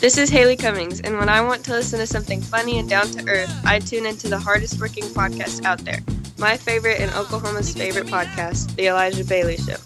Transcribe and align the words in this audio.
This 0.00 0.16
is 0.16 0.30
Haley 0.30 0.56
Cummings, 0.56 1.00
and 1.02 1.18
when 1.18 1.28
I 1.28 1.42
want 1.42 1.62
to 1.66 1.72
listen 1.72 1.98
to 1.98 2.06
something 2.06 2.40
funny 2.40 2.78
and 2.78 2.88
down 2.88 3.06
to 3.08 3.28
earth, 3.28 3.54
I 3.66 3.80
tune 3.80 4.06
into 4.06 4.28
the 4.28 4.38
hardest 4.38 4.80
working 4.80 5.04
podcast 5.04 5.62
out 5.66 5.80
there. 5.80 5.98
My 6.38 6.56
favorite 6.56 7.00
and 7.00 7.10
Oklahoma's 7.12 7.74
favorite 7.74 8.06
podcast, 8.06 8.74
The 8.76 8.86
Elijah 8.86 9.26
Bailey 9.26 9.58
Show. 9.58 9.76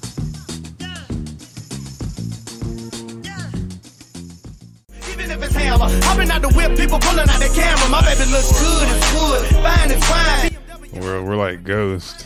Even 5.11 5.33
if 5.33 5.43
it's 5.43 5.55
hammer, 5.57 5.89
hopping 6.05 6.31
out 6.31 6.43
the 6.43 6.53
whip, 6.55 6.79
people 6.79 7.01
pulling 7.01 7.29
out 7.29 7.41
their 7.41 7.49
camera. 7.49 7.89
My 7.89 8.01
baby 8.03 8.31
looks 8.31 8.53
good, 8.53 8.89
it's 8.89 9.13
good, 9.13 9.47
fine, 9.65 9.91
it's 9.91 10.07
fine. 10.07 11.03
We're, 11.03 11.25
we're 11.25 11.37
like 11.37 11.65
Ghost. 11.65 12.25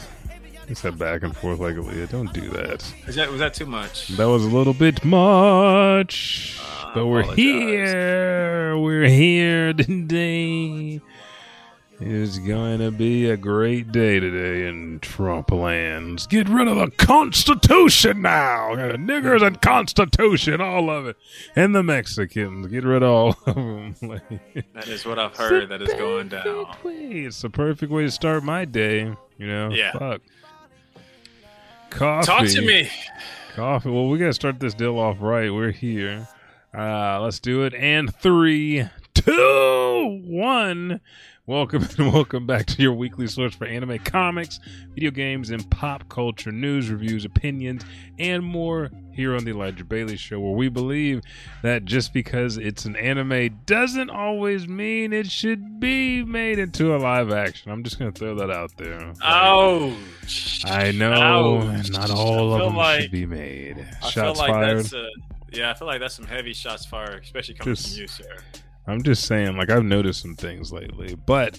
He 0.69 0.75
said 0.75 0.99
back 0.99 1.23
and 1.23 1.35
forth 1.35 1.59
like 1.61 1.77
Aaliyah. 1.77 2.11
Don't 2.11 2.33
do 2.33 2.49
that. 2.51 2.85
Is 3.07 3.15
that 3.17 3.31
was 3.31 3.39
that 3.41 3.55
too 3.55 3.65
much? 3.67 4.09
That 4.09 4.27
was 4.29 4.45
a 4.45 4.49
little 4.49 4.75
bit 4.75 5.03
much. 5.05 6.61
but 6.95 7.07
we're 7.07 7.35
here. 7.35 8.77
We're 8.79 9.09
here 9.09 9.73
today. 9.73 11.01
It's 12.01 12.39
going 12.39 12.79
to 12.79 12.93
be 12.93 13.29
a 13.29 13.37
great 13.37 13.91
day 13.91 14.21
today 14.21 14.69
in 14.69 15.01
Trump 15.01 15.51
lands. 15.51 16.29
Get 16.29 16.49
rid 16.49 16.69
of 16.69 16.77
the 16.77 16.91
Constitution 17.05 18.23
now. 18.23 18.69
Niggers 18.77 19.45
and 19.45 19.61
Constitution, 19.61 20.61
all 20.61 20.91
of 20.91 21.07
it. 21.09 21.17
And 21.57 21.75
the 21.75 21.83
Mexicans. 21.83 22.69
Get 22.69 22.85
rid 22.85 23.03
of 23.03 23.11
all 23.11 23.29
of 23.47 23.55
them. 23.55 23.95
That 24.75 24.87
is 24.87 25.05
what 25.07 25.19
I've 25.19 25.35
heard 25.37 25.71
that 25.71 25.83
is 25.83 25.93
going 25.95 26.29
down. 26.29 26.67
way. 26.85 27.25
It's 27.25 27.43
the 27.43 27.51
perfect 27.51 27.91
way 27.91 28.05
to 28.05 28.11
start 28.13 28.45
my 28.45 28.65
day. 28.65 29.13
You 29.39 29.47
know, 29.47 29.71
Yeah. 29.71 29.91
Fuck. 29.93 30.21
Coffee. 31.91 32.27
Talk 32.27 32.47
to 32.47 32.61
me. 32.63 32.91
Coffee. 33.55 33.91
Well, 33.91 34.09
we 34.09 34.19
gotta 34.19 34.33
start 34.33 34.61
this 34.61 34.75
deal 34.75 34.99
off 34.99 35.17
right. 35.21 35.53
We're 35.53 35.71
here. 35.73 36.29
Uh, 36.77 37.21
let's 37.21 37.41
do 37.41 37.65
it. 37.65 37.75
And 37.75 38.15
three, 38.15 38.89
two, 39.15 40.21
one. 40.25 41.01
Welcome 41.49 41.89
and 41.99 42.13
welcome 42.13 42.47
back 42.47 42.67
to 42.67 42.83
your 42.83 42.93
weekly 42.93 43.27
source 43.27 43.55
for 43.55 43.65
anime, 43.67 44.01
comics, 44.01 44.61
video 44.95 45.11
games, 45.11 45.49
and 45.49 45.69
pop 45.71 46.07
culture 46.11 46.53
news, 46.53 46.91
reviews, 46.91 47.25
opinions, 47.25 47.87
and 48.19 48.45
more 48.45 48.91
here 49.15 49.35
on 49.35 49.47
the 49.47 49.53
Elijah 49.53 49.83
Bailey 49.83 50.19
Show, 50.19 50.39
where 50.41 50.53
we 50.53 50.69
believe 50.69 51.23
that 51.63 51.87
just 51.87 52.13
because 52.13 52.59
it's 52.59 52.85
an 52.85 52.97
anime 52.97 53.61
doesn't 53.65 54.11
always 54.11 54.69
mean 54.69 55.15
it 55.15 55.31
should 55.31 55.81
be 55.81 56.23
made 56.23 56.59
into 56.59 56.95
a 56.95 56.99
live 56.99 57.33
action. 57.33 57.73
I'm 57.73 57.83
just 57.83 57.99
gonna 57.99 58.13
throw 58.13 58.35
that 58.35 58.51
out 58.51 58.77
there. 58.77 59.15
Oh, 59.23 59.97
I 60.67 60.93
know 60.93 61.63
Ouch. 61.63 61.89
not 61.91 62.11
all 62.11 62.53
of 62.53 62.61
them 62.61 62.77
like- 62.77 63.01
should 63.01 63.11
be 63.11 63.25
made. 63.25 63.79
I 64.03 64.11
Shots 64.11 64.15
feel 64.15 64.47
like 64.47 64.51
fired. 64.53 64.79
that's 64.81 64.93
a, 64.93 65.09
yeah. 65.51 65.71
I 65.71 65.75
feel 65.75 65.87
like 65.89 66.01
that's 66.01 66.15
some 66.15 66.27
heavy 66.27 66.53
shots 66.53 66.85
fired, 66.85 67.25
especially 67.25 67.55
coming 67.55 67.75
Just- 67.75 67.95
from 67.95 68.03
you, 68.03 68.07
sir. 68.07 68.37
I'm 68.89 69.03
just 69.03 69.27
saying, 69.27 69.57
like 69.57 69.71
I've 69.71 69.85
noticed 69.85 70.23
some 70.23 70.35
things 70.35 70.73
lately, 70.73 71.15
but 71.15 71.59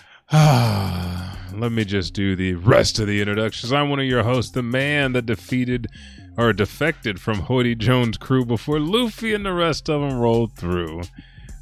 let 0.32 1.72
me 1.72 1.84
just 1.84 2.14
do 2.14 2.36
the 2.36 2.54
rest 2.54 2.98
of 2.98 3.06
the 3.06 3.20
introductions. 3.20 3.72
I'm 3.72 3.90
one 3.90 3.98
of 4.00 4.06
your 4.06 4.22
hosts, 4.22 4.52
the 4.52 4.62
man 4.62 5.12
that 5.14 5.26
defeated 5.26 5.88
or 6.36 6.52
defected 6.52 7.20
from 7.20 7.40
Hoodie 7.40 7.74
Jones' 7.74 8.16
crew 8.16 8.44
before 8.44 8.78
Luffy 8.78 9.34
and 9.34 9.44
the 9.44 9.52
rest 9.52 9.88
of 9.90 10.00
them 10.00 10.18
rolled 10.18 10.52
through. 10.54 11.02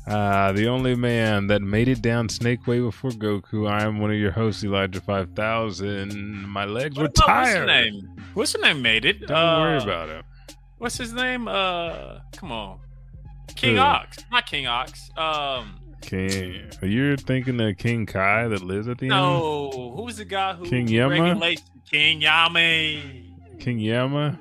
Uh, 0.07 0.53
the 0.53 0.67
only 0.67 0.95
man 0.95 1.49
that 1.49 1.61
made 1.61 1.87
it 1.89 2.01
down 2.01 2.29
Snake 2.29 2.67
Way 2.67 2.81
before 2.81 3.11
Goku. 3.11 3.69
I 3.71 3.85
am 3.85 3.99
one 4.01 4.11
of 4.11 4.17
your 4.17 4.31
hosts, 4.31 4.65
Elijah 4.65 5.01
5000. 5.03 6.49
My 6.49 6.65
legs 6.65 6.97
were 6.97 7.05
What 7.05 7.19
about- 7.19 7.29
What's 7.41 7.51
tired. 7.53 7.63
the 7.69 7.73
name? 7.73 8.09
What's 8.35 8.53
the 8.55 8.59
name? 8.59 8.81
Made 8.83 9.05
it. 9.05 9.21
Don't 9.27 9.37
Uh, 9.37 9.59
worry 9.61 9.83
about 9.83 10.09
it. 10.09 10.25
What's 10.79 10.97
his 10.97 11.13
name? 11.13 11.47
Uh, 11.49 12.21
come 12.37 12.53
on, 12.53 12.79
King 13.55 13.77
Who? 13.77 13.81
Ox, 13.81 14.19
not 14.31 14.47
King 14.47 14.67
Ox. 14.67 15.11
Um, 15.17 15.81
King, 16.01 16.71
you're 16.83 17.17
thinking 17.17 17.61
of 17.61 17.77
King 17.77 18.07
Kai 18.07 18.49
that 18.49 18.63
lives 18.63 18.89
at 18.89 18.99
the 18.99 19.07
end? 19.07 19.11
no, 19.11 19.95
who's 19.97 20.17
the 20.17 20.25
guy 20.25 20.55
who 20.55 20.65
King 20.65 20.89
Yama? 20.89 21.39
King 21.91 22.21
Yami? 22.21 23.59
King 23.59 23.79
Yama? 23.79 24.39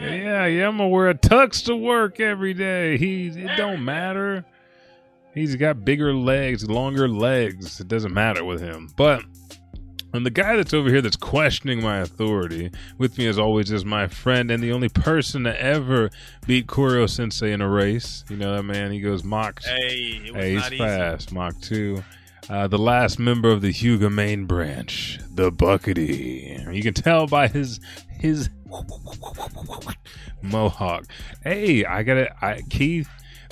Yeah, 0.00 0.46
Yama 0.46 0.88
wear 0.88 1.10
a 1.10 1.14
tux 1.14 1.64
to 1.66 1.76
work 1.76 2.20
every 2.20 2.54
day. 2.54 2.96
He 2.96 3.28
it 3.28 3.56
don't 3.56 3.84
matter. 3.84 4.44
He's 5.34 5.56
got 5.56 5.84
bigger 5.84 6.14
legs, 6.14 6.68
longer 6.68 7.08
legs. 7.08 7.80
It 7.80 7.88
doesn't 7.88 8.12
matter 8.12 8.44
with 8.44 8.60
him. 8.60 8.88
But 8.96 9.22
and 10.12 10.26
the 10.26 10.30
guy 10.30 10.56
that's 10.56 10.74
over 10.74 10.88
here 10.88 11.00
that's 11.02 11.16
questioning 11.16 11.82
my 11.82 11.98
authority 11.98 12.70
with 12.98 13.16
me 13.18 13.26
as 13.26 13.38
always 13.38 13.70
is 13.70 13.84
my 13.84 14.06
friend 14.08 14.50
and 14.50 14.62
the 14.62 14.72
only 14.72 14.88
person 14.88 15.44
to 15.44 15.62
ever 15.62 16.10
beat 16.46 16.66
Koro 16.66 17.06
Sensei 17.06 17.52
in 17.52 17.60
a 17.60 17.68
race. 17.68 18.24
You 18.28 18.36
know 18.36 18.54
that 18.56 18.62
man? 18.64 18.90
He 18.92 19.00
goes 19.00 19.22
Mach. 19.24 19.62
Hey, 19.62 20.20
it 20.26 20.34
was 20.34 20.42
Hey, 20.42 20.52
he's 20.52 20.60
not 20.62 20.72
easy. 20.72 20.78
fast. 20.84 21.32
Mach 21.32 21.60
two. 21.60 22.02
Uh, 22.48 22.66
the 22.66 22.78
last 22.78 23.18
member 23.20 23.50
of 23.50 23.60
the 23.60 23.72
Hyuga 23.72 24.12
main 24.12 24.44
branch, 24.46 25.20
the 25.30 25.52
Buckity. 25.52 26.74
You 26.74 26.82
can 26.82 26.94
tell 26.94 27.26
by 27.28 27.46
his 27.46 27.78
his 28.18 28.50
mohawk. 30.42 31.04
Hey, 31.44 31.84
I 31.84 32.02
got 32.02 32.16
it. 32.16 32.30
Keith. 32.70 33.08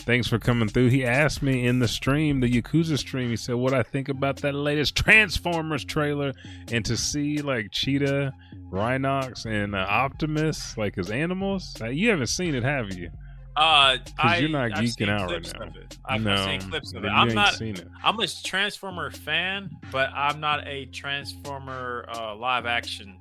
Thanks 0.08 0.26
for 0.26 0.38
coming 0.38 0.70
through. 0.70 0.88
He 0.88 1.04
asked 1.04 1.42
me 1.42 1.66
in 1.66 1.80
the 1.80 1.86
stream, 1.86 2.40
the 2.40 2.50
Yakuza 2.50 2.96
stream. 2.96 3.28
He 3.28 3.36
said, 3.36 3.56
"What 3.56 3.74
I 3.74 3.82
think 3.82 4.08
about 4.08 4.36
that 4.36 4.54
latest 4.54 4.96
Transformers 4.96 5.84
trailer, 5.84 6.32
and 6.72 6.82
to 6.86 6.96
see 6.96 7.42
like 7.42 7.72
Cheetah, 7.72 8.32
Rhinox, 8.70 9.44
and 9.44 9.74
uh, 9.74 9.80
Optimus, 9.86 10.78
like 10.78 10.94
his 10.94 11.10
animals. 11.10 11.76
Uh, 11.78 11.88
you 11.88 12.08
haven't 12.08 12.28
seen 12.28 12.54
it, 12.54 12.62
have 12.62 12.94
you? 12.94 13.10
Uh, 13.54 13.98
I, 14.18 14.38
you're 14.38 14.48
not 14.48 14.72
I've 14.72 14.82
geeking 14.82 15.10
out 15.10 15.30
right 15.30 15.54
now. 15.60 15.82
I've, 16.06 16.22
no, 16.22 16.32
I've 16.32 16.62
seen 16.62 16.70
clips 16.70 16.94
of 16.94 17.04
it. 17.04 17.08
I'm 17.08 17.34
not. 17.34 17.52
seen 17.52 17.76
it. 17.76 17.86
I'm 18.02 18.18
a 18.18 18.26
Transformer 18.26 19.10
fan, 19.10 19.68
but 19.92 20.08
I'm 20.14 20.40
not 20.40 20.66
a 20.66 20.86
Transformer 20.86 22.06
uh, 22.14 22.34
live 22.34 22.64
action 22.64 23.18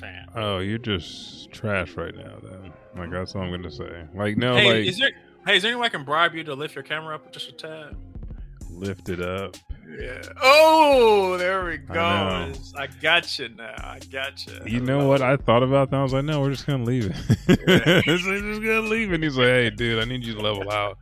fan. 0.00 0.26
Oh, 0.34 0.60
you're 0.60 0.78
just 0.78 1.50
trash 1.50 1.98
right 1.98 2.16
now, 2.16 2.38
then. 2.42 2.72
Like 2.96 3.10
that's 3.10 3.34
all 3.34 3.42
I'm 3.42 3.50
gonna 3.50 3.70
say. 3.70 4.06
Like 4.14 4.38
no, 4.38 4.54
hey, 4.54 4.66
like 4.66 4.86
is 4.86 4.98
there? 4.98 5.10
Hey, 5.46 5.56
is 5.56 5.62
there 5.62 5.70
any 5.72 5.80
way 5.80 5.86
I 5.86 5.90
can 5.90 6.04
bribe 6.04 6.34
you 6.34 6.44
to 6.44 6.54
lift 6.54 6.74
your 6.74 6.84
camera 6.84 7.14
up 7.14 7.32
just 7.32 7.48
a 7.48 7.52
tad? 7.52 7.96
lift 8.72 9.08
it 9.08 9.20
up. 9.20 9.56
Yeah. 9.98 10.22
Oh, 10.40 11.36
there 11.36 11.64
we 11.64 11.76
go. 11.78 11.94
know. 11.94 12.52
I, 12.76 12.86
got 12.86 13.38
you 13.38 13.48
now. 13.50 13.74
I 13.76 13.98
got 14.10 14.46
you. 14.46 14.54
You 14.64 14.80
know 14.80 15.06
what? 15.08 15.20
I 15.22 15.36
thought 15.36 15.62
about 15.64 15.90
that. 15.90 15.96
I 15.98 16.02
was 16.02 16.12
like, 16.12 16.24
no, 16.24 16.40
we're 16.40 16.52
just 16.52 16.66
gonna 16.66 16.84
leave 16.84 17.06
it. 17.10 17.58
we're 17.66 18.16
just 18.16 18.24
gonna 18.24 18.80
leave 18.80 19.10
it. 19.10 19.16
And 19.16 19.24
he's 19.24 19.36
like, 19.36 19.46
hey, 19.48 19.70
dude, 19.70 20.00
I 20.00 20.04
need 20.04 20.24
you 20.24 20.34
to 20.34 20.40
level 20.40 20.70
out 20.70 20.96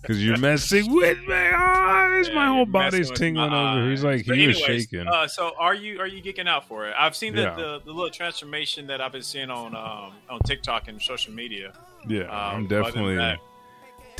because 0.00 0.24
you're 0.24 0.38
messing 0.38 0.92
with 0.94 1.18
my 1.28 1.52
eyes. 1.54 2.30
my 2.34 2.46
whole 2.46 2.64
body's 2.66 3.10
tingling 3.10 3.52
over. 3.52 3.90
He's 3.90 4.02
like, 4.02 4.26
But 4.26 4.38
he 4.38 4.46
was 4.46 4.58
shaking. 4.58 5.06
Uh, 5.06 5.28
so 5.28 5.52
are 5.58 5.74
you 5.74 6.00
are 6.00 6.06
you 6.06 6.22
geeking 6.22 6.48
out 6.48 6.66
for 6.66 6.86
it? 6.88 6.94
I've 6.98 7.14
seen 7.14 7.34
the, 7.34 7.42
Yeah. 7.42 7.54
the, 7.54 7.80
the 7.84 7.92
little 7.92 8.10
transformation 8.10 8.86
that 8.86 9.00
I've 9.02 9.12
been 9.12 9.22
seeing 9.22 9.50
on 9.50 9.76
um, 9.76 10.14
on 10.30 10.40
TikTok 10.46 10.88
and 10.88 11.00
social 11.00 11.34
media. 11.34 11.74
yeah, 12.08 12.22
Um, 12.22 12.56
I'm 12.62 12.66
definitely, 12.66 13.16
that- 13.16 13.38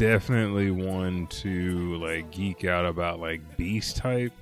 definitely 0.01 0.71
one 0.71 1.27
to 1.27 1.99
like 1.99 2.31
geek 2.31 2.65
out 2.65 2.87
about 2.87 3.21
like 3.21 3.59
beast 3.59 3.99
type 3.99 4.33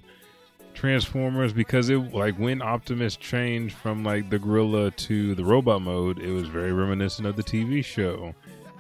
transformers 0.73 1.53
because 1.53 1.89
it 1.89 1.97
like 2.15 2.37
when 2.37 2.63
optimus 2.63 3.17
changed 3.17 3.75
from 3.75 4.05
like 4.05 4.31
the 4.31 4.39
gorilla 4.39 4.89
to 4.93 5.35
the 5.35 5.45
robot 5.45 5.83
mode 5.83 6.21
it 6.21 6.31
was 6.31 6.47
very 6.47 6.73
reminiscent 6.73 7.27
of 7.27 7.35
the 7.35 7.43
tv 7.43 7.85
show. 7.85 8.33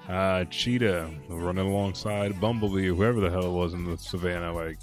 Uh 0.09 0.45
cheetah 0.45 1.11
running 1.29 1.67
alongside 1.67 2.41
bumblebee 2.41 2.89
or 2.89 2.95
whoever 2.95 3.19
the 3.19 3.29
hell 3.29 3.47
it 3.47 3.51
was 3.51 3.75
in 3.75 3.85
the 3.85 3.99
savannah 3.99 4.55
like 4.55 4.79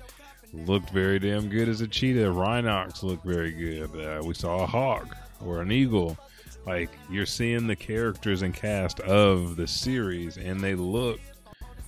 looked 0.52 0.90
very 0.90 1.18
damn 1.18 1.48
good 1.48 1.70
as 1.70 1.80
a 1.80 1.88
cheetah. 1.88 2.26
Rhinox 2.26 3.04
looked 3.04 3.26
very 3.26 3.52
good. 3.52 3.96
Uh, 3.96 4.22
we 4.22 4.34
saw 4.34 4.64
a 4.64 4.66
hawk 4.66 5.16
or 5.46 5.62
an 5.62 5.72
eagle. 5.72 6.18
Like 6.66 6.90
you're 7.10 7.26
seeing 7.26 7.68
the 7.68 7.76
characters 7.78 8.42
and 8.42 8.54
cast 8.54 9.00
of 9.00 9.56
the 9.56 9.66
series 9.66 10.36
and 10.36 10.60
they 10.60 10.76
look 10.76 11.22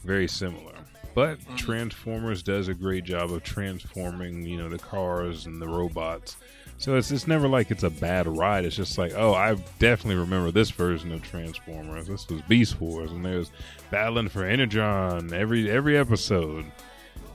very 0.07 0.28
similar. 0.28 0.73
But 1.13 1.39
mm-hmm. 1.39 1.56
Transformers 1.56 2.42
does 2.42 2.68
a 2.68 2.74
great 2.74 3.04
job 3.04 3.31
of 3.31 3.44
transforming, 3.44 4.45
you 4.45 4.57
know, 4.57 4.69
the 4.69 4.80
cars 4.80 5.45
and 5.45 5.62
the 5.62 5.68
robots. 5.68 6.38
So 6.80 6.95
it's 6.95 7.09
it's 7.09 7.27
never 7.27 7.48
like 7.48 7.71
it's 7.71 7.83
a 7.83 7.89
bad 7.89 8.27
ride. 8.27 8.65
It's 8.65 8.75
just 8.75 9.00
like, 9.00 9.13
oh, 9.15 9.33
I 9.33 9.56
definitely 9.80 10.21
remember 10.21 10.51
this 10.51 10.69
version 10.69 11.12
of 11.12 11.24
Transformers. 11.24 12.07
This 12.07 12.27
was 12.30 12.42
Beast 12.44 12.80
Wars, 12.80 13.12
and 13.12 13.25
there's 13.25 13.51
battling 13.89 14.30
for 14.30 14.45
Energon 14.45 15.33
every 15.33 15.69
every 15.71 15.98
episode. 15.98 16.65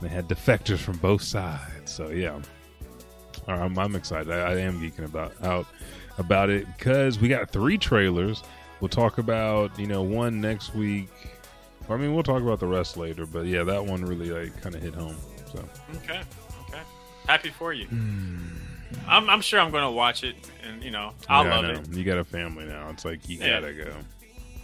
They 0.00 0.08
had 0.08 0.28
defectors 0.28 0.78
from 0.78 0.98
both 0.98 1.22
sides. 1.22 1.90
So 1.90 2.10
yeah, 2.10 2.40
uh, 3.48 3.52
I'm, 3.52 3.76
I'm 3.78 3.96
excited. 3.96 4.30
I, 4.30 4.52
I 4.52 4.56
am 4.58 4.80
geeking 4.80 5.04
about 5.04 5.32
out 5.44 5.66
about 6.18 6.50
it 6.50 6.66
because 6.78 7.18
we 7.18 7.28
got 7.28 7.50
three 7.50 7.78
trailers. 7.78 8.44
We'll 8.80 8.88
talk 8.88 9.18
about 9.18 9.76
you 9.76 9.88
know 9.88 10.02
one 10.02 10.40
next 10.40 10.72
week. 10.75 11.10
I 11.92 11.96
mean, 11.96 12.14
we'll 12.14 12.22
talk 12.22 12.42
about 12.42 12.60
the 12.60 12.66
rest 12.66 12.96
later, 12.96 13.26
but 13.26 13.46
yeah, 13.46 13.62
that 13.64 13.84
one 13.84 14.04
really 14.04 14.30
like 14.30 14.60
kind 14.62 14.74
of 14.74 14.82
hit 14.82 14.94
home. 14.94 15.16
So 15.52 15.64
Okay. 15.96 16.20
Okay. 16.68 16.80
Happy 17.26 17.50
for 17.50 17.72
you. 17.72 17.86
I'm, 19.08 19.28
I'm 19.30 19.40
sure 19.40 19.58
I'm 19.60 19.70
going 19.70 19.84
to 19.84 19.90
watch 19.90 20.22
it, 20.24 20.34
and 20.66 20.82
you 20.82 20.90
know, 20.90 21.12
I'll 21.28 21.44
yeah, 21.44 21.50
I 21.52 21.60
love 21.60 21.64
know. 21.64 21.80
it. 21.80 21.92
You 21.96 22.04
got 22.04 22.18
a 22.18 22.24
family 22.24 22.64
now. 22.66 22.88
It's 22.90 23.04
like 23.04 23.28
you 23.28 23.38
Yeah. 23.38 23.60
gotta 23.60 23.72
go. 23.72 23.92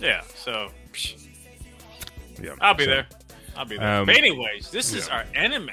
Yeah. 0.01 0.23
So 0.35 0.71
psh, 0.93 1.27
Yeah, 2.43 2.51
I'll 2.61 2.75
be 2.75 2.85
so- 2.85 2.91
there. 2.91 3.07
I'll 3.57 3.65
be 3.65 3.77
there. 3.79 4.01
Um, 4.01 4.07
but 4.07 4.17
anyways, 4.17 4.71
this 4.71 4.93
is 4.95 5.09
our 5.09 5.25
anime 5.35 5.71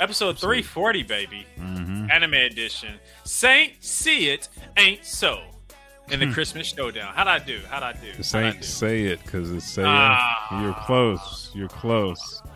episode 0.00 0.38
three 0.38 0.62
forty, 0.62 1.02
baby, 1.02 1.46
Mhm. 1.58 2.10
anime 2.10 2.34
edition. 2.34 2.94
Saint 3.24 3.82
see 3.84 4.30
it 4.30 4.48
ain't 4.76 5.04
so 5.04 5.42
in 6.10 6.20
the 6.20 6.26
Hmm. 6.26 6.32
Christmas 6.32 6.66
showdown. 6.68 7.12
How'd 7.14 7.28
I 7.28 7.38
do? 7.38 7.60
How'd 7.68 7.82
I 7.82 7.92
do? 7.92 8.12
This 8.16 8.34
ain't 8.34 8.60
do? 8.60 8.66
say 8.66 9.02
it 9.04 9.22
because 9.24 9.50
it's 9.50 9.70
say 9.70 9.82
Ah. 9.86 10.62
You're 10.62 10.74
close. 10.74 11.50
You're 11.54 11.68
close. 11.68 12.42
Uh, 12.44 12.48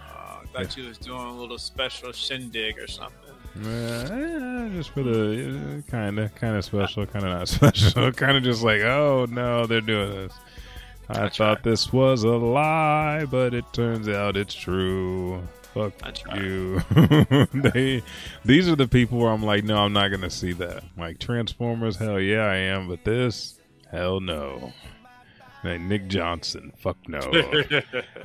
I 0.58 0.64
thought 0.64 0.76
you 0.76 0.88
was 0.88 0.98
doing 0.98 1.20
a 1.26 1.32
little 1.32 1.58
special 1.58 2.12
shindig 2.12 2.78
or 2.78 2.86
something. 2.86 3.18
Uh, 3.54 4.68
just 4.70 4.90
for 4.90 5.02
the 5.02 5.82
kind 5.90 6.18
of, 6.18 6.34
kind 6.34 6.56
of 6.56 6.64
special, 6.64 7.04
kind 7.06 7.24
of 7.26 7.32
not 7.32 7.48
special, 7.48 8.10
kind 8.12 8.36
of 8.36 8.42
just 8.42 8.62
like, 8.62 8.80
oh 8.82 9.26
no, 9.30 9.66
they're 9.66 9.80
doing 9.82 10.10
this. 10.10 10.32
I 11.10 11.14
That's 11.14 11.36
thought 11.36 11.56
right. 11.56 11.62
this 11.62 11.92
was 11.92 12.22
a 12.24 12.28
lie, 12.30 13.26
but 13.30 13.52
it 13.52 13.64
turns 13.74 14.08
out 14.08 14.36
it's 14.38 14.54
true. 14.54 15.42
Fuck 15.74 15.94
you. 16.36 16.80
they, 17.54 18.02
these 18.44 18.68
are 18.68 18.76
the 18.76 18.88
people 18.88 19.18
where 19.18 19.30
I'm 19.30 19.42
like, 19.42 19.64
no, 19.64 19.78
I'm 19.78 19.92
not 19.92 20.08
gonna 20.08 20.30
see 20.30 20.52
that. 20.54 20.84
Like 20.98 21.18
Transformers, 21.18 21.96
hell 21.96 22.20
yeah, 22.20 22.44
I 22.44 22.56
am, 22.56 22.88
but 22.88 23.04
this, 23.04 23.58
hell 23.90 24.20
no. 24.20 24.72
Like 25.64 25.80
Nick 25.80 26.08
Johnson, 26.08 26.72
fuck 26.76 26.96
no. 27.08 27.20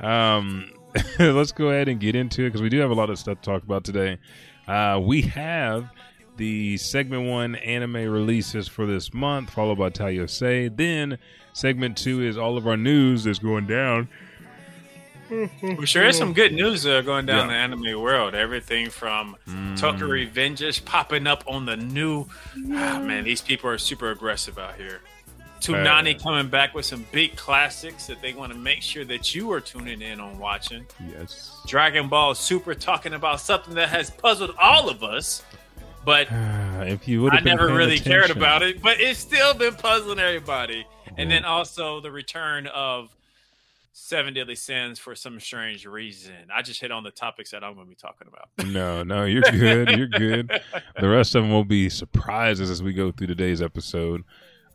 um, 0.00 0.70
let's 1.18 1.52
go 1.52 1.68
ahead 1.68 1.88
and 1.88 2.00
get 2.00 2.14
into 2.14 2.42
it 2.42 2.48
because 2.48 2.62
we 2.62 2.68
do 2.68 2.78
have 2.80 2.90
a 2.90 2.94
lot 2.94 3.10
of 3.10 3.18
stuff 3.18 3.40
to 3.40 3.50
talk 3.50 3.62
about 3.62 3.84
today. 3.84 4.18
Uh, 4.66 5.00
we 5.02 5.22
have 5.22 5.90
the 6.36 6.76
segment 6.76 7.28
one 7.28 7.54
anime 7.56 8.10
releases 8.10 8.68
for 8.68 8.86
this 8.86 9.14
month, 9.14 9.50
followed 9.50 9.78
by 9.78 9.90
Tayo 9.90 10.28
Say. 10.28 10.68
Then 10.68 11.18
segment 11.52 11.96
two 11.96 12.22
is 12.22 12.36
all 12.36 12.56
of 12.56 12.66
our 12.66 12.76
news 12.76 13.24
that's 13.24 13.38
going 13.38 13.66
down. 13.66 14.08
Well, 15.30 15.48
sure 15.84 16.06
is 16.06 16.16
some 16.18 16.32
good 16.32 16.52
news 16.52 16.86
uh, 16.86 17.00
going 17.02 17.26
down 17.26 17.48
Yeah. 17.48 17.54
the 17.54 17.58
anime 17.58 18.00
world. 18.00 18.34
Everything 18.34 18.90
from 18.90 19.36
Tokyo 19.76 20.06
Revengers 20.08 20.84
popping 20.84 21.26
up 21.26 21.44
on 21.46 21.66
the 21.66 21.76
new. 21.76 22.26
Ah, 22.72 22.98
man, 23.00 23.24
these 23.24 23.40
people 23.40 23.68
are 23.70 23.78
super 23.78 24.10
aggressive 24.10 24.58
out 24.58 24.76
here. 24.76 25.00
Toonami 25.60 26.14
Uh, 26.14 26.22
coming 26.22 26.48
back 26.48 26.72
with 26.72 26.84
some 26.86 27.04
big 27.10 27.34
classics 27.36 28.06
that 28.06 28.22
they 28.22 28.32
want 28.32 28.52
to 28.52 28.58
make 28.58 28.80
sure 28.80 29.04
that 29.04 29.34
you 29.34 29.50
are 29.50 29.60
tuning 29.60 30.00
in 30.02 30.20
on 30.20 30.38
watching. 30.38 30.86
Yes. 31.12 31.60
Dragon 31.66 32.08
Ball 32.08 32.34
Super 32.36 32.74
talking 32.74 33.12
about 33.14 33.40
something 33.40 33.74
that 33.74 33.88
has 33.88 34.08
puzzled 34.08 34.54
all 34.60 34.88
of 34.88 35.02
us, 35.02 35.42
but 36.04 36.28
if 36.82 37.08
you 37.08 37.22
would 37.22 37.32
I 37.32 37.36
have 37.36 37.44
never 37.44 37.66
paying 37.66 37.76
really 37.76 37.98
cared 37.98 38.30
about 38.30 38.62
it. 38.62 38.80
But 38.80 39.00
it's 39.00 39.18
still 39.18 39.52
been 39.52 39.74
puzzling 39.74 40.20
everybody. 40.20 40.86
And 41.16 41.28
then 41.28 41.44
also 41.44 42.00
the 42.00 42.12
return 42.12 42.68
of 42.68 43.10
Seven 44.00 44.32
Deadly 44.32 44.54
Sins 44.54 44.98
for 44.98 45.14
some 45.14 45.40
strange 45.40 45.84
reason. 45.84 46.32
I 46.54 46.62
just 46.62 46.80
hit 46.80 46.92
on 46.92 47.02
the 47.02 47.10
topics 47.10 47.50
that 47.50 47.64
I'm 47.64 47.74
going 47.74 47.86
to 47.86 47.90
be 47.90 47.96
talking 47.96 48.28
about. 48.28 48.48
No, 48.72 49.02
no, 49.02 49.24
you're 49.24 49.42
good. 49.42 49.90
You're 49.90 50.06
good. 50.06 50.50
The 50.98 51.08
rest 51.10 51.34
of 51.34 51.42
them 51.42 51.50
will 51.50 51.64
be 51.64 51.90
surprises 51.90 52.70
as 52.70 52.82
we 52.82 52.92
go 52.92 53.10
through 53.10 53.26
today's 53.26 53.60
episode. 53.60 54.22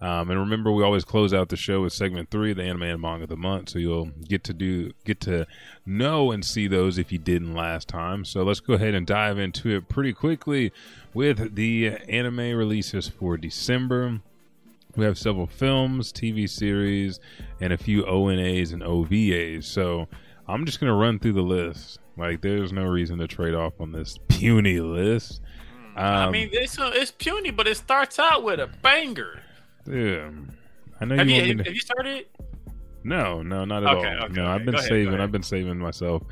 Um, 0.01 0.29
and 0.29 0.39
remember, 0.39 0.71
we 0.73 0.83
always 0.83 1.05
close 1.05 1.33
out 1.33 1.47
the 1.47 1.55
show 1.55 1.81
with 1.81 1.93
segment 1.93 2.31
three, 2.31 2.51
the 2.53 2.63
anime 2.63 2.83
and 2.83 3.01
manga 3.01 3.23
of 3.23 3.29
the 3.29 3.37
month. 3.37 3.69
So 3.69 3.79
you'll 3.79 4.11
get 4.27 4.43
to 4.43 4.53
do, 4.53 4.91
get 5.05 5.21
to 5.21 5.47
know 5.85 6.31
and 6.31 6.43
see 6.43 6.67
those 6.67 6.97
if 6.97 7.11
you 7.11 7.17
didn't 7.17 7.55
last 7.55 7.87
time. 7.87 8.25
So 8.25 8.43
let's 8.43 8.59
go 8.59 8.73
ahead 8.73 8.93
and 8.93 9.07
dive 9.07 9.39
into 9.39 9.69
it 9.69 9.87
pretty 9.87 10.11
quickly 10.11 10.73
with 11.13 11.55
the 11.55 11.95
anime 12.09 12.57
releases 12.57 13.07
for 13.07 13.37
December. 13.37 14.19
We 14.95 15.05
have 15.05 15.17
several 15.17 15.47
films, 15.47 16.11
TV 16.13 16.47
series, 16.49 17.19
and 17.61 17.73
a 17.73 17.77
few 17.77 18.03
ONAs 18.03 18.73
and 18.73 18.83
OVAs. 18.83 19.63
So 19.63 20.07
I'm 20.47 20.65
just 20.65 20.79
going 20.79 20.89
to 20.89 20.95
run 20.95 21.19
through 21.19 21.33
the 21.33 21.41
list. 21.41 21.99
Like, 22.15 22.41
there's 22.41 22.71
no 22.71 22.83
reason 22.83 23.17
to 23.19 23.27
trade 23.27 23.55
off 23.55 23.73
on 23.79 23.91
this 23.91 24.19
puny 24.27 24.79
list. 24.79 25.41
I 25.95 26.25
Um, 26.25 26.31
mean, 26.31 26.49
it's, 26.51 26.77
uh, 26.79 26.91
it's 26.93 27.11
puny, 27.11 27.49
but 27.51 27.67
it 27.67 27.77
starts 27.77 28.19
out 28.19 28.43
with 28.43 28.59
a 28.59 28.67
banger. 28.67 29.41
Yeah. 29.87 30.29
I 31.01 31.05
know 31.05 31.15
Have 31.17 31.27
you 31.29 31.41
you, 31.41 31.55
me 31.55 31.63
have 31.63 31.73
you 31.73 31.79
started? 31.81 32.27
No, 33.03 33.41
no, 33.41 33.65
not 33.65 33.83
at 33.83 33.97
Okay, 33.97 34.07
all. 34.07 34.23
okay, 34.25 34.33
no, 34.33 34.43
okay. 34.43 34.51
I've 34.51 34.65
been 34.65 34.75
ahead, 34.75 34.87
saving. 34.87 35.19
I've 35.19 35.31
been 35.31 35.43
saving 35.43 35.77
myself. 35.77 36.23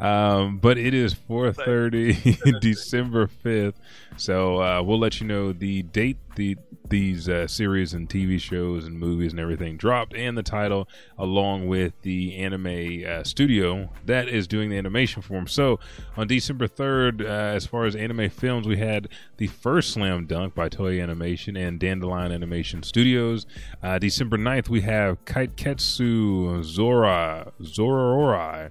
Um, 0.00 0.56
but 0.56 0.78
it 0.78 0.94
is 0.94 1.14
4:30 1.14 2.60
December 2.60 3.28
5th, 3.44 3.74
so 4.16 4.62
uh, 4.62 4.82
we'll 4.82 4.98
let 4.98 5.20
you 5.20 5.26
know 5.26 5.52
the 5.52 5.82
date 5.82 6.16
the 6.36 6.56
these 6.88 7.28
uh, 7.28 7.46
series 7.46 7.92
and 7.92 8.08
TV 8.08 8.40
shows 8.40 8.84
and 8.84 8.98
movies 8.98 9.30
and 9.30 9.38
everything 9.38 9.76
dropped, 9.76 10.14
and 10.14 10.36
the 10.36 10.42
title, 10.42 10.88
along 11.18 11.68
with 11.68 11.92
the 12.02 12.36
anime 12.36 13.04
uh, 13.06 13.22
studio 13.22 13.90
that 14.06 14.28
is 14.28 14.48
doing 14.48 14.70
the 14.70 14.76
animation 14.76 15.22
for 15.22 15.34
them. 15.34 15.46
So 15.46 15.78
on 16.16 16.26
December 16.26 16.66
3rd, 16.66 17.22
uh, 17.22 17.26
as 17.26 17.66
far 17.66 17.84
as 17.84 17.94
anime 17.94 18.28
films, 18.30 18.66
we 18.66 18.78
had 18.78 19.08
the 19.36 19.46
first 19.46 19.92
Slam 19.92 20.26
Dunk 20.26 20.54
by 20.54 20.68
Toei 20.68 21.00
Animation 21.00 21.56
and 21.56 21.78
Dandelion 21.78 22.32
Animation 22.32 22.82
Studios. 22.82 23.46
Uh, 23.82 23.98
December 23.98 24.36
9th, 24.36 24.68
we 24.68 24.80
have 24.80 25.24
Kaiketsu 25.26 26.64
Zora 26.64 27.52
Zororai 27.62 28.70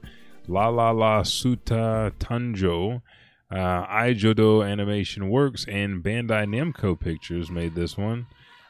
La 0.49 0.67
La 0.67 0.89
La 0.89 1.21
Suta 1.21 2.11
Tanjo. 2.17 3.03
Uh, 3.51 3.85
Aijodo 3.85 4.67
Animation 4.67 5.29
Works 5.29 5.63
and 5.67 6.03
Bandai 6.03 6.45
Namco 6.47 6.99
Pictures 6.99 7.51
made 7.51 7.75
this 7.75 7.95
one. 7.95 8.25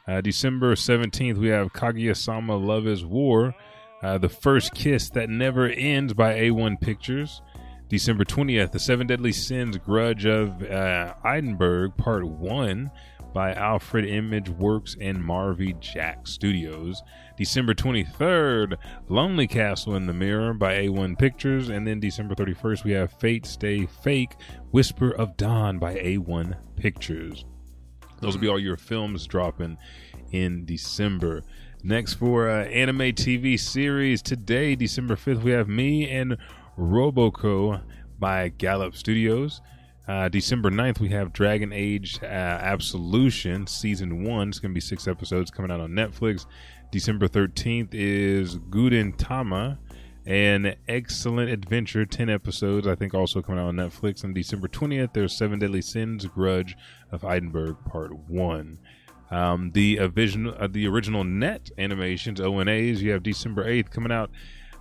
Uh, 0.06 0.20
December 0.20 0.76
17th, 0.76 1.38
we 1.38 1.48
have 1.48 1.72
Kaguya 1.72 2.18
Sama 2.18 2.58
Love 2.58 2.86
is 2.86 3.06
War. 3.06 3.56
Uh, 4.04 4.18
the 4.18 4.28
First 4.28 4.74
Kiss 4.74 5.10
That 5.12 5.30
Never 5.30 5.70
Ends 5.70 6.14
by 6.14 6.34
A1 6.34 6.82
Pictures. 6.82 7.42
December 7.88 8.26
20th, 8.26 8.74
The 8.74 8.80
Seven 8.80 9.08
Deadly 9.08 9.32
Sins 9.32 9.78
Grudge 9.78 10.26
of 10.26 10.62
uh, 10.62 11.14
Edinburgh, 11.26 11.92
Part 11.92 12.28
1 12.28 12.92
by 13.34 13.54
Alfred 13.54 14.06
Image 14.06 14.50
Works 14.50 14.98
and 15.00 15.18
Marvy 15.18 15.80
Jack 15.80 16.28
Studios. 16.28 17.02
December 17.40 17.74
23rd, 17.74 18.76
Lonely 19.08 19.48
Castle 19.48 19.96
in 19.96 20.08
the 20.08 20.14
Mirror 20.14 20.56
by 20.56 20.74
A1 20.74 21.18
Pictures. 21.18 21.70
And 21.70 21.88
then 21.88 22.02
December 22.02 22.36
31st, 22.36 22.84
we 22.84 22.92
have 22.92 23.14
Fate 23.14 23.46
Stay 23.46 23.86
Fake 23.86 24.36
Whisper 24.72 25.12
of 25.12 25.38
Dawn 25.38 25.80
by 25.80 25.96
A1 25.96 26.58
Pictures. 26.76 27.46
Those 28.20 28.34
will 28.34 28.42
be 28.42 28.50
all 28.50 28.60
your 28.60 28.76
films 28.76 29.26
dropping 29.26 29.78
in 30.32 30.66
December. 30.66 31.44
Next 31.82 32.16
for 32.16 32.50
uh, 32.50 32.66
anime 32.66 33.14
TV 33.14 33.58
series 33.58 34.22
today, 34.22 34.76
December 34.76 35.16
5th, 35.16 35.42
we 35.42 35.52
have 35.52 35.70
Me 35.70 36.10
and 36.10 36.36
Roboco 36.78 37.82
by 38.20 38.50
Gallop 38.50 38.98
Studios. 38.98 39.62
Uh, 40.10 40.28
December 40.28 40.72
9th, 40.72 41.00
we 41.00 41.10
have 41.10 41.32
Dragon 41.32 41.72
Age 41.72 42.18
uh, 42.24 42.26
Absolution 42.26 43.68
Season 43.68 44.24
1. 44.24 44.50
It's 44.50 44.58
going 44.58 44.72
to 44.72 44.74
be 44.74 44.82
six 44.82 45.08
episodes 45.08 45.52
coming 45.52 45.70
out 45.70 45.80
on 45.80 45.92
Netflix. 45.92 46.48
December 46.92 47.28
13th 47.28 47.90
is 47.92 48.58
Guden 48.58 49.14
Tama, 49.16 49.78
an 50.26 50.74
excellent 50.88 51.52
adventure, 51.52 52.08
10 52.08 52.28
episodes, 52.28 52.88
I 52.88 52.96
think 52.96 53.14
also 53.14 53.44
coming 53.44 53.62
out 53.62 53.68
on 53.68 53.76
Netflix. 53.76 54.24
On 54.24 54.34
December 54.34 54.68
20th, 54.68 55.14
there's 55.14 55.38
Seven 55.38 55.60
Deadly 55.60 55.84
Sins 55.84 56.26
Grudge 56.26 56.76
of 57.12 57.24
Edinburgh 57.24 57.78
Part 57.86 58.12
1. 58.12 58.80
Um, 59.30 59.70
the, 59.76 60.00
original, 60.00 60.56
uh, 60.58 60.66
the 60.66 60.88
original 60.88 61.24
net 61.24 61.70
animations, 61.78 62.40
ONAs, 62.40 62.98
you 62.98 63.12
have 63.12 63.22
December 63.22 63.64
8th 63.64 63.92
coming 63.92 64.12
out. 64.12 64.32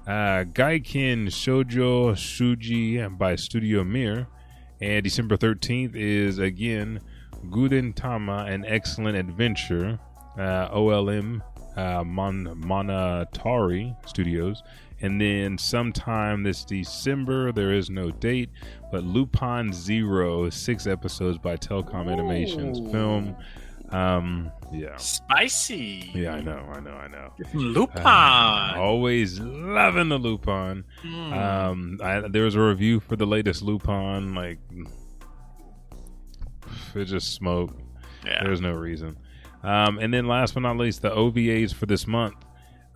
Uh, 0.07 0.45
Gaiken 0.45 1.27
Shoujo 1.27 2.13
Shuji 2.15 3.19
by 3.19 3.37
Studio 3.37 3.85
Mir. 3.85 4.27
And 4.81 5.03
December 5.03 5.37
13th 5.37 5.95
is 5.95 6.39
again 6.39 7.01
Guden 7.47 7.95
Tama, 7.95 8.47
an 8.49 8.65
excellent 8.65 9.17
adventure. 9.17 9.99
Uh, 10.37 10.69
OLM 10.73 11.43
uh, 11.77 12.05
Mon- 12.05 12.63
Monatari 12.63 13.97
Studios. 14.09 14.63
And 15.01 15.21
then 15.21 15.57
sometime 15.59 16.43
this 16.43 16.65
December, 16.65 17.53
there 17.53 17.73
is 17.73 17.89
no 17.89 18.11
date, 18.11 18.51
but 18.91 19.05
Lupin 19.05 19.73
Zero, 19.73 20.51
six 20.51 20.87
episodes 20.89 21.39
by 21.39 21.57
Telecom 21.57 22.11
Animations 22.11 22.81
Ooh. 22.81 22.91
film. 22.91 23.37
Um, 23.91 24.51
yeah. 24.73 24.97
Spicy. 24.97 26.11
Yeah, 26.15 26.35
I 26.35 26.41
know, 26.41 26.59
I 26.75 26.81
know, 26.81 26.93
I 26.93 27.09
know. 27.09 27.33
Lupin. 27.55 28.03
Always 28.07 29.41
loving 29.41 30.09
the 30.09 30.19
Lupin. 30.19 30.85
Mm. 31.03 31.33
Um, 31.33 31.99
I, 32.03 32.21
there 32.29 32.45
was 32.45 32.55
a 32.55 32.61
review 32.61 33.01
for 33.01 33.17
the 33.17 33.27
latest 33.27 33.63
Lupin. 33.63 34.35
Like, 34.35 34.59
it 36.95 37.05
just 37.07 37.35
smoke. 37.35 37.77
yeah. 38.25 38.43
There's 38.45 38.61
no 38.61 38.73
reason. 38.73 39.17
Um, 39.63 39.99
and 39.99 40.13
then 40.13 40.27
last 40.27 40.55
but 40.55 40.61
not 40.61 40.77
least, 40.77 41.03
the 41.03 41.11
OVAs 41.11 41.75
for 41.75 41.87
this 41.87 42.07
month. 42.07 42.37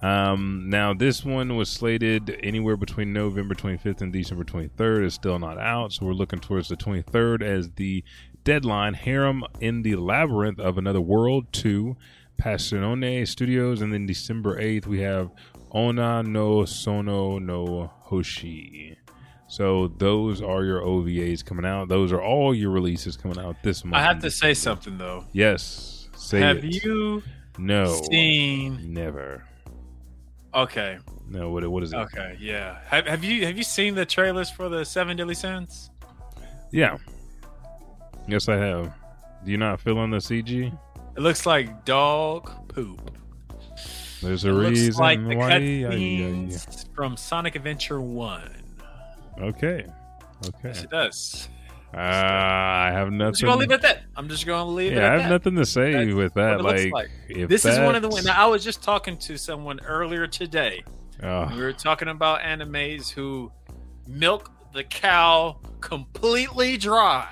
Um, 0.03 0.69
now 0.69 0.93
this 0.93 1.25
one 1.25 1.57
was 1.57 1.69
slated 1.69 2.37
anywhere 2.43 2.77
between 2.77 3.13
November 3.13 3.55
25th 3.55 4.01
and 4.01 4.13
December 4.13 4.43
23rd. 4.45 5.05
Is 5.05 5.15
still 5.15 5.39
not 5.39 5.59
out, 5.59 5.93
so 5.93 6.07
we're 6.07 6.13
looking 6.13 6.41
towards 6.41 6.69
the 6.69 6.77
23rd 6.77 7.43
as 7.43 7.71
the 7.71 8.03
deadline. 8.45 8.95
Harem 8.95 9.45
in 9.61 9.83
the 9.83 9.97
Labyrinth 9.97 10.59
of 10.61 10.79
Another 10.79 11.01
World 11.01 11.47
2, 11.53 11.97
Passionone 12.41 13.27
Studios, 13.27 13.81
and 13.83 13.93
then 13.93 14.07
December 14.07 14.61
8th 14.61 14.87
we 14.87 15.01
have 15.01 15.31
Ona 15.73 16.23
no 16.23 16.65
Sono 16.65 17.39
no 17.39 17.91
Hoshi. 18.01 18.97
So 19.49 19.89
those 19.99 20.41
are 20.41 20.65
your 20.65 20.81
OVAs 20.81 21.45
coming 21.45 21.67
out. 21.67 21.89
Those 21.89 22.11
are 22.13 22.23
all 22.23 22.55
your 22.55 22.71
releases 22.71 23.17
coming 23.17 23.39
out 23.39 23.57
this 23.63 23.85
month. 23.85 23.97
I 23.97 24.03
have 24.07 24.21
to 24.23 24.31
say 24.31 24.55
something 24.55 24.97
though. 24.99 25.25
Yes. 25.33 26.09
Say 26.17 26.41
have 26.41 26.65
it. 26.65 26.83
you 26.85 27.23
No. 27.59 28.01
seen? 28.11 28.93
Never. 28.95 29.45
Okay, 30.55 30.99
No. 31.29 31.51
What? 31.51 31.67
What 31.71 31.83
is 31.83 31.93
it? 31.93 31.97
okay, 31.97 32.37
yeah. 32.39 32.79
Have, 32.87 33.07
have 33.07 33.25
you 33.25 33.47
have 33.47 33.57
you 33.57 33.63
seen 33.63 33.95
the 33.95 34.05
trailers 34.05 34.51
for 34.51 34.69
the 34.69 34.85
Seven 34.85 35.17
Deadly 35.17 35.35
Sins? 35.35 35.91
Yeah. 36.71 36.99
Yes, 38.26 38.49
I 38.49 38.57
have. 38.57 38.93
Do 39.45 39.50
you 39.50 39.59
not 39.59 39.81
feel 39.81 39.99
on 39.99 40.11
the 40.11 40.19
CG? 40.19 40.73
It 41.17 41.21
looks 41.21 41.45
like 41.47 41.85
dog 41.85 42.69
poop. 42.69 43.11
There's 44.23 44.45
It 44.45 44.50
a 44.50 44.52
looks 44.52 44.71
reason 44.79 45.02
like 45.02 45.19
the 45.29 45.37
why. 45.37 45.50
cutscenes 45.50 46.95
from 46.95 47.17
Sonic 47.17 47.57
Adventure 47.57 48.00
One. 48.00 48.50
Okay. 49.41 49.85
Okay. 50.47 50.59
Yes, 50.64 50.83
it 50.85 50.91
does. 50.91 51.49
Uh, 51.95 51.99
I 51.99 52.91
have 52.93 53.09
I'm 53.09 53.19
just 53.19 53.43
nothing. 53.43 53.47
gonna 53.49 53.61
leave 53.61 53.71
it 53.71 53.75
at 53.75 53.83
that. 53.83 54.02
I'm 54.17 54.29
just 54.29 54.47
gonna 54.47 54.71
leave 54.71 54.93
it 54.93 54.97
yeah, 54.97 55.07
at 55.07 55.11
I 55.12 55.12
have 55.14 55.23
that. 55.25 55.31
nothing 55.31 55.57
to 55.57 55.67
say 55.67 55.93
That's 55.93 56.14
with 56.14 56.35
that. 56.35 56.62
Like, 56.62 56.91
like. 56.93 57.11
if 57.29 57.49
This 57.50 57.64
is 57.67 57.79
one 57.81 57.95
of 57.95 58.02
the. 58.02 58.09
that's- 58.09 58.25
Now, 58.25 58.45
I 58.45 58.47
was 58.47 58.64
just 58.64 58.83
talking 58.83 59.17
to 59.19 59.37
someone 59.37 59.79
earlier 59.81 60.26
today. 60.26 60.85
Oh, 61.23 61.50
We 61.55 61.61
were 61.61 61.73
talking 61.75 62.09
about 62.09 62.41
animes 62.41 63.11
who 63.11 63.52
milk 64.07 64.50
the 64.73 64.85
cow 64.85 65.59
completely 65.81 66.76
dry. 66.79 67.29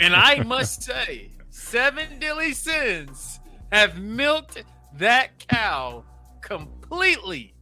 And 0.00 0.14
I 0.14 0.42
must 0.44 0.82
say, 0.82 1.30
Seven 1.50 2.18
dilly 2.18 2.52
Sins 2.52 3.40
have 3.72 3.98
milked 4.00 4.62
that 4.96 5.38
cow 5.48 6.04
completely. 6.40 7.54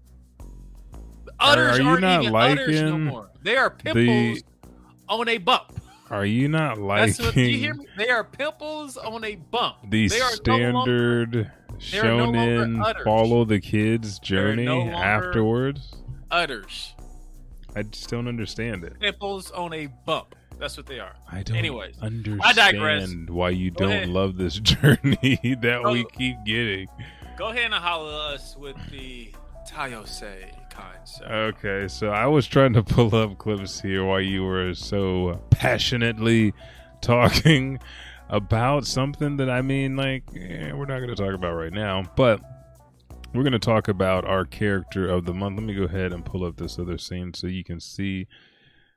Udders 1.40 1.78
are 1.78 1.82
you 1.82 1.88
aren't 1.88 2.00
not 2.02 2.22
even 2.22 2.34
udders 2.34 2.82
no 2.82 2.98
more. 2.98 3.30
They 3.42 3.56
are 3.56 3.70
pimples 3.70 4.42
on 5.08 5.28
a 5.28 5.38
bump. 5.38 5.72
are 6.10 6.24
you 6.26 6.48
not 6.48 6.78
That's 6.78 7.18
what 7.20 7.36
you 7.36 7.56
hear 7.58 7.72
liking 7.74 7.86
me? 7.86 7.88
They 7.96 8.08
are 8.10 8.24
pimples 8.24 8.96
on 8.96 9.24
a 9.24 9.36
bump. 9.36 9.76
the 9.88 10.08
they 10.08 10.20
are 10.20 10.30
no 10.30 10.34
standard 10.36 11.36
are 11.36 12.04
no 12.04 12.16
longer 12.24 12.38
shonen 12.38 12.84
udders. 12.84 13.04
follow 13.04 13.44
the 13.44 13.60
kids 13.60 14.18
journey 14.20 14.64
no 14.66 14.82
afterwards? 14.88 15.94
udders. 16.30 16.94
I 17.74 17.82
just 17.82 18.08
don't 18.10 18.28
understand 18.28 18.84
it. 18.84 19.00
Pimples 19.00 19.50
on 19.50 19.72
a 19.72 19.86
bump. 20.06 20.34
That's 20.62 20.76
what 20.76 20.86
they 20.86 21.00
are. 21.00 21.16
I 21.28 21.42
don't 21.42 21.56
Anyways, 21.56 21.98
understand 22.00 22.54
digress. 22.56 23.12
why 23.26 23.50
you 23.50 23.72
Go 23.72 23.86
don't 23.86 23.92
ahead. 23.92 24.08
love 24.10 24.36
this 24.36 24.54
journey 24.60 25.40
that 25.60 25.80
Go- 25.82 25.92
we 25.92 26.04
keep 26.12 26.36
getting. 26.46 26.86
Go 27.36 27.48
ahead 27.48 27.64
and 27.64 27.74
holler 27.74 28.32
us 28.32 28.56
with 28.56 28.76
the 28.92 29.32
Tayose 29.68 30.22
kind 30.70 30.98
sir. 31.04 31.24
Okay, 31.26 31.88
so 31.88 32.10
I 32.10 32.26
was 32.26 32.46
trying 32.46 32.74
to 32.74 32.82
pull 32.84 33.12
up 33.16 33.38
clips 33.38 33.80
here 33.80 34.04
while 34.04 34.20
you 34.20 34.44
were 34.44 34.72
so 34.74 35.40
passionately 35.50 36.54
talking 37.00 37.80
about 38.28 38.86
something 38.86 39.38
that 39.38 39.50
I 39.50 39.62
mean, 39.62 39.96
like, 39.96 40.22
eh, 40.36 40.70
we're 40.72 40.86
not 40.86 40.98
going 41.00 41.08
to 41.08 41.16
talk 41.16 41.34
about 41.34 41.54
right 41.54 41.72
now, 41.72 42.04
but 42.16 42.40
we're 43.34 43.42
going 43.42 43.52
to 43.52 43.58
talk 43.58 43.88
about 43.88 44.24
our 44.26 44.44
character 44.44 45.08
of 45.08 45.24
the 45.24 45.34
month. 45.34 45.56
Let 45.58 45.64
me 45.66 45.74
go 45.74 45.82
ahead 45.84 46.12
and 46.12 46.24
pull 46.24 46.44
up 46.44 46.56
this 46.56 46.78
other 46.78 46.98
scene 46.98 47.34
so 47.34 47.48
you 47.48 47.64
can 47.64 47.80
see 47.80 48.28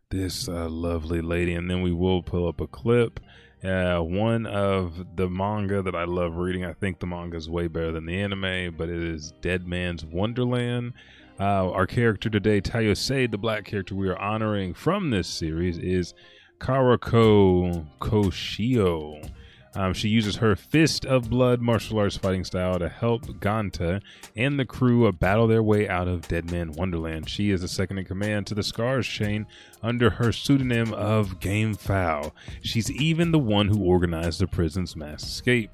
this 0.10 0.48
uh, 0.48 0.70
lovely 0.70 1.22
lady, 1.22 1.54
and 1.54 1.70
then 1.70 1.82
we 1.82 1.92
will 1.92 2.22
pull 2.22 2.48
up 2.48 2.62
a 2.62 2.68
clip. 2.68 3.20
Uh, 3.64 4.00
one 4.00 4.46
of 4.46 5.16
the 5.16 5.28
manga 5.28 5.82
that 5.82 5.96
I 5.96 6.04
love 6.04 6.36
reading. 6.36 6.64
I 6.66 6.74
think 6.74 7.00
the 7.00 7.08
manga 7.08 7.38
is 7.38 7.50
way 7.50 7.68
better 7.68 7.92
than 7.92 8.06
the 8.06 8.22
anime, 8.22 8.76
but 8.78 8.90
it 8.90 9.02
is 9.02 9.34
Dead 9.42 9.66
Man's 9.68 10.06
Wonderland. 10.06 10.94
Uh, 11.40 11.72
our 11.72 11.88
character 11.88 12.30
today, 12.30 12.62
Tayose, 12.62 13.30
the 13.30 13.38
black 13.38 13.66
character 13.66 13.96
we 13.96 14.08
are 14.08 14.20
honoring 14.20 14.74
from 14.74 15.10
this 15.10 15.28
series, 15.28 15.78
is 15.80 16.14
Karako 16.60 17.88
Koshio. 18.00 19.32
Um, 19.76 19.94
she 19.94 20.08
uses 20.08 20.38
her 20.38 20.56
Fist 20.56 21.06
of 21.06 21.30
Blood 21.30 21.62
martial 21.62 22.00
arts 22.00 22.16
fighting 22.16 22.46
style 22.46 22.80
to 22.80 22.88
help 22.88 23.24
Ganta 23.40 24.02
and 24.36 24.58
the 24.58 24.66
crew 24.66 25.06
uh, 25.08 25.12
battle 25.12 25.48
their 25.48 25.64
way 25.64 25.88
out 25.90 26.08
of 26.08 26.28
Dead 26.28 26.50
Man 26.50 26.72
Wonderland. 26.72 27.30
She 27.30 27.52
is 27.52 27.62
the 27.62 27.68
second 27.68 27.98
in 27.98 28.06
command 28.06 28.48
to 28.48 28.56
the 28.56 28.64
Scars 28.64 29.06
chain 29.06 29.46
under 29.84 30.12
her 30.12 30.32
pseudonym 30.32 30.94
of 30.94 31.42
Game 31.42 31.74
Foul. 31.74 32.34
She's 32.62 32.90
even 32.90 33.32
the 33.32 33.40
one 33.40 33.68
who 33.68 33.84
organized 33.84 34.40
the 34.40 34.48
prison's 34.48 34.96
mass 34.96 35.24
escape. 35.24 35.72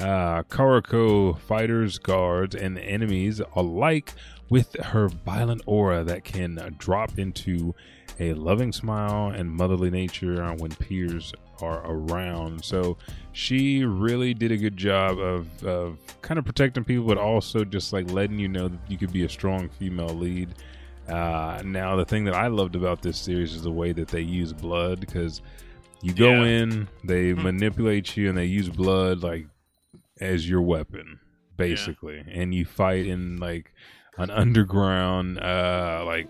Uh, 0.00 0.42
Karako 0.44 1.38
fighters, 1.38 1.98
guards, 1.98 2.54
and 2.54 2.78
enemies 2.78 3.42
alike 3.54 4.14
with 4.48 4.74
her 4.80 5.08
violent 5.08 5.62
aura 5.66 6.02
that 6.04 6.24
can 6.24 6.74
drop 6.78 7.18
into 7.18 7.74
a 8.18 8.34
loving 8.34 8.72
smile 8.72 9.28
and 9.28 9.50
motherly 9.50 9.90
nature 9.90 10.42
uh, 10.42 10.54
when 10.54 10.70
peers 10.70 11.32
are 11.62 11.82
around. 11.86 12.64
So 12.64 12.96
she 13.32 13.84
really 13.84 14.34
did 14.34 14.52
a 14.52 14.56
good 14.56 14.76
job 14.76 15.18
of, 15.18 15.64
of 15.64 15.98
kind 16.20 16.38
of 16.38 16.44
protecting 16.44 16.84
people, 16.84 17.06
but 17.06 17.18
also 17.18 17.64
just 17.64 17.92
like 17.92 18.10
letting 18.10 18.38
you 18.38 18.48
know 18.48 18.68
that 18.68 18.78
you 18.88 18.98
could 18.98 19.12
be 19.12 19.24
a 19.24 19.28
strong 19.28 19.68
female 19.68 20.08
lead. 20.08 20.50
Uh, 21.08 21.62
now, 21.64 21.96
the 21.96 22.04
thing 22.04 22.24
that 22.24 22.34
I 22.34 22.46
loved 22.48 22.76
about 22.76 23.02
this 23.02 23.18
series 23.18 23.54
is 23.54 23.62
the 23.62 23.70
way 23.70 23.92
that 23.92 24.08
they 24.08 24.20
use 24.20 24.52
blood 24.52 25.00
because 25.00 25.40
you 26.00 26.12
go 26.12 26.42
Yeah. 26.42 26.62
in, 26.62 26.88
they 27.04 27.32
manipulate 27.32 28.16
you, 28.16 28.28
and 28.28 28.36
they 28.36 28.44
use 28.46 28.68
blood 28.68 29.22
like 29.22 29.46
as 30.20 30.48
your 30.48 30.62
weapon, 30.62 31.18
basically, 31.56 32.24
and 32.30 32.54
you 32.54 32.64
fight 32.64 33.06
in 33.06 33.38
like 33.38 33.72
an 34.16 34.30
underground, 34.30 35.38
uh, 35.40 36.02
like 36.06 36.28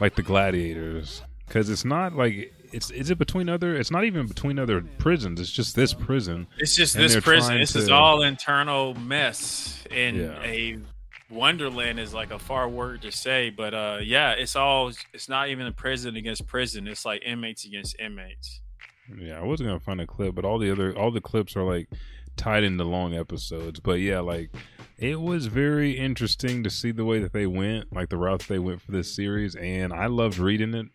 like 0.00 0.14
the 0.14 0.22
gladiators, 0.22 1.22
because 1.46 1.68
it's 1.70 1.84
not 1.84 2.14
like 2.14 2.52
it's 2.72 2.90
is 2.90 3.10
it 3.10 3.18
between 3.18 3.48
other? 3.48 3.74
It's 3.76 3.90
not 3.90 4.04
even 4.04 4.26
between 4.26 4.58
other 4.58 4.82
prisons. 4.98 5.40
It's 5.40 5.50
just 5.50 5.74
this 5.76 5.94
prison. 5.94 6.46
It's 6.58 6.74
just 6.76 6.94
And 6.94 7.04
this 7.04 7.18
prison. 7.20 7.58
This 7.58 7.76
is 7.76 7.90
all 7.90 8.22
internal 8.22 8.94
mess. 8.94 9.84
And 9.90 10.16
Yeah. 10.16 10.42
a 10.42 10.78
Wonderland 11.30 12.00
is 12.00 12.14
like 12.14 12.30
a 12.30 12.38
far 12.38 12.68
word 12.68 13.02
to 13.02 13.12
say, 13.12 13.50
but 13.50 13.74
uh, 13.74 13.98
yeah, 14.02 14.32
it's 14.32 14.56
all. 14.56 14.90
It's 15.12 15.28
not 15.28 15.48
even 15.50 15.66
a 15.66 15.72
prison 15.72 16.16
against 16.16 16.46
prison. 16.46 16.88
It's 16.88 17.04
like 17.04 17.22
inmates 17.24 17.66
against 17.66 17.98
inmates. 18.00 18.60
Yeah, 19.14 19.38
I 19.38 19.42
wasn't 19.42 19.68
gonna 19.68 19.80
find 19.80 20.00
a 20.00 20.06
clip, 20.06 20.34
but 20.34 20.44
all 20.44 20.58
the 20.58 20.70
other 20.70 20.96
all 20.96 21.10
the 21.10 21.20
clips 21.20 21.54
are 21.56 21.64
like 21.64 21.88
tied 22.36 22.64
into 22.64 22.84
long 22.84 23.14
episodes. 23.14 23.78
But 23.80 24.00
yeah, 24.00 24.20
like 24.20 24.50
it 24.96 25.20
was 25.20 25.46
very 25.46 25.92
interesting 25.98 26.64
to 26.64 26.70
see 26.70 26.92
the 26.92 27.04
way 27.04 27.18
that 27.18 27.32
they 27.34 27.46
went, 27.46 27.92
like 27.92 28.08
the 28.08 28.16
route 28.16 28.46
they 28.48 28.58
went 28.58 28.80
for 28.80 28.92
this 28.92 29.14
series, 29.14 29.54
and 29.54 29.92
I 29.92 30.06
loved 30.06 30.38
reading 30.38 30.74
it. 30.74 30.86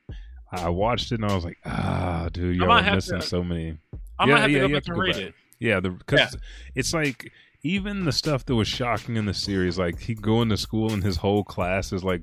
I 0.54 0.70
watched 0.70 1.12
it 1.12 1.16
and 1.22 1.26
I 1.30 1.36
was 1.36 1.44
like, 1.46 1.58
ah, 1.66 2.30
dude, 2.32 2.56
y'all 2.58 2.72
are 2.72 2.96
missing 2.96 3.20
to- 3.20 3.26
so 3.26 3.44
many. 3.44 3.78
I 4.20 4.26
Yeah, 4.28 4.34
might 4.34 4.40
have 4.42 4.42
yeah, 4.42 4.46
to 4.46 4.52
you 4.52 4.58
go 4.60 4.62
have 4.68 4.72
back 4.74 4.84
to 4.84 4.92
go 4.94 5.00
read 5.02 5.14
back. 5.16 5.22
it. 5.24 5.34
Yeah, 5.60 5.80
because 5.80 6.38
it's 6.76 6.94
like 6.94 7.32
even 7.64 8.04
the 8.06 8.12
stuff 8.12 8.46
that 8.46 8.56
was 8.56 8.68
shocking 8.68 9.16
in 9.18 9.26
the 9.26 9.34
series, 9.34 9.78
like 9.80 10.00
he 10.02 10.14
going 10.14 10.50
to 10.50 10.58
school 10.58 10.92
and 10.92 11.04
his 11.04 11.18
whole 11.18 11.44
class 11.44 11.92
is 11.94 12.04
like 12.04 12.22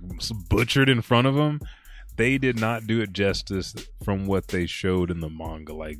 butchered 0.49 0.89
in 0.89 1.01
front 1.03 1.27
of 1.27 1.37
him. 1.37 1.61
They 2.17 2.37
did 2.39 2.61
not 2.61 2.87
do 2.87 3.01
it 3.01 3.13
justice 3.13 3.75
from 4.05 4.27
what 4.27 4.49
they 4.49 4.67
showed 4.67 5.11
in 5.11 5.21
the 5.21 5.31
manga, 5.31 5.73
like 5.75 5.99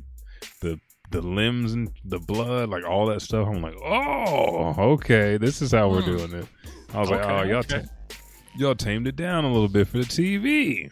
the 0.61 0.79
the 1.09 1.21
limbs 1.21 1.73
and 1.73 1.91
the 2.05 2.19
blood, 2.19 2.69
like 2.69 2.85
all 2.87 3.07
that 3.07 3.21
stuff. 3.21 3.47
I'm 3.47 3.61
like, 3.61 3.75
oh, 3.83 4.73
okay, 4.93 5.35
this 5.37 5.61
is 5.61 5.71
how 5.71 5.89
we're 5.89 6.01
Hmm. 6.03 6.15
doing 6.17 6.33
it. 6.35 6.45
I 6.93 6.99
was 6.99 7.09
like, 7.09 7.25
oh, 7.25 7.43
y'all, 7.43 7.57
okay. 7.57 7.81
ta- 7.81 8.15
y'all 8.55 8.75
tamed 8.75 9.07
it 9.07 9.15
down 9.17 9.43
a 9.43 9.51
little 9.51 9.67
bit 9.67 9.87
for 9.87 9.97
the 9.97 10.05
TV. 10.05 10.89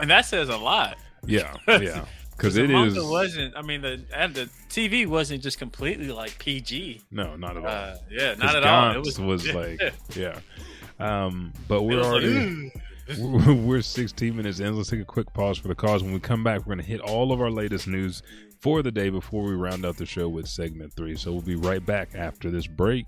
And 0.00 0.10
that 0.10 0.24
says 0.26 0.48
a 0.48 0.56
lot. 0.56 0.98
Yeah, 1.26 1.54
yeah, 1.68 2.04
because 2.36 2.56
it 2.56 2.70
wasn't. 2.70 3.56
I 3.56 3.62
mean, 3.62 3.82
the 3.82 4.00
and 4.14 4.34
the 4.34 4.48
TV 4.68 5.06
wasn't 5.06 5.42
just 5.42 5.58
completely 5.58 6.08
like 6.08 6.38
PG. 6.38 7.02
no, 7.10 7.36
not 7.36 7.56
at 7.56 7.64
all. 7.64 7.68
Uh, 7.68 7.96
yeah, 8.10 8.34
not 8.34 8.56
at 8.56 8.64
all. 8.64 8.96
It 8.96 8.98
was, 8.98 9.18
was 9.18 9.52
like, 9.54 9.80
yeah. 10.14 10.38
Um, 11.00 11.52
but 11.66 11.82
we're 11.82 11.98
was 11.98 12.06
like, 12.06 12.24
already 12.24 12.72
we're 13.18 13.54
we're 13.54 13.82
16 13.82 14.36
minutes 14.36 14.60
in. 14.60 14.76
Let's 14.76 14.90
take 14.90 15.00
a 15.00 15.04
quick 15.04 15.32
pause 15.32 15.58
for 15.58 15.68
the 15.68 15.74
cause. 15.74 16.02
When 16.02 16.12
we 16.12 16.20
come 16.20 16.44
back, 16.44 16.60
we're 16.60 16.74
going 16.74 16.84
to 16.84 16.90
hit 16.90 17.00
all 17.00 17.32
of 17.32 17.40
our 17.40 17.50
latest 17.50 17.86
news 17.86 18.22
for 18.60 18.82
the 18.82 18.90
day 18.90 19.10
before 19.10 19.42
we 19.44 19.54
round 19.54 19.84
out 19.84 19.96
the 19.96 20.06
show 20.06 20.28
with 20.28 20.48
segment 20.48 20.92
three. 20.94 21.16
So 21.16 21.32
we'll 21.32 21.40
be 21.40 21.56
right 21.56 21.84
back 21.84 22.14
after 22.14 22.50
this 22.50 22.66
break. 22.66 23.06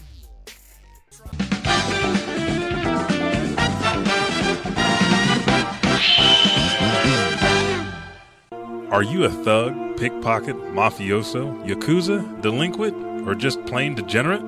Are 8.90 9.02
you 9.02 9.24
a 9.24 9.30
thug, 9.30 9.96
pickpocket, 9.96 10.56
mafioso, 10.56 11.64
yakuza, 11.66 12.42
delinquent, 12.42 13.26
or 13.26 13.34
just 13.34 13.64
plain 13.64 13.94
degenerate? 13.94 14.42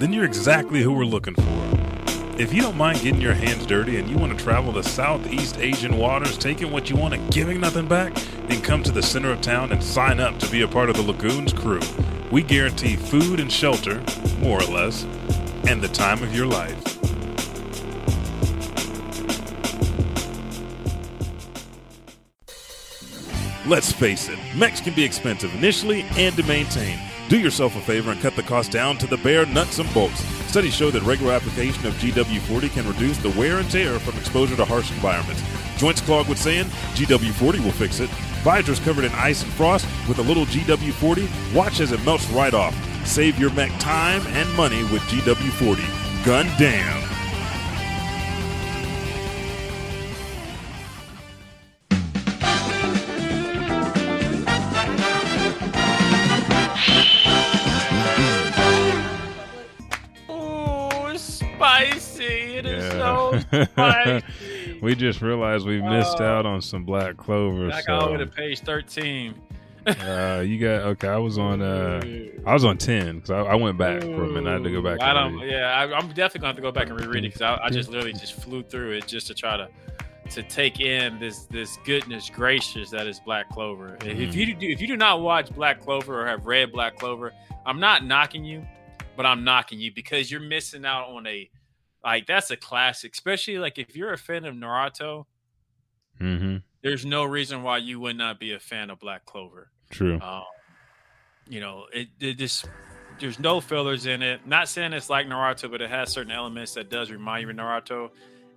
Then 0.00 0.12
you're 0.12 0.24
exactly 0.24 0.82
who 0.82 0.92
we're 0.92 1.04
looking 1.04 1.34
for. 1.34 1.68
If 2.38 2.52
you 2.52 2.60
don't 2.60 2.76
mind 2.76 3.00
getting 3.00 3.20
your 3.20 3.34
hands 3.34 3.66
dirty 3.66 3.96
and 3.96 4.08
you 4.08 4.16
want 4.16 4.36
to 4.36 4.44
travel 4.44 4.72
the 4.72 4.82
Southeast 4.82 5.58
Asian 5.58 5.96
waters, 5.96 6.36
taking 6.36 6.70
what 6.70 6.90
you 6.90 6.96
want 6.96 7.14
and 7.14 7.32
giving 7.32 7.60
nothing 7.60 7.88
back, 7.88 8.14
then 8.48 8.60
come 8.62 8.82
to 8.82 8.92
the 8.92 9.02
center 9.02 9.32
of 9.32 9.40
town 9.40 9.72
and 9.72 9.82
sign 9.82 10.20
up 10.20 10.38
to 10.38 10.50
be 10.50 10.62
a 10.62 10.68
part 10.68 10.90
of 10.90 10.96
the 10.96 11.02
Lagoons 11.02 11.52
crew. 11.52 11.80
We 12.30 12.42
guarantee 12.42 12.96
food 12.96 13.40
and 13.40 13.50
shelter, 13.50 14.02
more 14.38 14.62
or 14.62 14.66
less, 14.66 15.04
and 15.66 15.82
the 15.82 15.88
time 15.88 16.22
of 16.22 16.34
your 16.34 16.46
life. 16.46 16.97
Let's 23.68 23.92
face 23.92 24.30
it, 24.30 24.38
mechs 24.56 24.80
can 24.80 24.94
be 24.94 25.04
expensive 25.04 25.54
initially 25.54 26.06
and 26.16 26.34
to 26.36 26.42
maintain. 26.44 26.98
Do 27.28 27.38
yourself 27.38 27.76
a 27.76 27.80
favor 27.82 28.10
and 28.10 28.18
cut 28.18 28.34
the 28.34 28.42
cost 28.42 28.70
down 28.70 28.96
to 28.96 29.06
the 29.06 29.18
bare 29.18 29.44
nuts 29.44 29.78
and 29.78 29.92
bolts. 29.92 30.24
Studies 30.48 30.74
show 30.74 30.90
that 30.90 31.02
regular 31.02 31.34
application 31.34 31.84
of 31.84 31.92
GW40 31.96 32.70
can 32.70 32.88
reduce 32.88 33.18
the 33.18 33.28
wear 33.38 33.58
and 33.58 33.70
tear 33.70 33.98
from 33.98 34.18
exposure 34.18 34.56
to 34.56 34.64
harsh 34.64 34.90
environments. 34.90 35.42
Joints 35.76 36.00
clogged 36.00 36.30
with 36.30 36.38
sand? 36.38 36.70
GW40 36.94 37.62
will 37.62 37.72
fix 37.72 38.00
it. 38.00 38.08
Visors 38.40 38.80
covered 38.80 39.04
in 39.04 39.12
ice 39.12 39.42
and 39.42 39.52
frost? 39.52 39.86
With 40.08 40.18
a 40.18 40.22
little 40.22 40.46
GW40, 40.46 41.54
watch 41.54 41.80
as 41.80 41.92
it 41.92 42.02
melts 42.06 42.26
right 42.30 42.54
off. 42.54 42.74
Save 43.06 43.38
your 43.38 43.52
mech 43.52 43.78
time 43.78 44.26
and 44.28 44.50
money 44.54 44.82
with 44.84 45.02
GW40. 45.02 46.24
Gun 46.24 46.46
damn. 46.58 47.07
It 62.58 62.66
is 62.66 62.84
Yeah. 62.84 62.90
so 63.50 63.64
spicy. 63.64 64.78
we 64.82 64.94
just 64.94 65.20
realized 65.22 65.66
we 65.66 65.80
missed 65.80 66.20
Oh. 66.20 66.24
out 66.26 66.46
on 66.46 66.60
some 66.60 66.84
black 66.84 67.16
clover. 67.16 67.68
Back 67.68 67.88
all 67.88 68.06
the 68.06 68.12
way 68.12 68.18
to 68.18 68.26
page 68.26 68.60
13. 68.60 69.34
uh, 69.86 70.42
you 70.44 70.58
got 70.58 70.82
okay. 70.82 71.08
I 71.08 71.16
was 71.16 71.38
on 71.38 71.62
uh, 71.62 72.02
I 72.46 72.52
was 72.52 72.64
on 72.64 72.76
ten 72.76 73.16
because 73.16 73.30
I, 73.30 73.40
I 73.40 73.54
went 73.54 73.78
back 73.78 74.02
for 74.02 74.24
a 74.24 74.28
minute. 74.28 74.48
I 74.50 74.52
had 74.54 74.64
to 74.64 74.70
go 74.70 74.82
back. 74.82 75.00
I 75.00 75.14
don't. 75.14 75.38
read. 75.40 75.50
Yeah, 75.50 75.70
I, 75.70 75.84
I'm 75.96 76.08
definitely 76.08 76.40
going 76.40 76.42
to 76.42 76.46
have 76.48 76.56
to 76.56 76.62
go 76.62 76.72
back 76.72 76.88
and 76.90 77.00
reread 77.00 77.24
it 77.24 77.28
because 77.28 77.40
I, 77.42 77.58
I 77.64 77.70
just 77.70 77.88
literally 77.88 78.12
just 78.12 78.34
flew 78.34 78.62
through 78.62 78.90
it 78.92 79.06
just 79.06 79.28
to 79.28 79.34
try 79.34 79.56
to 79.56 79.68
to 80.30 80.42
take 80.42 80.80
in 80.80 81.18
this 81.18 81.44
this 81.44 81.78
goodness 81.86 82.28
gracious 82.28 82.90
that 82.90 83.06
is 83.06 83.18
Black 83.20 83.48
Clover. 83.50 83.96
If 84.04 84.18
Mm-hmm. 84.18 84.38
you 84.38 84.54
do 84.54 84.66
if 84.68 84.80
you 84.82 84.86
do 84.88 84.96
not 84.96 85.22
watch 85.22 85.54
Black 85.54 85.80
Clover 85.80 86.22
or 86.22 86.26
have 86.26 86.44
read 86.44 86.70
Black 86.70 86.96
Clover, 86.98 87.32
I'm 87.64 87.80
not 87.80 88.04
knocking 88.04 88.44
you, 88.44 88.66
but 89.16 89.24
I'm 89.24 89.42
knocking 89.42 89.80
you 89.80 89.90
because 89.94 90.30
you're 90.30 90.40
missing 90.40 90.84
out 90.84 91.08
on 91.08 91.26
a 91.26 91.48
like 92.04 92.26
that's 92.26 92.50
a 92.50 92.56
classic. 92.56 93.12
Especially 93.12 93.58
like 93.58 93.78
if 93.78 93.96
you're 93.96 94.12
a 94.12 94.18
fan 94.18 94.44
of 94.44 94.54
Naruto, 94.54 95.26
Mm-hmm. 96.20 96.56
there's 96.82 97.06
no 97.06 97.22
reason 97.24 97.62
why 97.62 97.78
you 97.78 98.00
would 98.00 98.16
not 98.16 98.40
be 98.40 98.52
a 98.52 98.58
fan 98.58 98.90
of 98.90 98.98
Black 98.98 99.24
Clover. 99.24 99.70
True. 99.90 100.18
Um, 100.20 100.42
you 101.48 101.60
know, 101.60 101.84
it, 101.92 102.08
it 102.18 102.34
just 102.34 102.68
there's 103.20 103.38
no 103.38 103.60
fillers 103.60 104.06
in 104.06 104.20
it. 104.22 104.46
Not 104.46 104.68
saying 104.68 104.92
it's 104.92 105.08
like 105.08 105.26
Naruto, 105.28 105.70
but 105.70 105.80
it 105.80 105.90
has 105.90 106.10
certain 106.10 106.32
elements 106.32 106.74
that 106.74 106.90
does 106.90 107.10
remind 107.12 107.42
you 107.44 107.50
of 107.50 107.56
Naruto. 107.56 108.10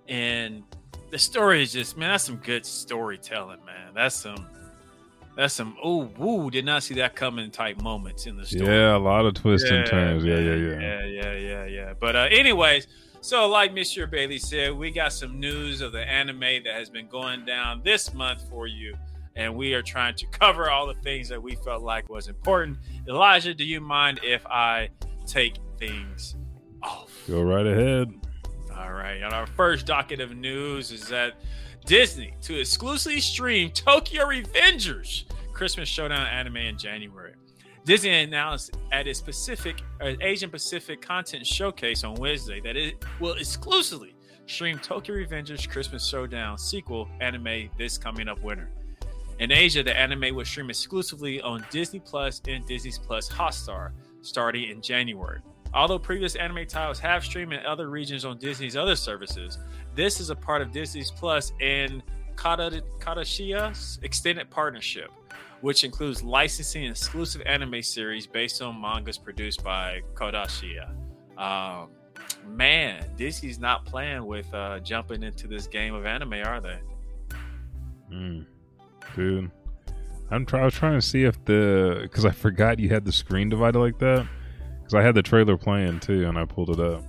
And 0.08 0.64
the 1.10 1.18
story 1.18 1.62
is 1.62 1.72
just 1.72 1.96
man, 1.96 2.10
that's 2.10 2.24
some 2.24 2.36
good 2.36 2.66
storytelling, 2.66 3.64
man. 3.64 3.94
That's 3.94 4.16
some 4.16 4.44
that's 5.36 5.54
some 5.54 5.76
oh 5.82 6.10
woo, 6.18 6.50
did 6.50 6.64
not 6.64 6.82
see 6.82 6.94
that 6.94 7.14
coming 7.14 7.50
type 7.52 7.80
moments 7.80 8.26
in 8.26 8.36
the 8.36 8.44
story. 8.44 8.66
Yeah, 8.66 8.96
a 8.96 8.98
lot 8.98 9.24
of 9.24 9.34
twists 9.34 9.70
and 9.70 9.86
turns. 9.86 10.24
Yeah, 10.24 10.38
yeah, 10.38 10.54
yeah. 10.54 10.80
Yeah, 10.80 11.04
yeah, 11.04 11.32
yeah, 11.34 11.64
yeah. 11.66 11.92
But 11.98 12.16
uh, 12.16 12.28
anyways, 12.30 12.88
so 13.22 13.48
like 13.48 13.72
Monsieur 13.72 14.06
Bailey 14.06 14.38
said, 14.38 14.74
we 14.74 14.90
got 14.90 15.12
some 15.12 15.38
news 15.38 15.80
of 15.80 15.92
the 15.92 16.06
anime 16.06 16.40
that 16.64 16.74
has 16.74 16.90
been 16.90 17.06
going 17.06 17.44
down 17.44 17.80
this 17.84 18.12
month 18.12 18.48
for 18.50 18.66
you, 18.66 18.96
and 19.36 19.54
we 19.54 19.74
are 19.74 19.82
trying 19.82 20.16
to 20.16 20.26
cover 20.32 20.70
all 20.70 20.88
the 20.88 21.00
things 21.02 21.28
that 21.28 21.40
we 21.40 21.54
felt 21.54 21.82
like 21.82 22.08
was 22.08 22.26
important. 22.26 22.78
Elijah, 23.08 23.54
do 23.54 23.64
you 23.64 23.80
mind 23.80 24.18
if 24.24 24.44
I 24.46 24.90
take 25.26 25.54
things 25.78 26.34
off? 26.82 27.10
Go 27.28 27.42
right 27.42 27.66
ahead. 27.66 28.12
All 28.76 28.92
right. 28.92 29.22
On 29.22 29.32
our 29.32 29.46
first 29.46 29.86
docket 29.86 30.20
of 30.20 30.36
news 30.36 30.90
is 30.90 31.06
that 31.08 31.34
Disney 31.86 32.34
to 32.42 32.58
exclusively 32.58 33.20
stream 33.20 33.70
Tokyo 33.70 34.26
Revengers 34.26 35.24
Christmas 35.52 35.88
Showdown 35.88 36.26
anime 36.26 36.56
in 36.56 36.76
January. 36.76 37.34
Disney 37.84 38.22
announced 38.22 38.76
at 38.92 39.08
its 39.08 39.20
Pacific 39.20 39.82
uh, 40.00 40.12
Asian 40.20 40.50
Pacific 40.50 41.02
Content 41.02 41.44
Showcase 41.44 42.04
on 42.04 42.14
Wednesday 42.14 42.60
that 42.60 42.76
it 42.76 43.04
will 43.18 43.34
exclusively 43.34 44.14
stream 44.46 44.78
Tokyo 44.78 45.16
Revengers 45.16 45.68
Christmas 45.68 46.06
Showdown 46.06 46.58
sequel 46.58 47.08
anime 47.20 47.70
this 47.76 47.98
coming 47.98 48.28
up 48.28 48.40
winter. 48.40 48.70
In 49.40 49.50
Asia, 49.50 49.82
the 49.82 49.96
anime 49.96 50.36
will 50.36 50.44
stream 50.44 50.70
exclusively 50.70 51.40
on 51.40 51.64
Disney 51.70 51.98
Plus 51.98 52.40
and 52.46 52.64
Disney 52.66 52.92
Plus 53.04 53.28
Hotstar 53.28 53.90
starting 54.20 54.70
in 54.70 54.80
January. 54.80 55.40
Although 55.74 55.98
previous 55.98 56.36
anime 56.36 56.66
titles 56.66 57.00
have 57.00 57.24
streamed 57.24 57.52
in 57.54 57.66
other 57.66 57.88
regions 57.90 58.24
on 58.24 58.38
Disney's 58.38 58.76
other 58.76 58.94
services, 58.94 59.58
this 59.96 60.20
is 60.20 60.30
a 60.30 60.36
part 60.36 60.62
of 60.62 60.70
Disney's 60.70 61.10
Plus 61.10 61.52
and 61.60 62.02
Kodansha's 62.36 63.98
extended 64.02 64.50
partnership, 64.50 65.10
which 65.62 65.82
includes 65.84 66.22
licensing 66.22 66.84
exclusive 66.84 67.40
anime 67.46 67.82
series 67.82 68.26
based 68.26 68.60
on 68.60 68.78
mangas 68.80 69.16
produced 69.16 69.64
by 69.64 70.02
Kodansha. 70.14 70.90
Um, 71.38 71.88
man, 72.46 73.04
Disney's 73.16 73.58
not 73.58 73.86
playing 73.86 74.26
with 74.26 74.52
uh, 74.52 74.80
jumping 74.80 75.22
into 75.22 75.46
this 75.48 75.66
game 75.66 75.94
of 75.94 76.04
anime, 76.04 76.34
are 76.34 76.60
they? 76.60 76.78
Mm. 78.12 78.44
Dude, 79.16 79.50
I'm 80.30 80.44
try- 80.44 80.60
I 80.60 80.64
was 80.66 80.74
trying 80.74 80.94
to 80.94 81.02
see 81.06 81.22
if 81.24 81.42
the 81.44 82.00
because 82.02 82.24
I 82.24 82.30
forgot 82.30 82.78
you 82.78 82.88
had 82.90 83.04
the 83.04 83.12
screen 83.12 83.48
divided 83.48 83.78
like 83.78 83.98
that 84.00 84.26
because 84.78 84.94
I 84.94 85.02
had 85.02 85.14
the 85.14 85.22
trailer 85.22 85.56
playing 85.56 86.00
too 86.00 86.26
and 86.28 86.38
I 86.38 86.44
pulled 86.44 86.70
it 86.70 86.80
up. 86.80 87.02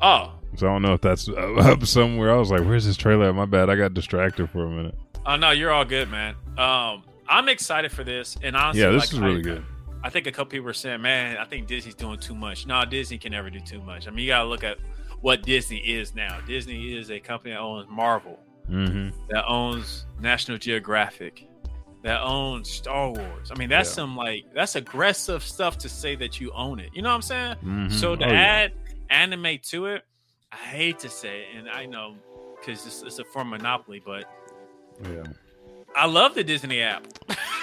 Oh, 0.00 0.32
So 0.56 0.66
I 0.68 0.70
don't 0.70 0.82
know 0.82 0.92
if 0.94 1.00
that's 1.00 1.28
up 1.36 1.84
somewhere. 1.84 2.32
I 2.32 2.36
was 2.36 2.50
like, 2.50 2.60
"Where's 2.62 2.86
this 2.86 2.96
trailer?" 2.96 3.28
at? 3.28 3.34
My 3.34 3.44
bad. 3.46 3.68
I 3.68 3.76
got 3.76 3.94
distracted 3.94 4.48
for 4.50 4.64
a 4.64 4.70
minute. 4.70 4.94
oh 5.26 5.36
no, 5.36 5.50
you're 5.50 5.70
all 5.72 5.84
good, 5.84 6.10
man. 6.10 6.34
Um, 6.56 7.02
I'm 7.28 7.48
excited 7.48 7.92
for 7.92 8.04
this, 8.04 8.36
and 8.42 8.56
honestly, 8.56 8.82
yeah, 8.82 8.90
this 8.90 9.02
like, 9.04 9.12
is 9.12 9.20
really 9.20 9.38
I- 9.38 9.42
good. 9.42 9.64
I 10.04 10.10
think 10.10 10.28
a 10.28 10.32
couple 10.32 10.50
people 10.52 10.68
are 10.68 10.72
saying, 10.74 11.02
"Man, 11.02 11.36
I 11.38 11.44
think 11.44 11.66
Disney's 11.66 11.94
doing 11.96 12.18
too 12.20 12.34
much." 12.34 12.66
No, 12.66 12.84
Disney 12.84 13.18
can 13.18 13.32
never 13.32 13.50
do 13.50 13.58
too 13.60 13.82
much. 13.82 14.06
I 14.06 14.10
mean, 14.10 14.20
you 14.20 14.28
got 14.28 14.42
to 14.42 14.48
look 14.48 14.62
at 14.62 14.78
what 15.22 15.42
Disney 15.42 15.78
is 15.78 16.14
now. 16.14 16.38
Disney 16.46 16.96
is 16.96 17.10
a 17.10 17.18
company 17.18 17.52
that 17.54 17.60
owns 17.60 17.88
Marvel, 17.90 18.38
Mm-hmm. 18.70 19.18
that 19.30 19.44
owns 19.46 20.06
National 20.20 20.56
Geographic, 20.56 21.48
that 22.04 22.20
owns 22.22 22.70
Star 22.70 23.10
Wars. 23.10 23.50
I 23.50 23.56
mean, 23.58 23.68
that's 23.68 23.88
Yeah. 23.90 23.94
some 23.94 24.16
like 24.16 24.44
that's 24.54 24.76
aggressive 24.76 25.42
stuff 25.42 25.78
to 25.78 25.88
say 25.88 26.14
that 26.16 26.40
you 26.40 26.52
own 26.52 26.78
it. 26.78 26.90
You 26.94 27.02
know 27.02 27.08
what 27.08 27.16
I'm 27.16 27.22
saying? 27.22 27.56
Mhm. 27.64 27.92
So 27.92 28.14
to 28.14 28.24
Oh, 28.24 28.28
yeah. 28.28 28.34
add 28.40 28.72
anime 29.10 29.58
to 29.70 29.86
it, 29.86 30.04
I 30.52 30.56
hate 30.56 31.00
to 31.00 31.08
say 31.08 31.40
it, 31.40 31.56
and 31.56 31.68
I 31.68 31.86
know 31.86 32.14
because 32.60 32.86
it's, 32.86 33.02
it's 33.02 33.18
a 33.18 33.24
form 33.24 33.52
of 33.52 33.60
monopoly, 33.60 34.00
but 34.04 34.24
yeah, 35.02 35.24
I 35.96 36.06
love 36.06 36.34
the 36.36 36.44
Disney 36.44 36.82
app. 36.82 37.04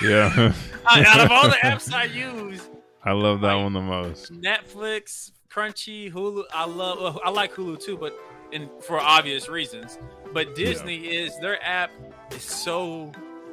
Yeah. 0.02 0.54
Out 0.88 1.20
of 1.20 1.32
all 1.32 1.50
the 1.50 1.58
apps 1.64 1.92
I 1.94 2.04
use, 2.06 2.70
I 3.04 3.12
love 3.14 3.42
that 3.42 3.56
one 3.56 3.74
the 3.74 3.82
most. 3.82 4.32
Netflix, 4.34 5.32
Crunchy, 5.50 6.12
Hulu. 6.12 6.44
I 6.54 6.66
love. 6.66 7.00
well, 7.00 7.22
I 7.24 7.30
like 7.30 7.54
Hulu 7.54 7.80
too, 7.80 7.98
but 7.98 8.18
in 8.52 8.70
for 8.82 9.00
obvious 9.00 9.50
reasons. 9.50 9.98
But 10.34 10.56
Disney 10.56 10.98
is 10.98 11.38
their 11.40 11.64
app 11.64 11.92
is 12.32 12.44
so 12.44 13.12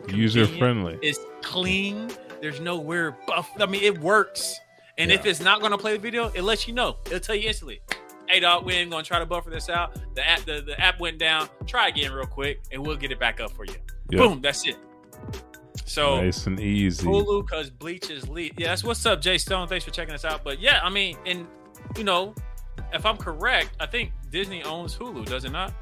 user 0.09 0.47
friendly. 0.47 0.99
It's 1.03 1.21
clean. 1.43 2.11
There's 2.41 2.61
no 2.61 2.79
weird 2.79 3.15
buff. 3.27 3.51
I 3.59 3.67
mean, 3.67 3.83
it 3.83 3.99
works. 3.99 4.59
And 4.99 5.11
if 5.11 5.25
it's 5.25 5.41
not 5.41 5.61
going 5.61 5.73
to 5.73 5.79
play 5.79 5.95
the 5.95 5.99
video, 5.99 6.29
it 6.29 6.43
lets 6.43 6.69
you 6.69 6.75
know. 6.75 6.97
It'll 7.07 7.21
tell 7.21 7.35
you 7.35 7.49
instantly. 7.49 7.81
Hey 8.29 8.41
dog, 8.41 8.65
we 8.65 8.73
ain't 8.73 8.91
gonna 8.91 9.03
try 9.03 9.19
to 9.19 9.27
buffer 9.27 9.51
this 9.51 9.69
out. 9.69 10.01
The 10.15 10.27
app, 10.27 10.41
the, 10.47 10.63
the 10.63 10.81
app 10.81 10.99
went 11.01 11.19
down. 11.19 11.51
Try 11.67 11.89
again 11.89 12.13
real 12.13 12.25
quick, 12.25 12.63
and 12.73 12.81
we'll 12.87 12.97
get 12.97 13.13
it 13.13 13.21
back 13.21 13.41
up 13.41 13.51
for 13.51 13.67
you. 13.67 13.75
Yeah. 14.09 14.21
Boom, 14.21 14.41
that's 14.41 14.67
it. 14.67 14.77
So 15.85 16.21
nice 16.23 16.47
and 16.47 16.59
easy. 16.61 17.07
Hulu 17.07 17.47
because 17.47 17.71
Bleach 17.71 18.11
is 18.11 18.29
lead. 18.29 18.55
Yeah, 18.59 18.69
that's 18.69 18.85
what's 18.85 19.05
up, 19.07 19.21
Jay 19.21 19.39
Stone. 19.39 19.69
Thanks 19.69 19.85
for 19.85 19.91
checking 19.91 20.15
us 20.15 20.25
out. 20.25 20.45
But 20.45 20.61
yeah, 20.61 20.81
I 20.83 20.91
mean, 20.91 21.17
and 21.27 21.47
you 21.97 22.05
know, 22.05 22.35
if 22.93 23.05
I'm 23.07 23.17
correct, 23.17 23.71
I 23.81 23.87
think 23.87 24.13
Disney 24.31 24.63
owns 24.63 24.97
Hulu, 24.97 25.27
does 25.27 25.45
it 25.45 25.53
not? 25.53 25.73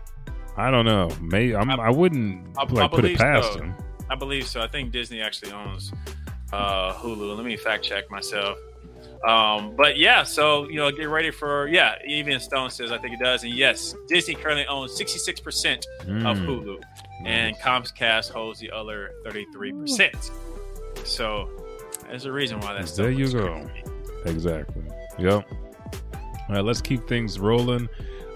I 0.57 0.70
don't 0.70 0.85
know. 0.85 1.09
May 1.20 1.55
I'm, 1.55 1.70
I, 1.70 1.90
wouldn't 1.90 2.46
I- 2.59 2.62
I 2.62 2.88
put 2.88 3.05
it 3.05 3.18
past 3.18 3.53
so. 3.55 3.72
I 4.09 4.14
believe 4.16 4.46
so. 4.46 4.61
I 4.61 4.66
think 4.66 4.90
Disney 4.90 5.20
actually 5.20 5.53
owns 5.53 5.92
uh, 6.53 6.92
Hulu. 6.94 7.37
Let 7.37 7.44
me 7.46 7.57
fact 7.57 7.85
check 7.85 8.11
myself. 8.11 8.59
Um, 9.26 9.76
but 9.76 9.98
yeah, 9.98 10.22
so 10.22 10.68
you 10.68 10.76
know, 10.76 10.90
get 10.90 11.05
ready 11.09 11.31
for 11.31 11.68
yeah. 11.68 11.94
Even 12.07 12.40
Stone 12.40 12.70
says 12.70 12.90
I 12.90 12.98
think 12.98 13.14
it 13.14 13.20
does, 13.22 13.44
and 13.44 13.53
yes, 13.55 13.94
Disney 14.09 14.35
currently 14.35 14.66
owns 14.66 14.96
66 14.96 15.40
percent 15.40 15.87
of 16.00 16.07
Mm. 16.09 16.46
Hulu, 16.46 16.83
and 17.24 17.56
Comcast 17.56 18.30
holds 18.30 18.59
the 18.61 18.70
other 18.70 19.12
33 19.24 19.72
percent. 19.72 20.30
So 21.04 21.48
there's 22.09 22.24
a 22.24 22.33
reason 22.33 22.61
why 22.61 22.74
that's 22.74 22.96
There 22.96 23.11
you 23.11 23.30
go. 23.30 23.68
Exactly. 24.26 24.83
Yep. 25.18 25.46
All 26.50 26.56
right, 26.56 26.64
let's 26.64 26.80
keep 26.80 27.06
things 27.06 27.38
rolling. 27.38 27.88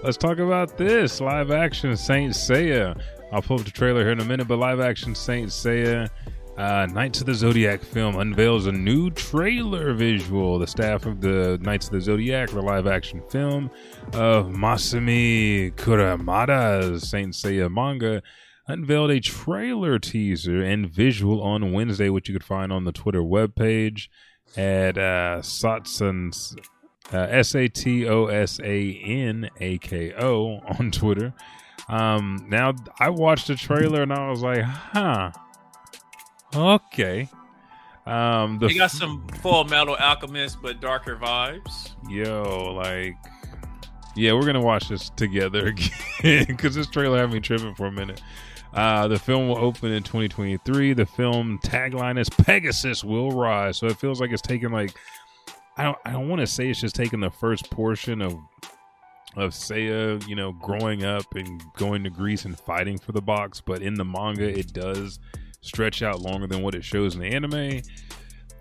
Let's 0.03 0.17
talk 0.17 0.37
about 0.37 0.77
this 0.77 1.19
live 1.19 1.51
action 1.51 1.97
Saint 1.97 2.33
Seiya. 2.33 2.99
I'll 3.31 3.41
pull 3.41 3.59
up 3.59 3.65
the 3.65 3.71
trailer 3.71 4.01
here 4.01 4.11
in 4.11 4.19
a 4.19 4.25
minute, 4.25 4.47
but 4.47 4.57
live 4.59 4.79
action 4.79 5.15
Saint 5.15 5.49
Seiya, 5.49 6.09
uh, 6.57 6.87
Knights 6.91 7.19
of 7.19 7.25
the 7.25 7.33
Zodiac 7.33 7.81
film 7.81 8.17
unveils 8.17 8.67
a 8.67 8.71
new 8.71 9.09
trailer 9.09 9.93
visual. 9.93 10.59
The 10.59 10.67
staff 10.67 11.05
of 11.05 11.21
the 11.21 11.57
Knights 11.61 11.87
of 11.87 11.93
the 11.93 12.01
Zodiac, 12.01 12.51
the 12.51 12.61
live 12.61 12.87
action 12.87 13.21
film 13.29 13.69
of 14.13 14.47
Masami 14.47 15.73
Kurumada's 15.73 17.09
Saint 17.09 17.33
Seiya 17.33 17.69
manga, 17.69 18.21
unveiled 18.67 19.11
a 19.11 19.19
trailer 19.19 19.99
teaser 19.99 20.61
and 20.61 20.89
visual 20.89 21.41
on 21.41 21.71
Wednesday, 21.71 22.09
which 22.09 22.27
you 22.27 22.35
could 22.35 22.43
find 22.43 22.71
on 22.71 22.83
the 22.83 22.91
Twitter 22.91 23.21
webpage 23.21 24.07
at 24.57 24.97
uh, 24.97 25.39
Satsans, 25.41 26.57
uh, 27.13 27.27
S 27.29 27.55
A 27.55 27.67
T 27.67 28.07
O 28.07 28.25
S 28.25 28.59
A 28.63 28.91
N 29.03 29.49
A 29.59 29.77
K 29.77 30.13
O 30.13 30.59
on 30.79 30.91
Twitter. 30.91 31.33
Um, 31.87 32.47
now, 32.49 32.73
I 32.99 33.09
watched 33.09 33.47
the 33.47 33.55
trailer 33.55 34.01
and 34.01 34.11
I 34.11 34.29
was 34.29 34.41
like, 34.41 34.63
huh, 34.63 35.31
okay. 36.55 37.29
Um, 38.07 38.59
the 38.59 38.67
You 38.67 38.77
got 38.79 38.91
some 38.91 39.27
Full 39.41 39.65
Metal 39.65 39.95
Alchemist, 39.95 40.61
but 40.61 40.79
darker 40.79 41.15
vibes. 41.15 41.91
Yo, 42.07 42.73
like, 42.75 43.15
yeah, 44.15 44.33
we're 44.33 44.45
gonna 44.45 44.61
watch 44.61 44.89
this 44.89 45.09
together 45.11 45.67
again 46.19 46.45
because 46.47 46.75
this 46.75 46.87
trailer 46.87 47.19
had 47.19 47.31
me 47.31 47.39
tripping 47.39 47.75
for 47.75 47.87
a 47.87 47.91
minute. 47.91 48.21
Uh, 48.75 49.07
the 49.07 49.17
film 49.17 49.47
will 49.47 49.57
open 49.57 49.91
in 49.91 50.03
2023. 50.03 50.93
The 50.93 51.05
film 51.05 51.59
tagline 51.63 52.19
is 52.19 52.29
"Pegasus 52.29 53.05
will 53.05 53.31
rise," 53.31 53.77
so 53.77 53.87
it 53.87 53.97
feels 53.97 54.19
like 54.19 54.31
it's 54.31 54.41
taking 54.41 54.71
like 54.71 54.93
I 55.77 55.83
don't 55.83 55.97
I 56.05 56.11
don't 56.11 56.27
want 56.27 56.41
to 56.41 56.47
say 56.47 56.69
it's 56.69 56.81
just 56.81 56.95
taking 56.95 57.21
the 57.21 57.31
first 57.31 57.71
portion 57.71 58.21
of 58.21 58.37
of 59.37 59.51
Seiya, 59.51 60.25
you 60.27 60.35
know, 60.35 60.51
growing 60.51 61.03
up 61.03 61.35
and 61.35 61.61
going 61.77 62.03
to 62.03 62.09
Greece 62.09 62.45
and 62.45 62.57
fighting 62.59 62.97
for 62.97 63.13
the 63.13 63.21
box, 63.21 63.61
but 63.61 63.81
in 63.81 63.93
the 63.93 64.05
manga 64.05 64.47
it 64.47 64.73
does 64.73 65.19
stretch 65.61 66.01
out 66.01 66.21
longer 66.21 66.45
than 66.47 66.61
what 66.61 66.75
it 66.75 66.83
shows 66.83 67.15
in 67.15 67.21
the 67.21 67.27
anime. 67.27 67.81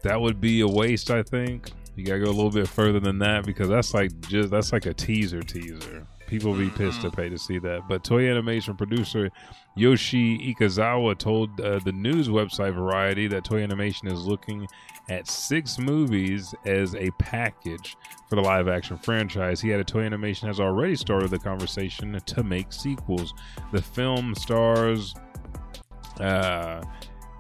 That 0.03 0.21
would 0.21 0.41
be 0.41 0.61
a 0.61 0.69
waste, 0.69 1.11
I 1.11 1.23
think. 1.23 1.71
You 1.97 2.05
gotta 2.05 2.21
go 2.21 2.27
a 2.27 2.33
little 2.33 2.51
bit 2.51 2.69
further 2.69 3.01
than 3.01 3.19
that 3.19 3.47
because 3.47 3.69
that's 3.69 3.95
like 3.95 4.19
just 4.23 4.51
that's 4.51 4.73
like 4.73 4.87
a 4.87 4.95
teaser 4.95 5.43
teaser. 5.43 6.07
People 6.35 6.53
be 6.53 6.69
pissed 6.69 7.01
to 7.03 7.13
pay 7.13 7.29
to 7.29 7.39
see 7.39 7.61
that. 7.61 7.87
But 7.87 8.03
Toei 8.03 8.29
Animation 8.29 8.77
producer 8.77 9.31
Yoshi 9.77 10.53
Ikezawa 10.53 11.17
told 11.17 11.61
uh, 11.61 11.79
the 11.79 11.93
news 11.93 12.27
website 12.27 12.75
Variety 12.75 13.29
that 13.29 13.45
Toei 13.45 13.63
Animation 13.63 14.09
is 14.09 14.27
looking 14.27 14.67
at 15.09 15.29
six 15.29 15.79
movies 15.79 16.53
as 16.67 16.97
a 16.97 17.09
package 17.21 17.97
for 18.29 18.35
the 18.35 18.43
live 18.43 18.67
action 18.67 18.99
franchise. 18.99 19.61
He 19.61 19.73
added 19.73 19.87
Toei 19.87 20.07
Animation 20.07 20.49
has 20.49 20.59
already 20.59 20.97
started 20.97 21.31
the 21.31 21.39
conversation 21.39 22.21
to 22.27 22.43
make 22.43 22.73
sequels. 22.73 23.33
The 23.71 23.81
film 23.81 24.35
stars 24.35 25.15
uh, 26.19 26.83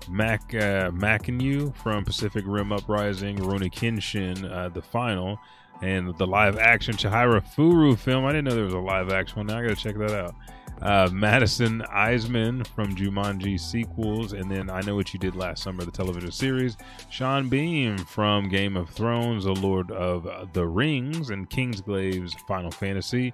Mac 0.08 0.54
uh, 0.54 0.92
Mackenyu 0.92 1.74
from 1.74 2.04
Pacific 2.04 2.44
Rim 2.46 2.70
Uprising, 2.70 3.38
Rurouni 3.38 3.74
Kenshin, 3.74 4.48
uh, 4.48 4.68
the 4.68 4.82
final, 4.82 5.40
and 5.82 6.16
the 6.16 6.26
live 6.26 6.58
action 6.58 6.94
Chihira 6.96 7.44
Furu 7.54 7.98
film. 7.98 8.24
I 8.24 8.32
didn't 8.32 8.44
know 8.44 8.54
there 8.54 8.64
was 8.64 8.74
a 8.74 8.78
live 8.78 9.10
action 9.10 9.38
one. 9.38 9.46
Now 9.46 9.58
I 9.58 9.62
gotta 9.62 9.76
check 9.76 9.96
that 9.98 10.12
out. 10.12 10.34
Uh, 10.82 11.08
Madison 11.12 11.82
Iseman 11.94 12.66
from 12.66 12.94
Jumanji 12.94 13.58
sequels, 13.58 14.32
and 14.32 14.50
then 14.50 14.68
I 14.68 14.80
Know 14.80 14.96
What 14.96 15.14
You 15.14 15.20
Did 15.20 15.36
Last 15.36 15.62
Summer, 15.62 15.84
the 15.84 15.90
television 15.90 16.32
series. 16.32 16.76
Sean 17.10 17.48
Bean 17.48 17.96
from 17.96 18.48
Game 18.48 18.76
of 18.76 18.90
Thrones, 18.90 19.44
The 19.44 19.54
Lord 19.54 19.90
of 19.92 20.52
the 20.52 20.66
Rings, 20.66 21.30
and 21.30 21.48
Kingsglaive's 21.48 22.34
Final 22.46 22.70
Fantasy. 22.70 23.32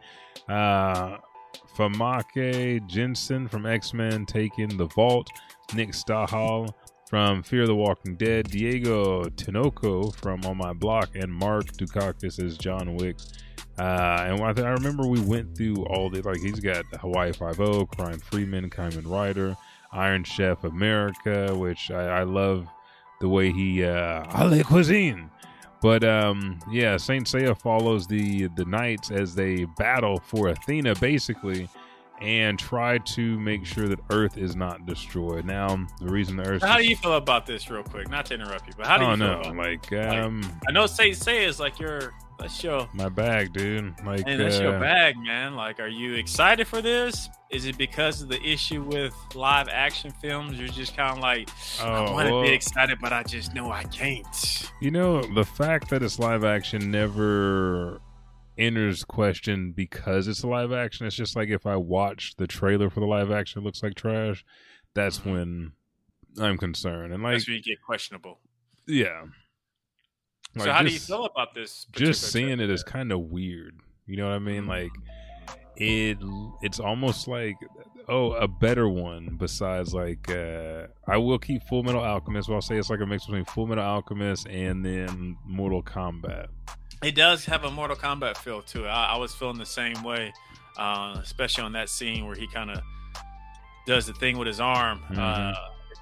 Uh, 0.48 1.16
Famke 1.76 2.86
Janssen 2.86 3.48
from 3.48 3.66
X 3.66 3.94
Men, 3.94 4.26
Taken 4.26 4.76
The 4.76 4.86
Vault. 4.86 5.30
Nick 5.74 5.94
Stahl 5.94 6.74
from 7.10 7.42
Fear 7.42 7.66
the 7.66 7.74
Walking 7.74 8.14
Dead, 8.14 8.48
Diego 8.48 9.24
Tinoco 9.24 10.14
from 10.14 10.44
On 10.44 10.56
My 10.56 10.72
Block, 10.72 11.16
and 11.16 11.30
Mark 11.30 11.66
Dacascos 11.72 12.38
as 12.38 12.56
John 12.56 12.94
Wicks. 12.94 13.32
Uh, 13.76 14.26
and 14.28 14.40
I, 14.40 14.52
th- 14.52 14.64
I 14.64 14.70
remember 14.70 15.08
we 15.08 15.20
went 15.20 15.56
through 15.56 15.84
all 15.86 16.08
the 16.08 16.22
like 16.22 16.38
he's 16.38 16.60
got 16.60 16.84
Hawaii 17.00 17.32
Five 17.32 17.58
O, 17.58 17.84
Crime 17.84 18.20
Freeman, 18.20 18.70
Kamen 18.70 19.10
Rider, 19.10 19.56
Iron 19.90 20.22
Chef 20.22 20.62
America, 20.62 21.52
which 21.56 21.90
I, 21.90 22.20
I 22.20 22.22
love 22.22 22.68
the 23.20 23.28
way 23.28 23.50
he 23.50 23.84
uh, 23.84 24.24
Ale 24.40 24.62
Cuisine. 24.62 25.30
But 25.82 26.04
um, 26.04 26.60
yeah, 26.70 26.96
Saint 26.96 27.26
Seiya 27.26 27.60
follows 27.60 28.06
the 28.06 28.46
the 28.54 28.66
knights 28.66 29.10
as 29.10 29.34
they 29.34 29.64
battle 29.76 30.20
for 30.20 30.48
Athena, 30.48 30.94
basically 30.94 31.68
and 32.20 32.58
try 32.58 32.98
to 32.98 33.38
make 33.40 33.64
sure 33.64 33.88
that 33.88 33.98
Earth 34.10 34.36
is 34.36 34.54
not 34.56 34.86
destroyed. 34.86 35.44
Now, 35.44 35.86
the 36.00 36.10
reason 36.12 36.36
the 36.36 36.44
Earth. 36.46 36.62
How 36.62 36.76
do 36.76 36.84
you 36.84 36.96
feel 36.96 37.14
about 37.14 37.46
this, 37.46 37.70
real 37.70 37.82
quick? 37.82 38.08
Not 38.10 38.26
to 38.26 38.34
interrupt 38.34 38.66
you, 38.66 38.74
but 38.76 38.86
how 38.86 38.98
do 38.98 39.04
you 39.04 39.10
oh 39.10 39.16
feel 39.16 39.26
no, 39.26 39.40
about 39.40 39.56
like 39.56 39.92
um, 39.92 40.42
I 40.68 40.72
know 40.72 40.86
say 40.86 41.12
say 41.12 41.44
is 41.44 41.58
like 41.60 41.78
your 41.78 42.12
that's 42.38 42.62
your 42.64 42.88
my 42.94 43.08
bag, 43.08 43.52
dude. 43.52 43.94
Like 44.04 44.24
that's 44.24 44.58
your 44.58 44.76
uh, 44.76 44.80
bag, 44.80 45.16
man. 45.18 45.54
Like, 45.56 45.78
are 45.80 45.88
you 45.88 46.14
excited 46.14 46.66
for 46.66 46.80
this? 46.80 47.28
Is 47.50 47.66
it 47.66 47.76
because 47.76 48.22
of 48.22 48.28
the 48.28 48.40
issue 48.42 48.82
with 48.82 49.14
live 49.34 49.68
action 49.68 50.12
films? 50.22 50.58
You're 50.58 50.68
just 50.68 50.96
kind 50.96 51.12
of 51.16 51.18
like, 51.18 51.50
I 51.82 52.06
Oh, 52.06 52.12
want 52.12 52.28
to 52.28 52.34
well- 52.34 52.42
be 52.44 52.50
excited, 52.52 52.98
but 53.00 53.12
I 53.12 53.24
just 53.24 53.54
know 53.54 53.70
I 53.72 53.82
can't. 53.84 54.70
You 54.80 54.90
know, 54.90 55.20
the 55.20 55.44
fact 55.44 55.90
that 55.90 56.02
it's 56.02 56.18
live 56.18 56.44
action 56.44 56.90
never 56.90 58.00
enters 58.60 59.04
question 59.04 59.72
because 59.72 60.28
it's 60.28 60.42
a 60.42 60.46
live 60.48 60.72
action. 60.72 61.06
It's 61.06 61.16
just 61.16 61.34
like 61.34 61.48
if 61.48 61.66
I 61.66 61.76
watch 61.76 62.36
the 62.36 62.46
trailer 62.46 62.90
for 62.90 63.00
the 63.00 63.06
live 63.06 63.30
action, 63.30 63.62
it 63.62 63.64
looks 63.64 63.82
like 63.82 63.94
trash. 63.94 64.44
That's 64.94 65.24
when 65.24 65.72
I'm 66.40 66.58
concerned. 66.58 67.12
And 67.12 67.22
like, 67.22 67.34
That's 67.34 67.48
where 67.48 67.56
you 67.56 67.62
get 67.62 67.82
questionable. 67.82 68.38
yeah. 68.86 69.24
so, 70.56 70.64
Like, 70.64 70.70
how 70.70 70.82
do 70.82 70.90
you 70.92 70.98
feel 70.98 71.24
about 71.24 71.54
this? 71.54 71.86
just 71.92 72.22
seeing 72.30 72.48
trailer? 72.48 72.64
it 72.64 72.70
is 72.70 72.82
kind 72.82 73.10
of 73.12 73.20
weird. 73.20 73.80
You 74.06 74.16
know 74.16 74.28
what 74.28 74.34
I 74.34 74.38
mean? 74.40 74.66
Like 74.66 74.90
mm. 74.92 75.02
It 75.80 76.18
it's 76.62 76.78
almost 76.78 77.26
like 77.26 77.56
oh, 78.08 78.32
a 78.32 78.46
better 78.46 78.88
one 78.88 79.36
besides 79.38 79.94
like 79.94 80.30
uh 80.30 80.86
I 81.08 81.16
will 81.16 81.38
keep 81.38 81.62
Full 81.64 81.82
Metal 81.82 82.02
Alchemist, 82.02 82.48
but 82.48 82.54
I'll 82.54 82.60
say 82.62 82.76
it's 82.76 82.90
like 82.90 83.00
a 83.00 83.06
mix 83.06 83.24
between 83.26 83.44
Full 83.46 83.66
Metal 83.66 83.82
Alchemist 83.84 84.46
and 84.48 84.84
then 84.84 85.36
Mortal 85.46 85.82
Kombat. 85.82 86.46
It 87.02 87.14
does 87.14 87.46
have 87.46 87.64
a 87.64 87.70
Mortal 87.70 87.96
Kombat 87.96 88.36
feel 88.36 88.60
to 88.62 88.84
it. 88.84 88.88
I, 88.88 89.14
I 89.14 89.16
was 89.16 89.34
feeling 89.34 89.56
the 89.56 89.64
same 89.64 90.02
way, 90.02 90.32
uh, 90.76 91.16
especially 91.22 91.64
on 91.64 91.72
that 91.72 91.88
scene 91.88 92.26
where 92.26 92.36
he 92.36 92.46
kind 92.48 92.70
of 92.70 92.82
does 93.86 94.06
the 94.06 94.12
thing 94.12 94.36
with 94.36 94.46
his 94.46 94.60
arm. 94.60 95.00
Uh, 95.10 95.14
Mhm. 95.14 95.50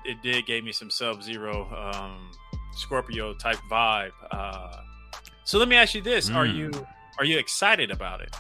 it, 0.04 0.10
it 0.10 0.22
did 0.22 0.46
gave 0.46 0.64
me 0.64 0.72
some 0.72 0.90
Sub 0.90 1.22
Zero, 1.22 1.68
um, 1.94 2.30
Scorpio 2.74 3.32
type 3.34 3.58
vibe. 3.70 4.10
Uh, 4.30 4.82
so 5.44 5.58
let 5.58 5.68
me 5.68 5.76
ask 5.76 5.94
you 5.94 6.00
this: 6.02 6.30
Are 6.30 6.44
Mm. 6.46 6.56
you 6.56 6.86
are 7.18 7.24
you 7.24 7.38
excited 7.38 7.90
about 7.92 8.20
it? 8.20 8.34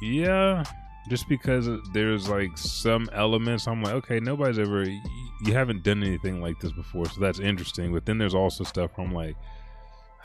Yeah, 0.00 0.64
just 1.08 1.28
because 1.28 1.68
there's 1.92 2.28
like 2.28 2.56
some 2.56 3.08
elements 3.12 3.66
I'm 3.66 3.82
like, 3.82 3.94
okay, 3.94 4.20
nobody's 4.20 4.58
ever 4.58 4.84
you 4.84 5.52
haven't 5.52 5.82
done 5.82 6.02
anything 6.02 6.40
like 6.40 6.58
this 6.60 6.72
before, 6.72 7.06
so 7.06 7.20
that's 7.20 7.40
interesting. 7.40 7.92
But 7.92 8.04
then 8.06 8.18
there's 8.18 8.34
also 8.34 8.64
stuff 8.64 8.90
where 8.96 9.06
I'm 9.06 9.14
like 9.14 9.36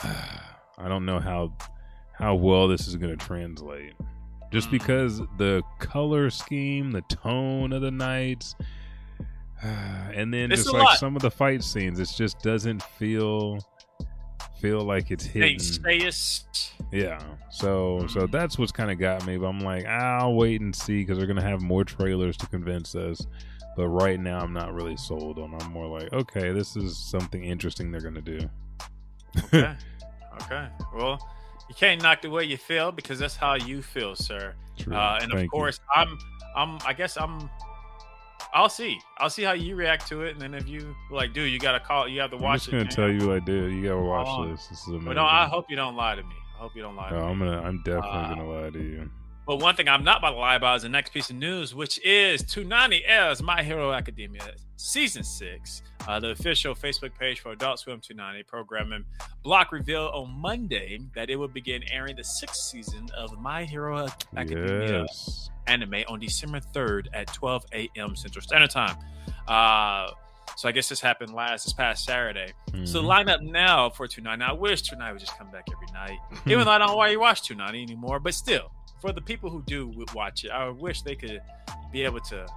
I 0.03 0.87
don't 0.87 1.05
know 1.05 1.19
how 1.19 1.53
how 2.13 2.35
well 2.35 2.67
this 2.67 2.87
is 2.87 2.95
going 2.95 3.17
to 3.17 3.25
translate. 3.25 3.93
Just 4.51 4.67
Mm. 4.69 4.71
because 4.71 5.19
the 5.37 5.61
color 5.79 6.29
scheme, 6.29 6.91
the 6.91 7.01
tone 7.01 7.73
of 7.73 7.81
the 7.81 7.91
nights, 7.91 8.55
and 9.63 10.33
then 10.33 10.51
It's 10.51 10.63
just 10.63 10.73
like 10.73 10.83
lot. 10.83 10.97
some 10.97 11.15
of 11.15 11.21
the 11.21 11.31
fight 11.31 11.63
scenes, 11.63 11.99
it 11.99 12.09
just 12.15 12.39
doesn't 12.41 12.81
feel 12.83 13.59
feel 14.59 14.81
like 14.81 15.11
it's 15.11 15.23
hitting. 15.25 15.59
Yeah. 16.91 17.21
So 17.51 18.05
so 18.07 18.27
that's 18.27 18.57
what's 18.57 18.71
kind 18.71 18.91
of 18.91 18.99
got 18.99 19.25
me. 19.25 19.37
But 19.37 19.47
I'm 19.47 19.59
like, 19.59 19.85
I'll 19.85 20.35
wait 20.35 20.61
and 20.61 20.75
see 20.75 21.01
because 21.01 21.17
they're 21.17 21.27
gonna 21.27 21.41
have 21.41 21.61
more 21.61 21.83
trailers 21.83 22.37
to 22.37 22.47
convince 22.47 22.95
us. 22.95 23.25
But 23.75 23.89
right 23.89 24.19
now, 24.19 24.39
I'm 24.39 24.53
not 24.53 24.73
really 24.73 24.95
sold 24.95 25.37
on. 25.37 25.53
I'm 25.59 25.71
more 25.71 25.87
like, 25.87 26.11
okay, 26.13 26.51
this 26.51 26.77
is 26.77 26.97
something 26.97 27.43
interesting 27.43 27.91
they're 27.91 28.01
gonna 28.01 28.21
do. 28.21 28.49
Okay. 29.45 29.75
okay. 30.43 30.67
Well, 30.95 31.19
you 31.67 31.75
can't 31.75 32.01
knock 32.01 32.21
the 32.21 32.29
way 32.29 32.45
you 32.45 32.57
feel 32.57 32.91
because 32.91 33.19
that's 33.19 33.35
how 33.35 33.55
you 33.55 33.81
feel, 33.81 34.15
sir. 34.15 34.53
Uh, 34.89 35.19
and 35.21 35.31
of 35.31 35.37
Thank 35.37 35.43
you. 35.43 35.49
course, 35.49 35.79
I'm, 35.93 36.17
I'm. 36.55 36.77
I 36.85 36.93
guess 36.93 37.17
I'm. 37.17 37.49
I'll 38.53 38.69
see. 38.69 38.99
I'll 39.17 39.29
see 39.29 39.43
how 39.43 39.51
you 39.53 39.75
react 39.75 40.07
to 40.07 40.21
it, 40.21 40.31
and 40.33 40.41
then 40.41 40.53
if 40.53 40.67
you 40.67 40.95
like, 41.11 41.33
dude, 41.33 41.51
you 41.51 41.59
gotta 41.59 41.79
call. 41.79 42.07
You 42.07 42.21
have 42.21 42.31
to 42.31 42.37
watch. 42.37 42.51
I'm 42.53 42.57
just 42.59 42.71
gonna 42.71 42.83
man. 42.83 42.91
tell 42.91 43.11
you 43.11 43.33
I 43.33 43.39
did. 43.39 43.71
You 43.73 43.83
gotta 43.83 44.01
watch 44.01 44.27
on. 44.27 44.51
this. 44.51 44.67
This 44.67 44.79
is 44.81 44.87
amazing. 44.87 45.05
But 45.05 45.13
no, 45.13 45.23
I 45.25 45.45
hope 45.47 45.69
you 45.69 45.75
don't 45.75 45.95
lie 45.95 46.15
to 46.15 46.23
me. 46.23 46.35
I 46.55 46.59
hope 46.59 46.75
you 46.75 46.81
don't 46.81 46.95
lie 46.95 47.09
No, 47.11 47.17
me. 47.25 47.31
I'm 47.31 47.39
gonna. 47.39 47.61
I'm 47.61 47.77
definitely 47.83 48.09
Uh, 48.11 48.29
gonna 48.29 48.49
lie 48.49 48.69
to 48.69 48.79
you. 48.79 49.09
But 49.45 49.57
one 49.57 49.75
thing 49.75 49.87
I'm 49.87 50.03
not 50.03 50.17
about 50.19 50.31
to 50.31 50.37
lie 50.37 50.55
about 50.55 50.77
is 50.77 50.81
the 50.83 50.89
next 50.89 51.11
piece 51.13 51.29
of 51.29 51.35
news, 51.35 51.75
which 51.75 52.03
is 52.03 52.41
290L's 52.43 53.43
My 53.43 53.61
Hero 53.61 53.91
Academia 53.93 54.41
Season 54.77 55.23
6. 55.23 55.81
Uh, 56.07 56.19
the 56.19 56.29
official 56.31 56.73
Facebook 56.73 57.17
page 57.17 57.39
for 57.41 57.51
Adult 57.51 57.79
Swim 57.79 57.99
Toonami 58.01 58.45
programming 58.45 59.05
block 59.43 59.71
revealed 59.71 60.11
on 60.13 60.31
Monday 60.31 60.99
that 61.15 61.29
it 61.29 61.35
will 61.35 61.47
begin 61.47 61.83
airing 61.91 62.15
the 62.15 62.23
sixth 62.23 62.61
season 62.71 63.07
of 63.15 63.39
My 63.39 63.63
Hero 63.65 64.07
Academia 64.35 65.01
Yes. 65.03 65.49
anime 65.67 66.03
on 66.07 66.19
December 66.19 66.59
3rd 66.59 67.07
at 67.13 67.31
12 67.33 67.65
a.m. 67.73 68.15
Central 68.15 68.41
Standard 68.41 68.69
Time. 68.71 68.97
Uh, 69.47 70.09
so 70.57 70.67
I 70.69 70.71
guess 70.71 70.89
this 70.89 71.01
happened 71.01 71.33
last 71.33 71.65
this 71.65 71.73
past 71.73 72.03
Saturday. 72.05 72.51
So 72.85 73.01
Mhm. 73.01 73.05
line 73.05 73.29
up 73.29 73.41
now 73.41 73.89
for 73.89 74.07
Toonami. 74.07 74.41
I 74.43 74.53
wish 74.53 74.83
Toonami 74.83 75.11
would 75.13 75.19
just 75.19 75.37
come 75.37 75.49
back 75.51 75.65
every 75.71 75.87
night. 75.93 76.17
Even 76.47 76.65
though 76.65 76.71
I 76.71 76.77
don't 76.77 76.87
know 76.87 76.95
why 76.95 77.09
you 77.09 77.19
watch 77.19 77.41
Toonami 77.41 77.81
anymore, 77.81 78.19
but 78.19 78.33
still, 78.33 78.71
for 79.05 79.13
the 79.13 79.21
people 79.21 79.49
who 79.51 79.61
do 79.67 79.93
watch 80.15 80.43
it, 80.45 80.51
I 80.51 80.67
wish 80.69 81.01
they 81.03 81.15
could 81.15 81.41
be 81.91 82.03
able 82.03 82.19
to 82.21 82.47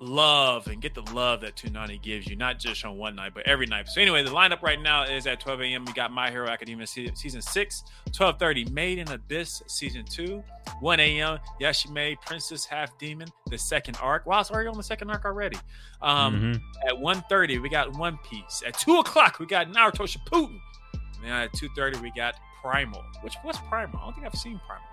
love 0.00 0.66
and 0.66 0.82
get 0.82 0.92
the 0.94 1.02
love 1.14 1.40
that 1.40 1.56
Toonami 1.56 2.02
gives 2.02 2.26
you, 2.26 2.36
not 2.36 2.58
just 2.58 2.84
on 2.84 2.98
one 2.98 3.14
night, 3.16 3.32
but 3.34 3.46
every 3.46 3.64
night. 3.66 3.88
So 3.88 4.00
anyway, 4.02 4.22
the 4.22 4.30
lineup 4.30 4.60
right 4.60 4.80
now 4.80 5.04
is 5.04 5.26
at 5.26 5.40
12 5.40 5.60
a.m. 5.62 5.84
We 5.86 5.92
got 5.92 6.12
My 6.12 6.30
Hero 6.30 6.48
Academia 6.48 6.86
se- 6.86 7.12
season 7.14 7.40
six, 7.40 7.84
12:30 8.10 8.70
Made 8.70 8.98
in 8.98 9.10
Abyss 9.10 9.62
season 9.66 10.04
two, 10.04 10.42
1 10.80 11.00
a.m. 11.00 11.38
Yashahime 11.60 12.20
Princess 12.26 12.66
Half 12.66 12.98
Demon, 12.98 13.28
the 13.50 13.56
second 13.56 13.96
arc. 14.02 14.26
Wow, 14.26 14.40
it's 14.40 14.50
already 14.50 14.68
on 14.68 14.76
the 14.76 14.82
second 14.82 15.10
arc 15.10 15.24
already. 15.24 15.56
Um, 16.02 16.34
Mhm. 16.54 16.60
At 16.88 16.94
1.30, 16.96 17.62
we 17.62 17.68
got 17.70 17.92
One 17.96 18.18
Piece. 18.28 18.62
At 18.66 18.76
two 18.78 18.96
o'clock, 18.98 19.38
we 19.38 19.46
got 19.46 19.68
Naruto 19.68 20.06
Shippuden. 20.06 20.60
And 20.92 21.24
then 21.24 21.32
at 21.32 21.52
2.30, 21.52 22.02
we 22.02 22.10
got 22.10 22.34
Primal. 22.60 23.02
Which 23.22 23.34
what's 23.42 23.58
Primal? 23.70 23.98
I 24.00 24.04
don't 24.04 24.14
think 24.14 24.26
I've 24.26 24.34
seen 24.34 24.60
Primal. 24.66 24.84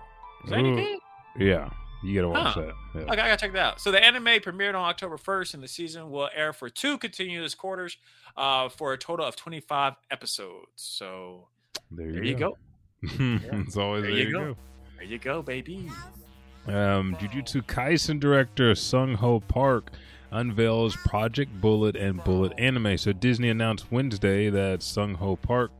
Is 0.44 0.50
that 0.50 0.58
any 0.58 0.74
good? 0.74 0.98
Yeah, 1.38 1.70
you 2.02 2.14
gotta 2.14 2.28
watch 2.28 2.54
Huh. 2.54 2.60
that. 2.60 2.74
Yeah. 2.94 3.00
Okay, 3.02 3.10
I 3.12 3.16
gotta 3.16 3.36
check 3.36 3.52
that 3.52 3.58
out. 3.64 3.80
So 3.80 3.90
the 3.90 4.02
anime 4.04 4.24
premiered 4.40 4.70
on 4.74 4.84
October 4.88 5.16
1st, 5.16 5.54
and 5.54 5.62
the 5.62 5.68
season 5.68 6.10
will 6.10 6.28
air 6.34 6.52
for 6.52 6.68
two 6.68 6.98
continuous 6.98 7.54
quarters, 7.54 7.96
uh, 8.36 8.68
for 8.68 8.92
a 8.92 8.98
total 8.98 9.24
of 9.26 9.36
25 9.36 9.94
episodes. 10.10 10.66
So 10.76 11.48
There 11.90 12.12
there 12.12 12.24
you 12.24 12.34
go. 12.34 12.56
it's 13.02 13.76
always 13.76 14.02
There 14.02 14.10
there, 14.12 14.20
you 14.20 14.26
you 14.26 14.32
go. 14.32 14.44
go. 14.54 14.56
There 14.96 15.04
you 15.06 15.18
go, 15.18 15.42
baby. 15.42 15.90
Um, 16.66 17.16
Jujutsu 17.16 17.62
Kaisen 17.66 18.20
director 18.20 18.74
Sung 18.74 19.14
Ho 19.14 19.40
Park 19.40 19.90
unveils 20.30 20.96
Project 20.96 21.60
Bullet 21.60 21.96
and 21.96 22.22
Bullet 22.24 22.52
anime. 22.58 22.96
So 22.98 23.12
Disney 23.12 23.48
announced 23.48 23.90
Wednesday 23.90 24.48
that 24.50 24.82
Sung 24.82 25.14
Ho 25.14 25.34
Park 25.36 25.72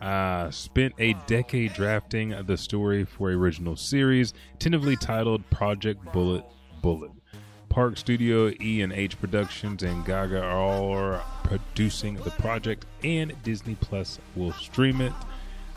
uh, 0.00 0.50
spent 0.50 0.94
a 0.98 1.14
decade 1.26 1.72
drafting 1.74 2.34
the 2.46 2.56
story 2.56 3.04
for 3.04 3.30
original 3.30 3.76
series, 3.76 4.34
tentatively 4.58 4.96
titled 4.96 5.48
Project 5.50 6.12
Bullet 6.12 6.44
Bullet. 6.82 7.10
Park 7.68 7.98
Studio, 7.98 8.50
E 8.58 8.80
and 8.80 8.90
H 8.92 9.20
Productions, 9.20 9.82
and 9.82 10.02
Gaga 10.06 10.40
are 10.40 10.56
all 10.56 11.22
producing 11.44 12.14
the 12.14 12.30
project, 12.30 12.86
and 13.04 13.34
Disney 13.42 13.74
Plus 13.74 14.18
will 14.34 14.52
stream 14.52 15.02
it. 15.02 15.12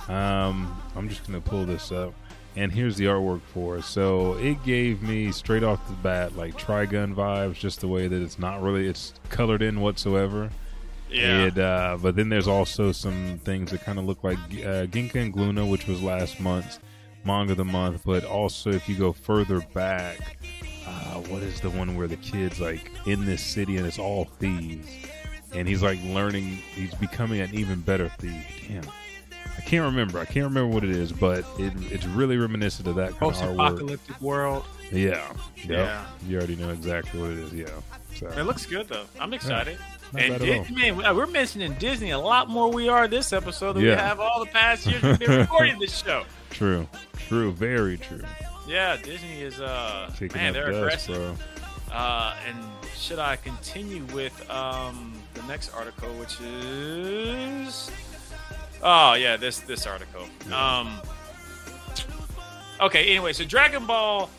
Um, 0.08 0.82
I'm 0.96 1.10
just 1.10 1.28
gonna 1.28 1.42
pull 1.42 1.66
this 1.66 1.92
up, 1.92 2.14
and 2.56 2.72
here's 2.72 2.96
the 2.96 3.06
artwork 3.06 3.42
for 3.54 3.80
it. 3.80 3.84
So 3.84 4.36
it 4.36 4.64
gave 4.64 5.02
me 5.02 5.34
straight 5.34 5.64
off 5.64 5.86
the 5.88 5.94
bat 5.96 6.38
like 6.38 6.58
Trigun 6.58 7.14
vibes, 7.14 7.56
just 7.56 7.82
the 7.82 7.90
way 7.90 8.08
that 8.08 8.22
it's 8.22 8.40
not 8.40 8.62
really 8.62 8.88
it's 8.88 9.14
colored 9.30 9.62
in 9.62 9.82
whatsoever. 9.82 10.50
Yeah. 11.10 11.46
It, 11.46 11.58
uh, 11.58 11.98
but 12.02 12.16
then 12.16 12.30
there's 12.30 12.48
also 12.48 12.92
some 12.92 13.40
things 13.44 13.72
that 13.72 13.82
kind 13.84 13.98
of 14.00 14.06
look 14.06 14.24
like 14.24 14.38
uh, 14.38 14.86
Ginka 14.88 15.16
and 15.16 15.34
Gluna, 15.34 15.70
which 15.70 15.88
was 15.88 16.02
last 16.02 16.40
month's 16.40 16.80
manga 17.24 17.52
of 17.52 17.58
the 17.58 17.66
month. 17.66 18.04
But 18.06 18.24
also, 18.26 18.72
if 18.72 18.88
you 18.88 18.96
go 18.96 19.12
further 19.12 19.60
back, 19.74 20.38
uh, 20.88 21.16
what 21.30 21.42
is 21.42 21.60
the 21.62 21.70
one 21.70 21.96
where 21.96 22.08
the 22.08 22.18
kid's 22.18 22.60
like 22.60 22.92
in 23.06 23.26
this 23.26 23.44
city 23.44 23.78
and 23.78 23.86
it's 23.88 24.00
all 24.00 24.26
thieves, 24.40 24.88
and 25.54 25.68
he's 25.68 25.82
like 25.82 26.00
learning, 26.04 26.44
he's 26.76 26.94
becoming 26.96 27.42
an 27.42 27.54
even 27.54 27.82
better 27.82 28.10
thief. 28.20 28.46
Damn, 28.68 28.84
I 29.58 29.62
can't 29.62 29.86
remember. 29.86 30.20
I 30.20 30.26
can't 30.26 30.46
remember 30.46 30.74
what 30.74 30.84
it 30.84 30.92
is, 30.92 31.12
but 31.12 31.40
it, 31.58 31.74
it's 31.92 32.06
really 32.06 32.38
reminiscent 32.38 32.88
of 32.88 32.96
that 32.96 33.18
kind 33.18 33.32
of 33.32 33.38
artwork. 33.38 33.56
Post-apocalyptic 33.56 34.22
world. 34.22 34.66
Yeah, 34.92 35.32
Yep. 35.58 35.68
Yeah. 35.70 36.06
You 36.28 36.38
already 36.38 36.56
know 36.56 36.70
exactly 36.70 37.20
what 37.22 37.32
it 37.32 37.38
is. 37.40 37.54
Yeah, 37.54 37.68
so 38.16 38.28
It 38.28 38.44
looks 38.44 38.66
good 38.66 38.88
though. 38.88 39.06
I'm 39.20 39.34
excited. 39.34 39.78
Not 40.14 40.22
and 40.24 40.34
bad 40.34 40.42
at 40.42 40.58
all. 40.58 40.64
Disney, 40.64 40.92
man, 40.92 40.98
we- 40.98 41.18
we're 41.18 41.28
mentioning 41.28 41.74
Disney 41.76 42.12
a 42.12 42.20
lot 42.20 42.50
more 42.50 42.72
we 42.72 42.90
are 42.90 43.08
this 43.08 43.32
episode 43.34 43.74
than 43.74 43.84
we 43.84 43.90
have 43.90 44.20
all 44.20 44.40
the 44.44 44.52
past 44.52 44.86
years 44.86 45.02
we've 45.04 45.20
been 45.20 45.40
recording 45.40 45.80
this 45.80 45.98
show. 45.98 46.24
true, 46.50 46.88
true, 47.28 47.52
very 47.52 47.98
true. 47.98 48.22
Yeah, 48.68 48.98
Disney 48.98 49.42
is 49.42 49.60
uh 49.62 50.12
Taking 50.18 50.38
man, 50.42 50.54
they're 50.54 50.72
dust, 50.72 51.08
aggressive. 51.10 51.40
bro. 51.90 51.96
Uh, 51.96 52.36
and 52.48 52.58
should 52.96 53.18
I 53.18 53.36
continue 53.38 54.04
with 54.14 54.48
um, 54.52 55.14
the 55.34 55.42
next 55.44 55.74
article, 55.74 56.10
which 56.20 56.40
is 56.42 57.90
oh 58.84 59.14
yeah, 59.16 59.38
this 59.38 59.60
this 59.62 59.88
article. 59.88 60.26
Um, 60.54 61.00
okay, 62.82 63.10
anyway, 63.10 63.34
so 63.34 63.44
Dragon 63.44 63.86
Ball 63.86 64.30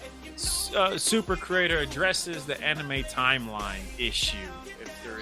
uh, 0.76 0.96
Super 0.96 1.36
Creator 1.36 1.78
addresses 1.78 2.44
the 2.44 2.60
anime 2.62 3.02
timeline 3.04 3.80
issue. 3.98 4.36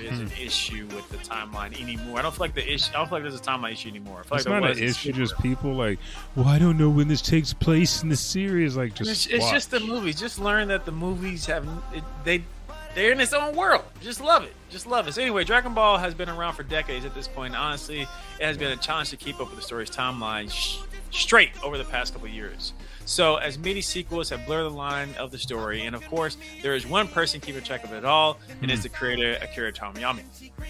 Is 0.01 0.19
an 0.19 0.29
hmm. 0.29 0.43
issue 0.43 0.87
with 0.95 1.09
the 1.11 1.17
timeline 1.19 1.81
anymore, 1.81 2.19
I 2.19 2.23
don't 2.23 2.33
feel 2.33 2.41
like 2.41 2.55
the 2.55 2.73
issue. 2.73 2.91
I 2.95 2.99
don't 2.99 3.09
feel 3.09 3.19
like 3.19 3.23
there's 3.23 3.41
a 3.41 3.43
timeline 3.43 3.73
issue 3.73 3.89
anymore. 3.89 4.21
I 4.21 4.23
feel 4.23 4.39
It's 4.39 4.47
like 4.47 4.63
not 4.63 4.71
an 4.71 4.79
issue. 4.79 5.13
Just 5.13 5.39
people 5.41 5.75
like, 5.75 5.99
well, 6.37 6.47
I 6.47 6.59
don't 6.59 6.79
know 6.79 6.91
when 6.91 7.09
this 7.09 7.23
takes 7.23 7.53
place 7.53 8.03
in 8.03 8.09
the 8.09 8.17
series. 8.17 8.77
Like, 8.77 8.95
just 8.95 9.11
it's, 9.11 9.27
it's 9.27 9.51
just 9.51 9.71
the 9.71 9.81
movies. 9.81 10.19
Just 10.19 10.39
learn 10.39 10.69
that 10.69 10.85
the 10.85 10.93
movies 10.93 11.47
have 11.47 11.67
it, 11.95 12.05
they 12.25 12.43
they're 12.95 13.13
in 13.13 13.21
its 13.21 13.33
own 13.33 13.55
world. 13.55 13.85
Just 14.01 14.21
love 14.21 14.45
it. 14.45 14.55
Just 14.71 14.87
love 14.87 15.07
it. 15.09 15.15
So 15.15 15.23
anyway, 15.23 15.45
Dragon 15.45 15.75
Ball 15.75 15.99
has 15.99 16.15
been 16.15 16.29
around 16.29 16.55
for 16.55 16.63
decades 16.63 17.05
at 17.05 17.15
this 17.15 17.29
point. 17.29 17.55
Honestly, 17.55 18.03
it 18.03 18.45
has 18.45 18.57
been 18.57 18.73
a 18.73 18.77
challenge 18.77 19.11
to 19.11 19.17
keep 19.17 19.41
up 19.41 19.49
with 19.49 19.57
the 19.57 19.63
story's 19.63 19.91
timeline 19.91 20.51
sh- 20.51 20.79
straight 21.11 21.51
over 21.63 21.79
the 21.79 21.85
past 21.85 22.13
couple 22.13 22.29
years. 22.29 22.73
So 23.09 23.37
as 23.37 23.57
many 23.59 23.81
sequels 23.81 24.29
have 24.29 24.45
blurred 24.45 24.67
the 24.67 24.77
line 24.77 25.15
of 25.19 25.31
the 25.31 25.39
story, 25.39 25.87
and 25.87 25.97
of 25.97 26.07
course, 26.09 26.37
there 26.63 26.75
is 26.75 26.87
one 26.87 27.09
person 27.09 27.41
keeping 27.41 27.63
track 27.63 27.83
of 27.83 27.95
it 27.95 28.05
all, 28.05 28.39
and 28.61 28.71
it's 28.71 28.83
the 28.83 28.91
creator 28.91 29.39
Akira 29.43 29.73
Toriyama. 29.73 30.21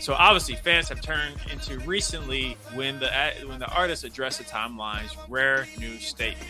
So 0.00 0.14
obviously, 0.14 0.54
fans 0.54 0.88
have 0.88 1.02
turned 1.02 1.34
into 1.50 1.80
recently 1.80 2.56
when 2.74 3.00
the 3.00 3.10
when 3.44 3.58
the 3.58 3.66
artist 3.66 4.04
addressed 4.04 4.38
the 4.38 4.44
timeline's 4.44 5.16
rare 5.28 5.66
new 5.80 5.98
statement. 5.98 6.48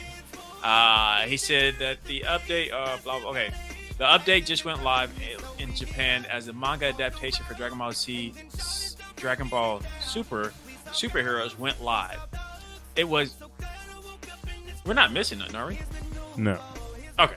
Uh, 0.63 1.23
he 1.23 1.39
said 1.39 1.77
that 1.79 2.05
the 2.05 2.21
update, 2.27 2.71
uh, 2.71 2.99
blah, 3.03 3.21
blah, 3.21 3.31
okay, 3.31 3.51
the 3.97 4.05
update 4.05 4.45
just 4.45 4.67
went 4.67 4.85
live 4.85 5.11
in 5.59 5.75
Japan 5.75 6.27
as 6.31 6.45
the 6.45 6.53
manga 6.53 6.89
adaptation 6.89 7.47
for 7.47 7.55
Dragon 7.55 7.79
Ball 7.79 7.93
Z, 7.93 8.35
Dragon 9.17 9.49
Ball 9.49 9.81
Super 10.03 10.53
superheroes 10.89 11.59
went 11.59 11.83
live. 11.83 12.21
It 12.95 13.09
was. 13.09 13.35
We're 14.89 14.95
not 14.95 15.13
missing 15.13 15.39
nothing, 15.39 15.55
are 15.57 15.67
we? 15.69 15.79
no. 16.37 16.59
Okay. 17.19 17.35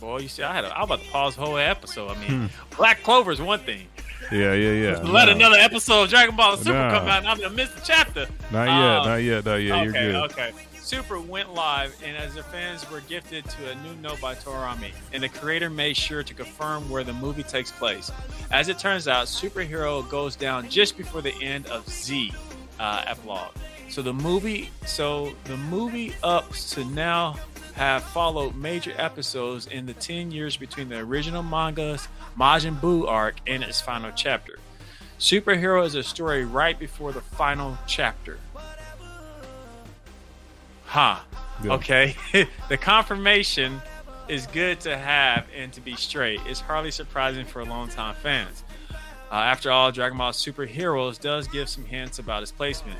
Boy, 0.00 0.18
you 0.18 0.28
see, 0.28 0.42
I 0.42 0.52
had 0.54 0.64
a, 0.64 0.68
I 0.76 0.80
was 0.80 0.86
about 0.88 1.02
to 1.04 1.10
pause 1.10 1.36
the 1.36 1.42
whole 1.42 1.56
episode. 1.58 2.10
I 2.10 2.14
Hmm. 2.14 2.20
mean, 2.40 2.50
Black 2.76 3.02
Clover 3.02 3.30
is 3.32 3.40
one 3.40 3.60
thing. 3.60 3.86
Yeah, 4.32 4.52
yeah, 4.54 4.70
yeah. 4.72 4.98
Let 5.02 5.26
No. 5.26 5.32
another 5.34 5.56
episode 5.58 6.04
of 6.04 6.10
Dragon 6.10 6.34
Ball 6.36 6.56
Super 6.56 6.72
No. 6.72 6.90
come 6.90 7.08
out, 7.08 7.18
and 7.18 7.28
I'm 7.28 7.38
gonna 7.40 7.50
miss 7.54 7.70
the 7.70 7.80
chapter. 7.84 8.26
Not 8.50 8.64
yet, 8.66 8.68
Uh, 8.74 9.04
not 9.04 9.16
yet, 9.16 9.44
not 9.44 9.54
yet. 9.56 9.62
You're 9.84 9.90
okay, 9.90 10.12
good. 10.12 10.14
okay. 10.32 10.52
Super 10.80 11.20
went 11.20 11.52
live, 11.54 11.94
and 12.04 12.16
as 12.16 12.34
the 12.34 12.42
fans 12.44 12.88
were 12.90 13.00
gifted 13.02 13.44
to 13.44 13.70
a 13.70 13.74
new 13.76 13.94
note 14.00 14.20
by 14.20 14.34
Torami, 14.34 14.92
and 15.12 15.22
the 15.22 15.28
creator 15.28 15.68
made 15.70 15.96
sure 15.96 16.22
to 16.22 16.32
confirm 16.34 16.88
where 16.88 17.04
the 17.04 17.12
movie 17.12 17.42
takes 17.42 17.70
place. 17.70 18.10
As 18.50 18.68
it 18.68 18.78
turns 18.78 19.06
out, 19.08 19.26
superhero 19.26 20.08
goes 20.08 20.34
down 20.36 20.68
just 20.70 20.96
before 20.96 21.20
the 21.22 21.34
end 21.42 21.66
of 21.66 21.86
Z 21.88 22.32
uh, 22.80 23.02
epilogue. 23.06 23.50
So 23.88 24.02
the 24.02 24.12
movie, 24.12 24.70
so 24.86 25.32
the 25.44 25.56
movie 25.56 26.12
up 26.22 26.52
to 26.52 26.84
now 26.84 27.36
have 27.74 28.02
followed 28.02 28.54
major 28.54 28.92
episodes 28.96 29.66
in 29.66 29.86
the 29.86 29.94
10 29.94 30.30
years 30.30 30.56
between 30.56 30.88
the 30.88 30.98
original 30.98 31.42
manga's 31.42 32.08
Majin 32.38 32.78
Buu 32.80 33.08
arc 33.08 33.36
and 33.46 33.62
its 33.62 33.80
final 33.80 34.10
chapter. 34.14 34.58
Superhero 35.18 35.84
is 35.84 35.94
a 35.94 36.02
story 36.02 36.44
right 36.44 36.78
before 36.78 37.12
the 37.12 37.20
final 37.20 37.78
chapter. 37.86 38.38
Huh. 40.84 41.20
Yeah. 41.62 41.72
Okay. 41.72 42.16
the 42.68 42.76
confirmation 42.76 43.80
is 44.28 44.46
good 44.48 44.80
to 44.80 44.96
have 44.96 45.46
and 45.56 45.72
to 45.72 45.80
be 45.80 45.96
straight. 45.96 46.40
It's 46.46 46.60
hardly 46.60 46.90
surprising 46.90 47.46
for 47.46 47.64
longtime 47.64 48.16
fans. 48.16 48.64
Uh, 49.30 49.34
after 49.34 49.70
all, 49.70 49.92
Dragon 49.92 50.18
Ball 50.18 50.32
Super 50.32 50.64
Heroes 50.64 51.18
does 51.18 51.48
give 51.48 51.68
some 51.68 51.84
hints 51.84 52.18
about 52.18 52.42
its 52.42 52.52
placement. 52.52 52.98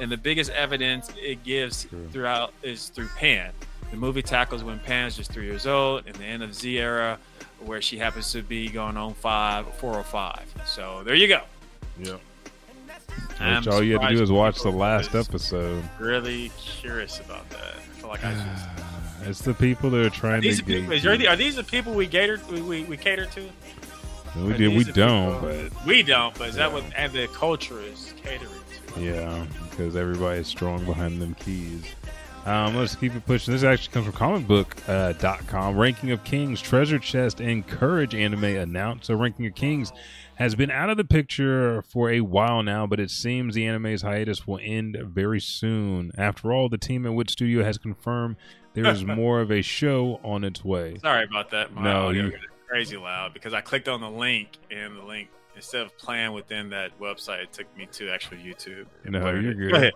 And 0.00 0.10
the 0.10 0.16
biggest 0.16 0.50
evidence 0.50 1.10
it 1.16 1.42
gives 1.44 1.84
True. 1.84 2.08
throughout 2.12 2.52
is 2.62 2.88
through 2.88 3.08
Pan. 3.16 3.50
The 3.90 3.96
movie 3.96 4.22
tackles 4.22 4.62
when 4.62 4.78
Pan 4.80 5.06
is 5.08 5.16
just 5.16 5.32
three 5.32 5.46
years 5.46 5.66
old 5.66 6.06
and 6.06 6.14
the 6.16 6.24
end 6.24 6.42
of 6.42 6.54
Z 6.54 6.78
era, 6.78 7.18
where 7.64 7.80
she 7.82 7.98
happens 7.98 8.30
to 8.32 8.42
be 8.42 8.68
going 8.68 8.96
on 8.96 9.14
five, 9.14 9.66
405. 9.76 10.54
So 10.66 11.02
there 11.04 11.14
you 11.14 11.26
go. 11.26 11.40
I'm 13.40 13.56
Which 13.64 13.68
all 13.68 13.82
you 13.82 13.98
had 13.98 14.08
to 14.10 14.16
do 14.16 14.22
is 14.22 14.30
watch 14.32 14.62
the 14.62 14.70
last 14.70 15.14
episode. 15.14 15.82
Really 15.98 16.50
curious 16.58 17.20
about 17.20 17.48
that. 17.50 17.74
I 17.76 18.00
feel 18.00 18.08
like 18.08 18.24
I 18.24 18.34
should. 18.34 18.82
It's 19.28 19.40
the 19.42 19.52
people 19.52 19.90
that 19.90 20.06
are 20.06 20.10
trying 20.10 20.42
These 20.42 20.58
to 20.58 20.62
are 20.62 20.66
people, 20.66 20.88
get. 20.90 20.96
is 20.98 21.02
there- 21.02 21.32
are 21.32 21.36
these 21.36 21.56
the 21.56 21.64
people 21.64 21.92
we 21.92 22.06
cater 22.06 22.40
we, 22.52 22.62
we, 22.62 22.84
we 22.84 22.96
cater 22.96 23.26
to? 23.26 23.48
we 24.36 24.52
Are 24.54 24.56
did. 24.56 24.76
We 24.76 24.84
don't, 24.84 25.34
people- 25.40 25.68
but 25.74 25.86
we 25.86 26.02
don't. 26.04 26.38
But 26.38 26.50
is 26.50 26.54
that 26.54 26.68
Yeah. 26.68 26.74
what 26.74 26.84
and 26.96 27.12
the 27.12 27.26
culture 27.28 27.80
is 27.80 28.14
catering 28.22 28.52
to? 28.94 29.00
yeah, 29.02 29.44
because 29.78 29.96
everybody's 29.96 30.46
strong 30.48 30.84
behind 30.84 31.22
them 31.22 31.34
keys. 31.34 31.84
Um, 32.44 32.76
let's 32.76 32.96
keep 32.96 33.14
it 33.14 33.24
pushing. 33.26 33.52
This 33.54 33.62
actually 33.62 33.92
comes 33.92 34.06
from 34.06 34.14
comicbook.com. 34.14 34.84
Uh, 34.94 35.12
dot 35.12 35.46
com. 35.46 35.76
Ranking 35.76 36.10
of 36.10 36.24
Kings, 36.24 36.60
Treasure 36.60 36.98
Chest, 36.98 37.40
and 37.40 37.66
Courage 37.66 38.14
anime 38.14 38.44
announced. 38.44 39.06
So, 39.06 39.14
Ranking 39.14 39.46
of 39.46 39.54
Kings 39.54 39.92
has 40.36 40.54
been 40.54 40.70
out 40.70 40.88
of 40.88 40.96
the 40.96 41.04
picture 41.04 41.82
for 41.82 42.10
a 42.10 42.20
while 42.20 42.62
now, 42.62 42.86
but 42.86 43.00
it 43.00 43.10
seems 43.10 43.54
the 43.54 43.66
anime's 43.66 44.02
hiatus 44.02 44.46
will 44.46 44.60
end 44.62 44.96
very 45.02 45.40
soon. 45.40 46.10
After 46.16 46.52
all, 46.52 46.68
the 46.68 46.78
team 46.78 47.04
at 47.06 47.12
Wit 47.12 47.28
Studio 47.30 47.62
has 47.64 47.76
confirmed 47.78 48.36
there 48.74 48.86
is 48.86 49.04
more 49.04 49.40
of 49.40 49.50
a 49.52 49.60
show 49.62 50.18
on 50.24 50.42
its 50.44 50.64
way. 50.64 50.96
Sorry 51.02 51.24
about 51.24 51.50
that. 51.50 51.72
My 51.74 51.82
No, 51.84 52.06
audio 52.08 52.24
you- 52.26 52.38
crazy 52.66 52.96
loud 52.96 53.32
because 53.34 53.52
I 53.54 53.60
clicked 53.62 53.88
on 53.88 54.00
the 54.00 54.10
link 54.10 54.50
and 54.70 54.96
the 54.96 55.02
link 55.02 55.28
instead 55.58 55.82
of 55.82 55.96
playing 55.98 56.32
within 56.32 56.70
that 56.70 56.98
website, 57.00 57.42
it 57.42 57.52
took 57.52 57.76
me 57.76 57.86
to 57.92 58.10
actually 58.10 58.38
YouTube. 58.38 58.86
No, 59.04 59.30
you're 59.34 59.54
good. 59.54 59.70
Go 59.72 59.76
ahead. 59.76 59.92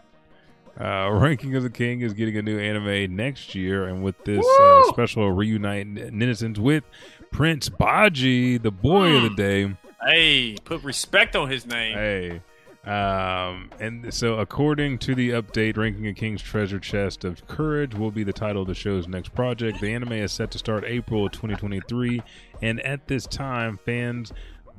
Uh, 0.80 1.10
Ranking 1.12 1.54
of 1.54 1.62
the 1.62 1.70
King 1.70 2.00
is 2.00 2.14
getting 2.14 2.36
a 2.36 2.42
new 2.42 2.58
anime 2.58 3.14
next 3.14 3.54
year, 3.54 3.86
and 3.86 4.02
with 4.02 4.22
this 4.24 4.44
uh, 4.44 4.82
special 4.88 5.30
reunite 5.30 5.86
netizens 5.94 6.58
with 6.58 6.82
Prince 7.30 7.68
Bojji, 7.68 8.60
the 8.60 8.70
boy 8.70 9.16
of 9.16 9.22
the 9.22 9.30
day. 9.30 9.76
Hey, 10.04 10.56
put 10.64 10.82
respect 10.82 11.36
on 11.36 11.48
his 11.48 11.66
name. 11.66 11.94
Hey. 11.94 12.40
Um, 12.84 13.70
and 13.78 14.12
so, 14.12 14.38
according 14.38 14.98
to 15.00 15.14
the 15.14 15.30
update, 15.30 15.76
Ranking 15.76 16.08
of 16.08 16.16
King's 16.16 16.42
Treasure 16.42 16.80
Chest 16.80 17.24
of 17.24 17.46
Courage 17.46 17.94
will 17.94 18.10
be 18.10 18.24
the 18.24 18.32
title 18.32 18.62
of 18.62 18.68
the 18.68 18.74
show's 18.74 19.06
next 19.06 19.34
project. 19.34 19.80
The 19.80 19.94
anime 19.94 20.12
is 20.12 20.32
set 20.32 20.50
to 20.50 20.58
start 20.58 20.84
April 20.84 21.28
2023, 21.28 22.22
and 22.60 22.80
at 22.80 23.06
this 23.06 23.26
time, 23.26 23.78
fans 23.84 24.32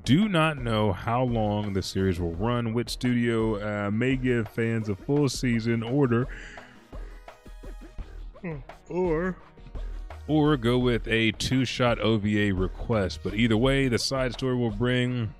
do 0.04 0.28
not 0.28 0.58
know 0.58 0.92
how 0.92 1.24
long 1.24 1.74
the 1.74 1.82
series 1.82 2.20
will 2.20 2.36
run. 2.36 2.74
Which 2.74 2.90
studio 2.90 3.88
uh, 3.88 3.92
may 3.92 4.16
give 4.16 4.48
fans 4.50 4.90
a 4.90 4.96
full 4.96 5.30
season 5.30 5.84
order, 5.84 6.28
or 8.90 9.38
or 10.28 10.58
go 10.58 10.78
with 10.78 11.08
a 11.08 11.32
two-shot 11.34 12.00
OVA 12.00 12.54
request. 12.54 13.20
But 13.24 13.34
either 13.34 13.58
way, 13.58 13.88
the 13.88 14.00
side 14.00 14.34
story 14.34 14.56
will 14.56 14.72
bring 14.72 15.34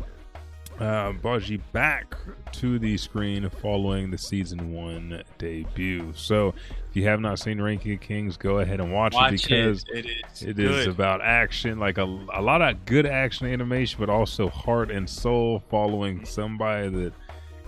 uh, 0.80 1.14
Bojji 1.14 1.62
back 1.72 2.16
to 2.54 2.80
the 2.80 2.98
screen 2.98 3.50
following 3.62 4.12
the 4.12 4.18
season 4.18 4.74
one 4.74 5.24
debut. 5.38 6.14
So, 6.16 6.54
if 6.90 6.96
you 6.96 7.06
have 7.08 7.20
not 7.20 7.40
seen 7.40 7.62
Ranking 7.62 7.94
of 7.94 8.02
Kings, 8.02 8.38
go 8.38 8.60
ahead 8.60 8.80
and 8.80 8.92
watch, 8.92 9.14
Watch 9.14 9.34
it 9.34 9.42
because 9.44 9.86
it. 9.94 10.06
It 10.06 10.26
is. 10.34 10.42
it 10.42 10.60
is 10.60 10.88
about 10.88 11.22
action, 11.22 11.80
like 11.80 11.98
a, 11.98 12.04
a 12.04 12.42
lot 12.42 12.62
of 12.62 12.86
good 12.86 13.06
action 13.06 13.48
animation, 13.48 14.00
but 14.00 14.10
also 14.10 14.50
heart 14.50 14.92
and 14.92 15.10
soul 15.10 15.64
following 15.70 16.26
somebody 16.26 16.90
that 16.90 17.14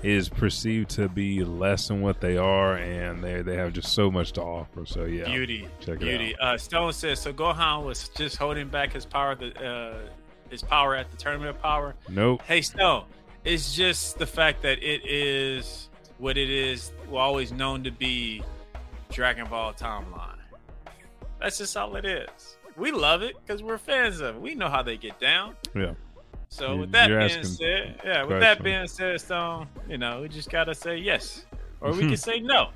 is 0.04 0.30
perceived 0.30 0.90
to 0.92 1.10
be 1.10 1.44
less 1.44 1.88
than 1.88 2.02
what 2.02 2.22
they 2.22 2.38
are, 2.38 2.78
and 2.78 3.24
they 3.24 3.42
they 3.42 3.56
have 3.56 3.74
just 3.74 3.94
so 3.94 4.12
much 4.12 4.34
to 4.34 4.42
offer. 4.42 4.86
So 4.86 5.06
yeah, 5.06 5.26
beauty. 5.26 5.68
check 5.80 5.96
it 5.96 6.00
beauty. 6.02 6.36
Uh, 6.40 6.58
Stone 6.58 6.94
says 6.94 7.22
so. 7.22 7.34
Gohan 7.34 7.84
was 7.84 8.10
just 8.10 8.38
holding 8.38 8.68
back 8.68 8.94
his 8.94 9.06
power. 9.06 9.36
The 9.36 9.56
uh, 9.66 9.98
his 10.50 10.62
power 10.62 10.96
at 10.96 11.10
the 11.12 11.18
tournament 11.18 11.50
of 11.50 11.62
power. 11.62 11.96
nope. 12.10 12.42
Hey, 12.48 12.62
Stone. 12.62 13.06
It's 13.44 13.76
just 13.76 14.18
the 14.18 14.26
fact 14.26 14.62
that 14.64 14.82
it 14.84 15.06
is 15.06 15.90
what 16.18 16.38
it 16.38 16.50
is. 16.50 16.92
Well, 17.10 17.22
always 17.22 17.52
known 17.52 17.84
to 17.84 17.92
be 17.92 18.42
Dragon 19.12 19.48
Ball 19.48 19.74
timeline. 19.74 20.38
That's 21.40 21.58
just 21.58 21.76
all 21.78 21.96
it 21.96 22.06
is. 22.06 22.58
We 22.76 22.92
love 22.92 23.22
it 23.22 23.36
because 23.46 23.62
we're 23.64 23.78
fans 23.78 24.20
of 24.20 24.36
it. 24.36 24.42
We 24.42 24.56
know 24.56 24.68
how 24.70 24.82
they 24.82 24.98
get 24.98 25.20
down. 25.20 25.56
Yeah. 25.76 25.94
So 26.50 26.74
You- 26.74 26.80
with 26.82 26.92
that 26.94 27.08
being 27.10 27.44
said, 27.44 28.02
yeah, 28.04 28.24
with 28.24 28.40
that 28.40 28.64
being 28.64 28.88
said, 28.88 29.20
Stone, 29.22 29.68
you 29.88 29.98
know, 29.98 30.22
we 30.22 30.30
just 30.30 30.50
gotta 30.50 30.74
say 30.74 30.98
yes, 30.98 31.46
or 31.82 31.92
we 31.92 32.00
can 32.08 32.18
say 32.18 32.40
no. 32.40 32.70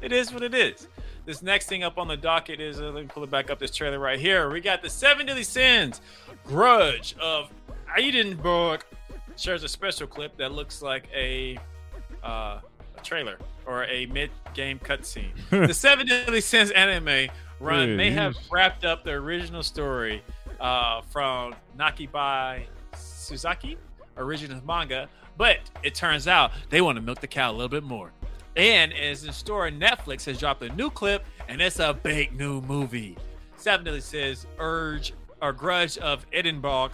It 0.00 0.12
is 0.12 0.32
what 0.32 0.42
it 0.42 0.54
is. 0.54 0.88
This 1.28 1.42
next 1.42 1.66
thing 1.66 1.84
up 1.84 1.98
on 1.98 2.08
the 2.08 2.16
docket 2.16 2.58
is 2.58 2.80
uh, 2.80 2.84
let 2.84 3.04
me 3.04 3.06
pull 3.06 3.22
it 3.22 3.30
back 3.30 3.50
up. 3.50 3.58
This 3.58 3.70
trailer 3.70 3.98
right 3.98 4.18
here. 4.18 4.48
We 4.48 4.62
got 4.62 4.80
the 4.80 4.88
Seven 4.88 5.26
Deadly 5.26 5.42
Sins, 5.42 6.00
Grudge 6.46 7.14
of 7.20 7.50
Edinburgh. 7.94 8.78
Shares 9.36 9.62
a 9.62 9.68
special 9.68 10.06
clip 10.06 10.38
that 10.38 10.52
looks 10.52 10.80
like 10.80 11.04
a 11.14 11.58
uh, 12.24 12.60
a 12.96 13.00
trailer 13.02 13.36
or 13.66 13.84
a 13.84 14.06
mid-game 14.06 14.78
cutscene. 14.78 15.32
the 15.50 15.74
Seven 15.74 16.06
Deadly 16.06 16.40
Sins 16.40 16.70
anime 16.70 17.28
run 17.60 17.94
may 17.94 18.10
have 18.10 18.34
wrapped 18.50 18.86
up 18.86 19.04
the 19.04 19.10
original 19.12 19.62
story 19.62 20.22
uh, 20.60 21.02
from 21.10 21.54
Nakaba 21.78 22.62
Suzuki, 22.96 23.76
original 24.16 24.62
manga, 24.66 25.10
but 25.36 25.58
it 25.82 25.94
turns 25.94 26.26
out 26.26 26.52
they 26.70 26.80
want 26.80 26.96
to 26.96 27.02
milk 27.02 27.20
the 27.20 27.26
cow 27.26 27.50
a 27.50 27.52
little 27.52 27.68
bit 27.68 27.84
more. 27.84 28.12
And 28.58 28.92
as 28.92 29.22
in 29.22 29.32
store, 29.32 29.70
Netflix 29.70 30.24
has 30.24 30.38
dropped 30.38 30.62
a 30.64 30.68
new 30.74 30.90
clip, 30.90 31.24
and 31.48 31.62
it's 31.62 31.78
a 31.78 31.94
big 31.94 32.36
new 32.36 32.60
movie. 32.62 33.16
Seven 33.56 33.84
Deadly 33.84 34.00
says 34.00 34.48
Urge 34.58 35.14
or 35.40 35.52
Grudge 35.52 35.96
of 35.98 36.26
Edinburgh 36.32 36.90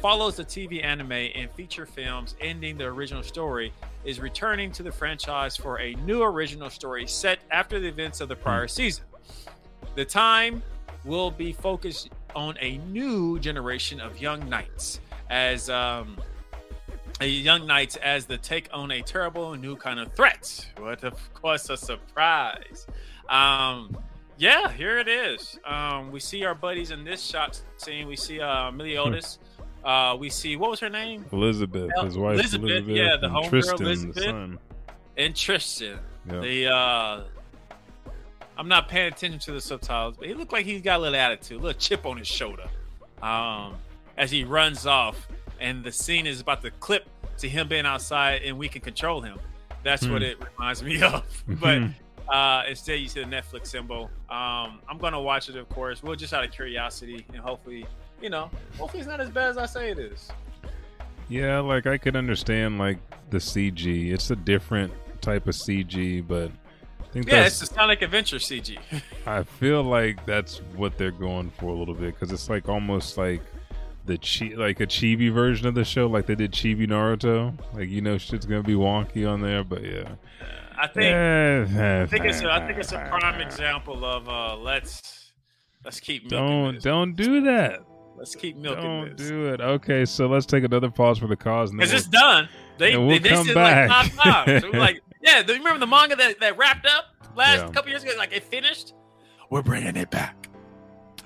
follows 0.00 0.36
the 0.36 0.44
TV 0.44 0.82
anime 0.82 1.12
and 1.12 1.50
feature 1.50 1.84
films 1.84 2.34
ending 2.40 2.78
the 2.78 2.84
original 2.84 3.22
story, 3.22 3.74
is 4.06 4.20
returning 4.20 4.72
to 4.72 4.82
the 4.82 4.90
franchise 4.90 5.54
for 5.54 5.80
a 5.80 5.94
new 5.96 6.22
original 6.22 6.70
story 6.70 7.06
set 7.06 7.40
after 7.50 7.78
the 7.78 7.86
events 7.86 8.22
of 8.22 8.30
the 8.30 8.36
prior 8.36 8.66
season. 8.66 9.04
The 9.94 10.06
time 10.06 10.62
will 11.04 11.30
be 11.30 11.52
focused 11.52 12.08
on 12.34 12.56
a 12.58 12.78
new 12.78 13.38
generation 13.38 14.00
of 14.00 14.18
young 14.18 14.48
knights 14.48 15.00
as 15.28 15.68
um, 15.68 16.16
young 17.26 17.66
knights 17.66 17.96
as 17.96 18.26
the 18.26 18.38
take 18.38 18.68
on 18.72 18.90
a 18.90 19.02
terrible 19.02 19.54
new 19.54 19.76
kind 19.76 20.00
of 20.00 20.12
threat. 20.14 20.66
What 20.78 21.04
of 21.04 21.34
course 21.34 21.68
a 21.70 21.76
surprise. 21.76 22.86
Um, 23.28 23.96
yeah, 24.38 24.70
here 24.70 24.98
it 24.98 25.08
is. 25.08 25.58
Um, 25.64 26.10
we 26.10 26.20
see 26.20 26.44
our 26.44 26.54
buddies 26.54 26.90
in 26.90 27.04
this 27.04 27.22
shot 27.22 27.60
scene. 27.76 28.08
We 28.08 28.16
see 28.16 28.40
uh, 28.40 28.70
Meliodas. 28.70 29.38
Uh, 29.84 30.16
we 30.18 30.30
see 30.30 30.56
what 30.56 30.70
was 30.70 30.80
her 30.80 30.88
name? 30.88 31.24
Elizabeth, 31.32 31.90
his 32.02 32.16
wife 32.16 32.34
Elizabeth, 32.38 32.70
Elizabeth, 32.70 32.96
yeah, 32.96 33.16
the 33.20 33.26
and 33.26 33.34
homegirl 33.34 33.80
Elizabeth. 33.80 34.58
And 35.16 35.36
Tristan. 35.36 35.98
Yeah. 36.30 36.40
The 36.40 36.66
uh 36.72 37.24
I'm 38.56 38.68
not 38.68 38.88
paying 38.88 39.12
attention 39.12 39.40
to 39.40 39.52
the 39.52 39.60
subtitles, 39.60 40.16
but 40.18 40.28
he 40.28 40.34
looked 40.34 40.52
like 40.52 40.66
he's 40.66 40.82
got 40.82 40.98
a 40.98 41.02
little 41.02 41.18
attitude, 41.18 41.58
a 41.58 41.62
little 41.62 41.78
chip 41.80 42.06
on 42.06 42.16
his 42.16 42.28
shoulder. 42.28 42.68
Um 43.22 43.74
as 44.16 44.30
he 44.30 44.44
runs 44.44 44.86
off 44.86 45.26
and 45.62 45.82
the 45.84 45.92
scene 45.92 46.26
is 46.26 46.40
about 46.40 46.60
to 46.62 46.70
clip 46.72 47.08
to 47.38 47.48
him 47.48 47.68
being 47.68 47.86
outside 47.86 48.42
and 48.42 48.58
we 48.58 48.68
can 48.68 48.80
control 48.82 49.20
him. 49.22 49.38
That's 49.82 50.06
what 50.06 50.20
Hmm. 50.22 50.28
it 50.28 50.38
reminds 50.52 50.82
me 50.82 51.00
of. 51.02 51.24
but 51.60 51.82
uh 52.28 52.62
instead 52.68 53.00
you 53.00 53.08
see 53.08 53.20
the 53.24 53.26
Netflix 53.30 53.68
symbol. 53.68 54.10
Um 54.30 54.80
I'm 54.88 54.98
gonna 54.98 55.20
watch 55.20 55.48
it 55.48 55.56
of 55.56 55.68
course. 55.70 56.02
We'll 56.02 56.16
just 56.16 56.34
out 56.34 56.44
of 56.44 56.50
curiosity 56.52 57.24
and 57.32 57.38
hopefully, 57.38 57.86
you 58.20 58.28
know, 58.30 58.50
hopefully 58.78 59.00
it's 59.00 59.08
not 59.08 59.20
as 59.20 59.30
bad 59.30 59.48
as 59.50 59.58
I 59.58 59.66
say 59.66 59.90
it 59.90 59.98
is. 59.98 60.30
Yeah, 61.28 61.60
like 61.60 61.86
I 61.86 61.96
could 61.98 62.16
understand 62.16 62.78
like 62.78 62.98
the 63.30 63.38
CG. 63.38 64.12
It's 64.12 64.30
a 64.30 64.36
different 64.36 64.92
type 65.20 65.46
of 65.48 65.54
CG, 65.54 66.26
but 66.26 66.50
I 67.00 67.04
think 67.12 67.26
Yeah, 67.28 67.44
it's 67.46 67.60
the 67.60 67.66
Sonic 67.66 68.02
Adventure 68.02 68.36
CG. 68.38 68.78
I 69.26 69.42
feel 69.42 69.82
like 69.82 70.24
that's 70.26 70.58
what 70.76 70.98
they're 70.98 71.10
going 71.10 71.50
for 71.58 71.66
a 71.66 71.72
little 71.74 71.94
bit 71.94 72.14
because 72.14 72.32
it's 72.32 72.48
like 72.50 72.68
almost 72.68 73.16
like 73.18 73.40
the 74.04 74.18
chi- 74.18 74.54
like 74.56 74.80
a 74.80 74.86
chibi 74.86 75.32
version 75.32 75.66
of 75.66 75.74
the 75.74 75.84
show, 75.84 76.06
like 76.06 76.26
they 76.26 76.34
did 76.34 76.52
Chibi 76.52 76.88
Naruto. 76.88 77.54
Like 77.74 77.88
you 77.88 78.00
know, 78.00 78.18
shit's 78.18 78.46
gonna 78.46 78.62
be 78.62 78.74
wonky 78.74 79.28
on 79.30 79.40
there, 79.40 79.62
but 79.64 79.82
yeah. 79.84 80.14
I 80.76 80.86
think 80.88 81.14
I 81.14 82.02
I 82.02 82.06
think 82.06 82.24
it's 82.24 82.40
a, 82.40 82.50
I 82.52 82.66
think 82.66 82.78
it's 82.78 82.92
a 82.92 82.98
prime 83.08 83.40
example 83.40 84.04
of 84.04 84.28
uh 84.28 84.56
let's 84.56 85.32
let's 85.84 86.00
keep 86.00 86.30
milking 86.30 86.48
Don't 86.48 86.74
this. 86.74 86.82
don't 86.84 87.14
do 87.14 87.40
that. 87.42 87.84
let's 88.16 88.34
keep 88.34 88.56
milking 88.56 88.82
Don't 88.82 89.16
this 89.16 89.28
do 89.28 89.46
it. 89.52 89.60
Okay, 89.60 90.04
so 90.04 90.26
let's 90.26 90.46
take 90.46 90.64
another 90.64 90.90
pause 90.90 91.18
for 91.18 91.28
the 91.28 91.36
cause, 91.36 91.70
and 91.70 91.78
then 91.78 91.86
because 91.86 91.92
we'll- 91.92 91.98
it's 92.00 92.08
done. 92.08 92.48
They 92.78 92.94
and 92.94 93.06
we'll 93.06 93.20
they, 93.20 93.28
they 93.28 93.34
come 93.36 93.46
said 93.46 93.54
back. 93.54 93.88
like 93.88 94.12
five 94.12 94.46
times. 94.46 94.64
It 94.64 94.74
like 94.74 95.00
yeah, 95.22 95.42
do 95.42 95.52
you 95.52 95.58
remember 95.60 95.78
the 95.78 95.86
manga 95.86 96.16
that, 96.16 96.40
that 96.40 96.58
wrapped 96.58 96.86
up 96.86 97.04
last 97.36 97.58
Yeah. 97.60 97.70
couple 97.70 97.90
years 97.90 98.02
ago? 98.02 98.12
Like 98.18 98.32
it 98.32 98.42
finished. 98.42 98.94
We're 99.50 99.62
bringing 99.62 99.94
it 99.94 100.10
back. 100.10 100.48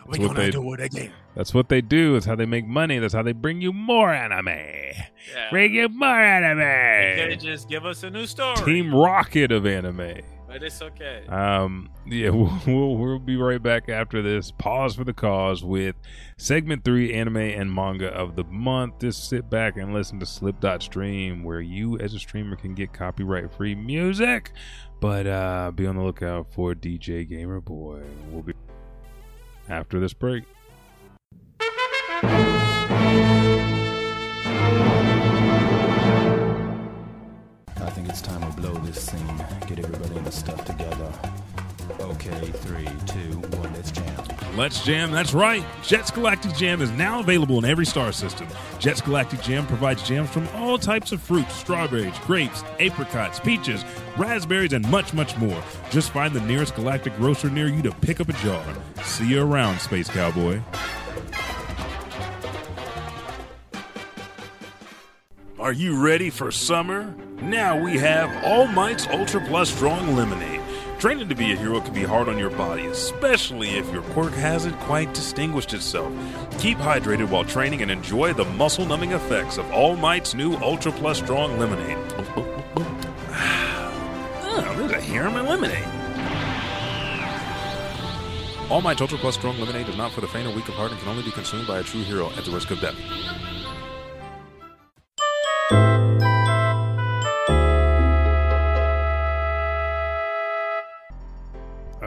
We're 0.07 0.19
gonna 0.19 0.35
they- 0.35 0.51
do 0.51 0.75
it 0.75 0.81
again. 0.81 1.13
That's 1.37 1.53
what 1.53 1.69
they 1.69 1.83
do. 1.83 2.15
That's 2.15 2.25
how 2.25 2.35
they 2.35 2.47
make 2.47 2.67
money. 2.67 2.99
That's 2.99 3.13
how 3.13 3.23
they 3.23 3.33
bring 3.33 3.61
you 3.61 3.73
more 3.73 4.11
anime. 4.11 4.49
Yeah. 4.49 5.51
Bring 5.51 5.75
you 5.75 5.89
more 5.91 6.09
anime. 6.09 6.61
Anime. 6.61 7.31
could 7.31 7.41
just 7.41 7.69
give 7.69 7.85
us 7.85 8.03
a 8.03 8.11
new 8.11 8.27
story. 8.27 8.57
Team 8.65 8.95
Rocket 8.95 9.53
of 9.53 9.67
anime. 9.67 10.23
But 10.49 10.63
it's 10.63 10.81
okay. 10.81 11.27
Um, 11.29 11.91
yeah, 12.07 12.31
we'll, 12.31 12.59
we'll, 12.67 12.97
we'll 12.97 13.19
be 13.19 13.37
right 13.37 13.63
back 13.63 13.91
after 13.91 14.23
this. 14.23 14.51
Pause 14.51 14.95
for 14.97 15.05
the 15.05 15.13
cause 15.13 15.63
with 15.63 15.95
segment 16.39 16.85
three 16.85 17.13
anime 17.13 17.37
and 17.37 17.73
manga 17.73 18.09
of 18.09 18.35
the 18.35 18.45
month. 18.45 19.01
Just 19.01 19.29
sit 19.29 19.51
back 19.51 19.77
and 19.77 19.93
listen 19.93 20.19
to 20.21 20.27
Slip 20.27 20.59
Dot 20.61 20.83
Stream, 20.83 21.43
where 21.43 21.61
you 21.61 21.99
as 21.99 22.15
a 22.15 22.19
streamer 22.19 22.57
can 22.57 22.75
get 22.75 22.95
copyright 22.95 23.53
free 23.53 23.75
music. 23.75 24.53
But 25.01 25.27
uh, 25.27 25.73
be 25.75 25.87
on 25.87 25.97
the 25.97 26.03
lookout 26.03 26.51
for 26.55 26.75
DJ 26.75 27.29
Gamer 27.29 27.61
Boy. 27.61 28.03
We'll 28.31 28.43
be 28.43 28.55
after 29.69 30.01
this 30.01 30.15
break. 30.15 30.45
Think 38.07 38.19
it's 38.19 38.23
time 38.23 38.53
to 38.53 38.61
blow 38.61 38.75
this 38.85 39.07
scene. 39.07 39.45
Get 39.67 39.79
everybody 39.79 40.17
in 40.17 40.25
the 40.25 40.33
stuff 40.33 40.65
together. 40.65 41.13
Okay, 42.01 42.51
three, 42.53 42.89
two, 43.07 43.39
one, 43.59 43.73
let's 43.75 43.91
jam. 43.91 44.25
Let's 44.57 44.85
Jam, 44.85 45.11
that's 45.11 45.35
right. 45.35 45.65
Jets 45.83 46.11
Galactic 46.11 46.55
Jam 46.55 46.81
is 46.81 46.91
now 46.93 47.21
available 47.21 47.59
in 47.59 47.65
every 47.65 47.85
star 47.85 48.11
system. 48.13 48.49
Jets 48.79 49.01
Galactic 49.01 49.43
Jam 49.43 49.67
provides 49.67 50.03
jams 50.03 50.31
from 50.31 50.49
all 50.55 50.79
types 50.79 51.13
of 51.13 51.21
fruits 51.21 51.55
strawberries, 51.55 52.17
grapes, 52.21 52.63
apricots, 52.81 53.39
peaches, 53.41 53.85
raspberries, 54.17 54.73
and 54.73 54.89
much, 54.91 55.13
much 55.13 55.37
more. 55.37 55.63
Just 55.91 56.11
find 56.11 56.33
the 56.33 56.41
nearest 56.41 56.75
galactic 56.75 57.15
grocer 57.17 57.51
near 57.51 57.69
you 57.69 57.83
to 57.83 57.93
pick 57.93 58.21
up 58.21 58.29
a 58.29 58.33
jar. 58.35 58.65
See 59.03 59.29
you 59.29 59.43
around, 59.43 59.79
Space 59.81 60.09
Cowboy. 60.09 60.61
Are 65.59 65.73
you 65.73 66.03
ready 66.03 66.31
for 66.31 66.51
summer? 66.51 67.15
Now 67.43 67.79
we 67.79 67.99
have 67.99 68.45
All 68.45 68.67
Might's 68.67 69.07
Ultra 69.09 69.41
Plus 69.43 69.69
Strong 69.69 70.17
Lemonade. 70.17 70.63
Training 70.99 71.29
to 71.29 71.35
be 71.35 71.53
a 71.53 71.57
hero 71.57 71.81
can 71.81 71.93
be 71.93 72.03
hard 72.03 72.29
on 72.29 72.39
your 72.39 72.49
body, 72.49 72.87
especially 72.87 73.77
if 73.77 73.93
your 73.93 74.03
quirk 74.03 74.33
hasn't 74.33 74.79
quite 74.81 75.13
distinguished 75.13 75.75
itself. 75.75 76.13
Keep 76.59 76.79
hydrated 76.79 77.29
while 77.29 77.45
training 77.45 77.83
and 77.83 77.91
enjoy 77.91 78.33
the 78.33 78.45
muscle 78.45 78.87
numbing 78.87 79.13
effects 79.13 79.59
of 79.59 79.71
All 79.71 79.97
Might's 79.97 80.35
new 80.35 80.55
Ultra 80.57 80.91
Plus 80.93 81.19
Strong 81.19 81.59
Lemonade. 81.59 81.99
Oh, 82.37 82.63
there's 84.77 84.93
a 84.93 85.01
hair 85.01 85.27
in 85.27 85.35
my 85.35 85.43
lemonade. 85.43 85.85
All 88.71 88.81
Might's 88.81 89.03
Ultra 89.03 89.19
Plus 89.19 89.35
Strong 89.35 89.61
Lemonade 89.61 89.89
is 89.89 89.97
not 89.97 90.11
for 90.11 90.23
the 90.23 90.29
faint 90.29 90.49
or 90.49 90.57
weak 90.57 90.69
of 90.69 90.75
heart 90.75 90.91
and 90.91 90.99
can 91.01 91.11
only 91.11 91.23
be 91.23 91.31
consumed 91.31 91.69
by 91.69 91.81
a 91.81 91.83
true 91.83 92.03
hero 92.03 92.31
at 92.31 92.45
the 92.47 92.51
risk 92.51 92.71
of 92.71 92.81
death. 92.81 92.97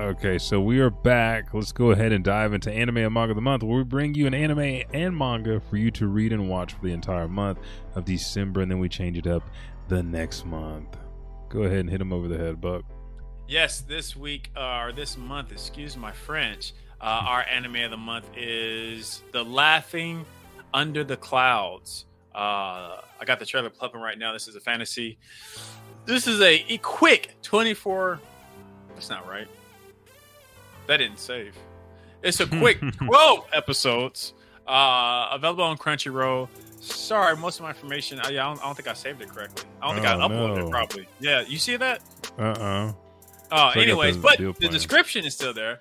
Okay, 0.09 0.39
so 0.39 0.59
we 0.59 0.79
are 0.79 0.89
back. 0.89 1.53
Let's 1.53 1.71
go 1.71 1.91
ahead 1.91 2.11
and 2.11 2.23
dive 2.23 2.55
into 2.55 2.71
anime 2.71 2.97
and 2.97 3.13
manga 3.13 3.29
of 3.29 3.35
the 3.35 3.43
month, 3.43 3.61
where 3.61 3.77
we 3.77 3.83
bring 3.83 4.15
you 4.15 4.25
an 4.25 4.33
anime 4.33 4.81
and 4.91 5.15
manga 5.15 5.59
for 5.59 5.77
you 5.77 5.91
to 5.91 6.07
read 6.07 6.33
and 6.33 6.49
watch 6.49 6.73
for 6.73 6.81
the 6.81 6.93
entire 6.93 7.27
month 7.27 7.59
of 7.93 8.05
December, 8.05 8.61
and 8.61 8.71
then 8.71 8.79
we 8.79 8.89
change 8.89 9.19
it 9.19 9.27
up 9.27 9.47
the 9.87 10.01
next 10.01 10.47
month. 10.47 10.97
Go 11.49 11.61
ahead 11.61 11.81
and 11.81 11.89
hit 11.91 12.01
him 12.01 12.11
over 12.11 12.27
the 12.27 12.39
head, 12.39 12.59
Buck. 12.59 12.85
Yes, 13.47 13.81
this 13.81 14.15
week 14.15 14.49
uh, 14.57 14.79
or 14.79 14.91
this 14.93 15.15
month, 15.15 15.51
excuse 15.51 15.95
my 15.95 16.11
French, 16.11 16.73
uh, 16.99 17.03
our 17.27 17.43
anime 17.43 17.75
of 17.75 17.91
the 17.91 17.97
month 17.97 18.25
is 18.35 19.21
The 19.31 19.45
Laughing 19.45 20.25
Under 20.73 21.03
the 21.03 21.17
Clouds. 21.17 22.07
Uh, 22.33 22.97
I 23.19 23.25
got 23.25 23.37
the 23.37 23.45
trailer 23.45 23.69
pumping 23.69 24.01
right 24.01 24.17
now. 24.17 24.33
This 24.33 24.47
is 24.47 24.55
a 24.55 24.59
fantasy. 24.59 25.19
This 26.05 26.25
is 26.25 26.41
a, 26.41 26.65
a 26.67 26.79
quick 26.79 27.35
24. 27.43 28.19
That's 28.95 29.11
not 29.11 29.29
right. 29.29 29.47
That 30.89 30.97
didn't 30.97 31.19
save. 31.19 31.55
It's 32.23 32.39
a 32.39 32.47
quick 32.59 32.79
12 32.97 33.45
episodes 33.53 34.33
uh, 34.67 35.29
available 35.31 35.63
on 35.63 35.77
Crunchyroll. 35.77 36.49
Sorry, 36.81 37.37
most 37.37 37.59
of 37.59 37.63
my 37.63 37.69
information. 37.69 38.19
I, 38.19 38.29
I, 38.29 38.31
don't, 38.31 38.59
I 38.59 38.63
don't 38.65 38.75
think 38.75 38.87
I 38.87 38.93
saved 38.93 39.21
it 39.21 39.29
correctly. 39.29 39.69
I 39.81 39.85
don't 39.85 39.95
think 39.95 40.07
I 40.07 40.15
Oh, 40.15 40.27
uploaded 40.27 40.57
no. 40.57 40.67
it 40.67 40.71
properly. 40.71 41.07
Yeah, 41.19 41.41
you 41.47 41.59
see 41.59 41.75
that? 41.77 42.01
Uh 42.39 42.41
uh 42.41 42.93
Oh, 43.51 43.55
I 43.55 43.73
anyways, 43.77 44.17
but 44.17 44.39
the 44.39 44.51
plan. 44.51 44.71
description 44.71 45.25
is 45.25 45.35
still 45.35 45.53
there. 45.53 45.79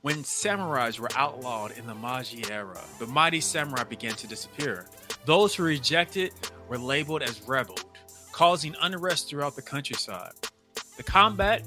When 0.00 0.24
samurais 0.24 0.98
were 0.98 1.10
outlawed 1.14 1.70
in 1.78 1.86
the 1.86 1.94
Meiji 1.94 2.44
era, 2.50 2.80
the 2.98 3.06
mighty 3.06 3.40
samurai 3.40 3.84
began 3.84 4.14
to 4.14 4.26
disappear. 4.26 4.86
Those 5.24 5.54
who 5.54 5.62
rejected 5.62 6.32
were 6.68 6.78
labeled 6.78 7.22
as 7.22 7.40
rebelled, 7.46 7.84
causing 8.32 8.74
unrest 8.80 9.28
throughout 9.30 9.54
the 9.54 9.62
countryside. 9.62 10.32
The 10.96 11.04
combat, 11.04 11.62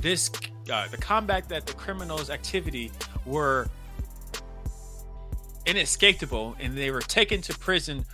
this, 0.00 0.30
uh, 0.70 0.86
the 0.90 0.96
combat 0.96 1.48
that 1.48 1.66
the 1.66 1.72
criminals' 1.74 2.30
activity 2.30 2.90
were 3.24 3.68
inescapable, 5.66 6.56
and 6.60 6.76
they 6.76 6.90
were 6.90 7.00
taken 7.00 7.40
to 7.42 7.58
prison. 7.58 8.04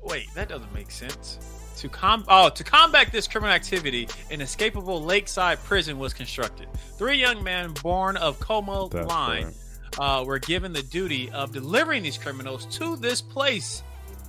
Wait, 0.00 0.26
that 0.34 0.48
doesn't 0.48 0.72
make 0.74 0.90
sense. 0.90 1.38
To 1.78 1.88
com 1.88 2.24
oh 2.28 2.48
to 2.48 2.64
combat 2.64 3.12
this 3.12 3.28
criminal 3.28 3.54
activity, 3.54 4.08
an 4.30 4.40
escapable 4.40 5.04
lakeside 5.04 5.62
prison 5.62 5.98
was 5.98 6.12
constructed. 6.12 6.68
Three 6.98 7.16
young 7.16 7.42
men 7.42 7.72
born 7.82 8.16
of 8.16 8.40
Como 8.40 8.88
That's 8.88 9.06
line 9.08 9.52
uh, 9.98 10.24
were 10.26 10.40
given 10.40 10.72
the 10.72 10.82
duty 10.82 11.30
of 11.30 11.52
delivering 11.52 12.02
these 12.02 12.18
criminals 12.18 12.66
to 12.78 12.96
this 12.96 13.20
place. 13.20 13.82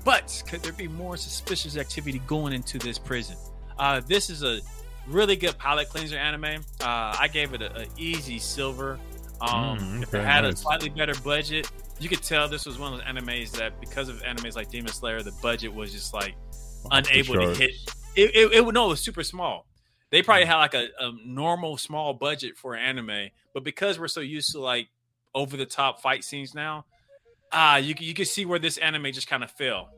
But 0.05 0.43
could 0.47 0.61
there 0.61 0.73
be 0.73 0.87
more 0.87 1.17
suspicious 1.17 1.75
activity 1.75 2.21
going 2.27 2.53
into 2.53 2.77
this 2.77 2.99
prison? 2.99 3.35
Uh, 3.77 4.01
this 4.05 4.29
is 4.29 4.43
a 4.43 4.59
really 5.09 5.35
good 5.35 5.57
palate 5.57 5.89
cleanser 5.89 6.17
anime. 6.17 6.63
Uh, 6.81 7.15
I 7.19 7.27
gave 7.31 7.53
it 7.53 7.61
a, 7.61 7.81
a 7.81 7.85
easy 7.97 8.39
silver. 8.39 8.99
Um, 9.41 9.77
Mm, 9.79 10.03
if 10.03 10.13
it 10.13 10.17
okay, 10.17 10.25
had 10.25 10.43
a 10.45 10.55
slightly 10.55 10.89
better 10.89 11.13
budget, 11.23 11.69
you 11.99 12.09
could 12.09 12.21
tell 12.21 12.47
this 12.49 12.65
was 12.65 12.77
one 12.77 12.93
of 12.93 12.99
those 12.99 13.07
animes 13.07 13.51
that 13.51 13.79
because 13.79 14.09
of 14.09 14.21
animes 14.23 14.55
like 14.55 14.69
Demon 14.69 14.91
Slayer, 14.91 15.21
the 15.23 15.31
budget 15.41 15.73
was 15.73 15.93
just 15.93 16.13
like 16.13 16.35
unable 16.91 17.35
to 17.35 17.55
hit. 17.55 17.71
It, 18.15 18.31
it, 18.35 18.53
it 18.53 18.73
no, 18.73 18.85
it 18.87 18.89
was 18.89 19.01
super 19.01 19.23
small. 19.23 19.65
They 20.11 20.21
probably 20.23 20.45
had 20.45 20.57
like 20.57 20.73
a, 20.73 20.87
a 20.99 21.11
normal 21.25 21.77
small 21.77 22.13
budget 22.13 22.57
for 22.57 22.73
an 22.73 22.81
anime, 22.83 23.29
but 23.53 23.63
because 23.63 23.99
we're 23.99 24.07
so 24.07 24.21
used 24.21 24.51
to 24.53 24.59
like 24.59 24.87
over 25.35 25.55
the 25.55 25.65
top 25.65 26.01
fight 26.01 26.23
scenes 26.23 26.53
now, 26.55 26.85
ah, 27.51 27.77
you 27.77 27.93
can- 27.95 28.05
you 28.07 28.13
can 28.13 28.25
see 28.25 28.43
where 28.45 28.59
this 28.59 28.77
anime 28.77 29.11
just 29.13 29.27
kind 29.27 29.43
of 29.43 29.51
fell. 29.51 29.89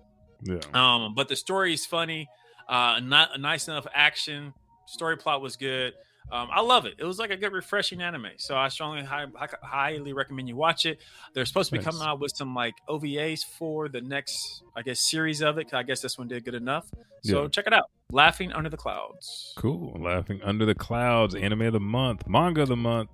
Yeah. 0.44 0.60
Um, 0.74 1.16
but 1.16 1.30
the 1.30 1.36
story 1.36 1.74
is 1.74 1.86
funny, 1.86 2.28
uh, 2.68 3.00
not 3.02 3.30
a 3.36 3.38
nice 3.38 3.68
enough 3.68 3.88
action. 3.94 4.54
Story 4.86 5.18
plot 5.18 5.42
was 5.42 5.56
good. 5.58 5.94
Um, 6.32 6.48
I 6.54 6.62
love 6.62 6.86
it. 6.86 6.94
It 6.98 7.04
was 7.04 7.20
like 7.20 7.30
a 7.32 7.36
good, 7.36 7.52
refreshing 7.52 8.02
anime. 8.02 8.28
So 8.38 8.56
I 8.56 8.70
strongly, 8.70 9.04
high, 9.04 9.26
hi- 9.36 9.48
highly 9.64 10.14
recommend 10.14 10.48
you 10.48 10.56
watch 10.56 10.86
it. 10.86 11.00
They're 11.34 11.46
supposed 11.46 11.70
to 11.70 11.74
be 11.74 11.80
Nice. 11.84 11.86
coming 11.94 12.08
out 12.08 12.20
with 12.22 12.32
some 12.36 12.56
like 12.56 12.76
OVAs 12.88 13.44
for 13.44 13.90
the 13.90 14.00
next, 14.02 14.64
I 14.76 14.82
guess, 14.82 15.00
series 15.10 15.42
of 15.42 15.58
it. 15.58 15.74
I 15.74 15.84
guess 15.84 16.00
this 16.02 16.18
one 16.18 16.28
did 16.30 16.46
good 16.46 16.54
enough. 16.56 16.88
So 17.24 17.42
Yeah. 17.44 17.48
check 17.50 17.68
it 17.68 17.74
out. 17.74 17.90
Laughing 18.12 18.54
under 18.54 18.70
the 18.70 18.78
clouds. 18.78 19.54
Cool. 19.58 19.98
Laughing 20.00 20.40
Under 20.44 20.66
the 20.66 20.76
Clouds, 20.76 21.36
anime 21.36 21.62
of 21.64 21.74
the 21.74 21.80
month. 21.82 22.26
Manga 22.28 22.62
of 22.62 22.70
the 22.70 22.78
month 22.78 23.10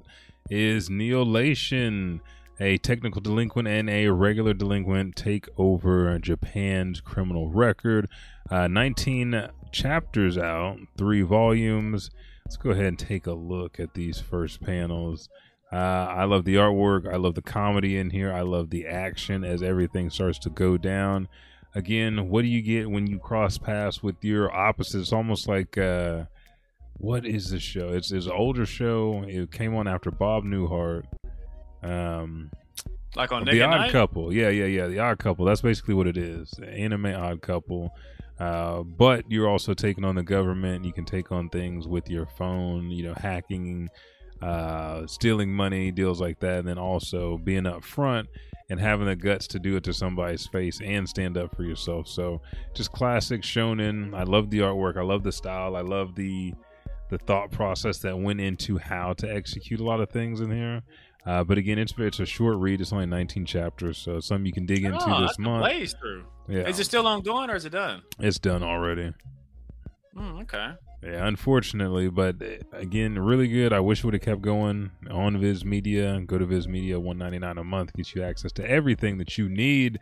is 0.50 0.90
Neolation. 0.90 2.20
A 2.60 2.78
technical 2.80 3.22
delinquent 3.22 3.68
and 3.68 3.88
a 3.90 4.08
regular 4.10 4.54
delinquent 4.54 5.16
take 5.16 5.48
over 5.58 6.18
Japan's 6.18 7.02
criminal 7.02 7.50
record. 7.50 8.10
Uh, 8.50 8.68
19 8.68 9.50
chapters 9.72 10.38
out, 10.38 10.78
three 10.98 11.22
volumes. 11.22 12.10
Let's 12.46 12.58
go 12.58 12.70
ahead 12.72 12.86
and 12.86 13.00
take 13.00 13.28
a 13.28 13.34
look 13.34 13.80
at 13.80 13.94
these 13.94 14.20
first 14.20 14.62
panels. 14.62 15.30
Uh, 15.72 15.76
I 15.76 16.24
love 16.24 16.46
the 16.46 16.56
artwork. 16.56 17.12
I 17.12 17.18
love 17.18 17.36
the 17.36 17.42
comedy 17.42 17.98
in 17.98 18.10
here. 18.10 18.32
I 18.32 18.42
love 18.42 18.70
the 18.70 18.86
action 18.88 19.44
as 19.44 19.62
everything 19.62 20.10
starts 20.10 20.40
to 20.40 20.50
go 20.50 20.78
down. 20.78 21.28
Again, 21.76 22.30
what 22.30 22.44
do 22.44 22.48
you 22.48 22.62
get 22.62 22.90
when 22.90 23.06
you 23.06 23.20
cross 23.20 23.58
paths 23.58 24.02
with 24.02 24.16
your 24.24 24.54
opposite? 24.56 25.02
It's 25.02 25.12
almost 25.12 25.48
like 25.48 25.78
uh, 25.78 26.24
what 26.94 27.26
is 27.26 27.50
this 27.50 27.62
show? 27.62 27.90
It's 27.90 28.12
it's 28.12 28.26
an 28.28 28.32
older 28.32 28.66
show. 28.66 29.26
It 29.28 29.52
came 29.52 29.76
on 29.76 29.88
after 29.88 30.10
Bob 30.10 30.46
Newhart. 30.46 31.04
Um, 31.84 32.50
Like 33.16 33.32
on 33.32 33.44
the 33.46 33.52
Naked 33.52 33.62
Odd 33.64 33.78
Night. 33.78 33.92
Couple. 33.92 34.34
Yeah, 34.34 34.50
yeah, 34.50 34.66
yeah. 34.66 34.88
The 34.88 35.00
Odd 35.00 35.20
Couple. 35.20 35.46
That's 35.46 35.62
basically 35.62 35.94
what 35.94 36.08
it 36.08 36.18
is. 36.18 36.50
The 36.52 36.70
anime 36.70 37.08
Odd 37.08 37.42
Couple. 37.42 37.92
Uh, 38.40 38.84
but 38.84 39.30
you're 39.30 39.50
also 39.50 39.74
taking 39.74 40.06
on 40.06 40.16
the 40.16 40.24
government. 40.24 40.86
You 40.86 40.94
can 40.94 41.06
take 41.06 41.32
on 41.32 41.50
things 41.50 41.88
with 41.88 42.10
your 42.10 42.26
phone. 42.26 42.90
You 42.92 43.04
know, 43.04 43.14
hacking, 43.16 43.90
uh, 44.42 45.08
stealing 45.08 45.52
money, 45.52 45.92
deals 45.92 46.22
like 46.22 46.40
that, 46.42 46.60
and 46.60 46.68
then 46.68 46.78
also 46.78 47.38
being 47.40 47.66
up 47.66 47.84
front 47.84 48.28
and 48.70 48.80
having 48.80 49.08
the 49.08 49.16
guts 49.16 49.48
to 49.48 49.60
do 49.60 49.78
it 49.78 49.84
to 49.86 49.94
somebody's 49.94 50.46
face 50.46 50.80
and 50.84 51.08
stand 51.08 51.38
up 51.38 51.56
for 51.56 51.64
yourself. 51.64 52.08
So, 52.08 52.42
just 52.74 52.92
classic 52.92 53.42
shonen. 53.42 54.14
I 54.14 54.24
love 54.24 54.50
the 54.50 54.60
artwork. 54.60 54.98
I 54.98 55.04
love 55.04 55.24
the 55.24 55.32
style. 55.32 55.76
I 55.76 55.82
love 55.82 56.16
the 56.16 56.54
the 57.10 57.18
thought 57.20 57.52
process 57.52 58.00
that 58.00 58.18
went 58.18 58.42
into 58.42 58.78
how 58.78 59.14
to 59.14 59.34
execute 59.34 59.80
a 59.80 59.84
lot 59.84 60.02
of 60.02 60.10
things 60.10 60.42
in 60.42 60.52
here. 60.52 60.82
Uh, 61.28 61.44
but 61.44 61.58
again, 61.58 61.78
it's 61.78 61.94
it's 61.98 62.20
a 62.22 62.26
short 62.26 62.58
read. 62.58 62.80
It's 62.80 62.94
only 62.94 63.06
19 63.06 63.46
chapters, 63.46 63.98
so 63.98 64.20
something 64.22 64.46
you 64.46 64.54
can 64.54 64.66
dig 64.66 64.86
into 64.86 64.98
Oh, 65.06 65.22
this 65.22 65.38
month. 65.38 65.62
blaze 65.64 65.94
through. 66.00 66.24
Yeah, 66.48 66.68
Is 66.70 66.80
it 66.80 66.86
still 66.86 67.06
ongoing 67.06 67.50
or 67.50 67.56
is 67.56 67.66
it 67.66 67.72
done? 67.72 68.04
it's 68.20 68.40
done 68.40 68.64
already. 68.64 69.14
Hmm, 70.16 70.40
okay. 70.44 70.72
Yeah, 71.04 71.28
unfortunately, 71.28 72.10
but 72.10 72.42
uh, 72.42 72.48
again, 72.78 73.20
really 73.20 73.48
good. 73.50 73.72
I 73.74 73.82
wish 73.82 74.00
it 74.00 74.06
would 74.06 74.14
have 74.16 74.24
kept 74.24 74.42
going 74.42 74.92
on 75.12 75.38
Viz 75.40 75.64
Media. 75.66 76.20
Go 76.26 76.38
to 76.38 76.46
Viz 76.46 76.68
Media, 76.68 77.00
one 77.00 77.18
ninety 77.18 77.38
nine 77.40 77.58
a 77.58 77.64
month 77.64 77.94
gets 77.94 78.16
you 78.16 78.24
access 78.24 78.52
to 78.54 78.68
everything 78.68 79.18
that 79.20 79.38
you 79.38 79.48
need. 79.50 80.00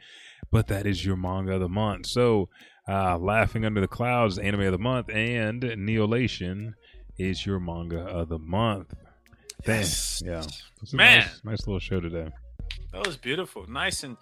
But 0.51 0.67
that 0.67 0.85
is 0.85 1.03
your 1.05 1.15
manga 1.17 1.53
of 1.55 1.59
the 1.61 1.67
month. 1.67 2.05
So, 2.05 2.49
uh, 2.87 3.17
Laughing 3.17 3.65
Under 3.65 3.81
the 3.81 3.87
Clouds, 3.87 4.37
anime 4.37 4.61
of 4.61 4.71
the 4.73 4.77
month, 4.77 5.09
and 5.09 5.63
Neolation 5.63 6.73
is 7.17 7.45
your 7.45 7.59
manga 7.59 7.99
of 8.01 8.29
the 8.29 8.39
month. 8.39 8.93
Damn, 9.65 9.75
Yes. 9.79 10.21
yeah, 10.25 10.43
Man. 10.93 11.19
nice, 11.19 11.41
nice 11.43 11.67
little 11.67 11.79
show 11.79 11.99
today. 11.99 12.29
That 12.93 13.05
was 13.05 13.17
beautiful, 13.17 13.69
nice, 13.69 14.03
and 14.03 14.15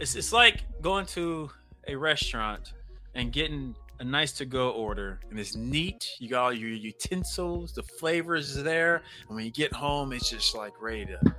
it's 0.00 0.14
it's 0.14 0.32
like 0.32 0.62
going 0.80 1.06
to 1.06 1.50
a 1.88 1.94
restaurant 1.96 2.72
and 3.14 3.32
getting 3.32 3.74
a 4.00 4.04
nice 4.04 4.32
to 4.32 4.44
go 4.44 4.70
order, 4.70 5.20
and 5.30 5.38
it's 5.38 5.54
neat. 5.54 6.08
You 6.18 6.28
got 6.28 6.44
all 6.44 6.52
your 6.52 6.70
utensils, 6.70 7.72
the 7.74 7.82
flavors 7.82 8.56
is 8.56 8.62
there, 8.64 9.02
and 9.28 9.36
when 9.36 9.44
you 9.44 9.50
get 9.50 9.72
home, 9.72 10.12
it's 10.12 10.28
just 10.30 10.54
like 10.54 10.72
ready 10.80 11.06
to 11.06 11.34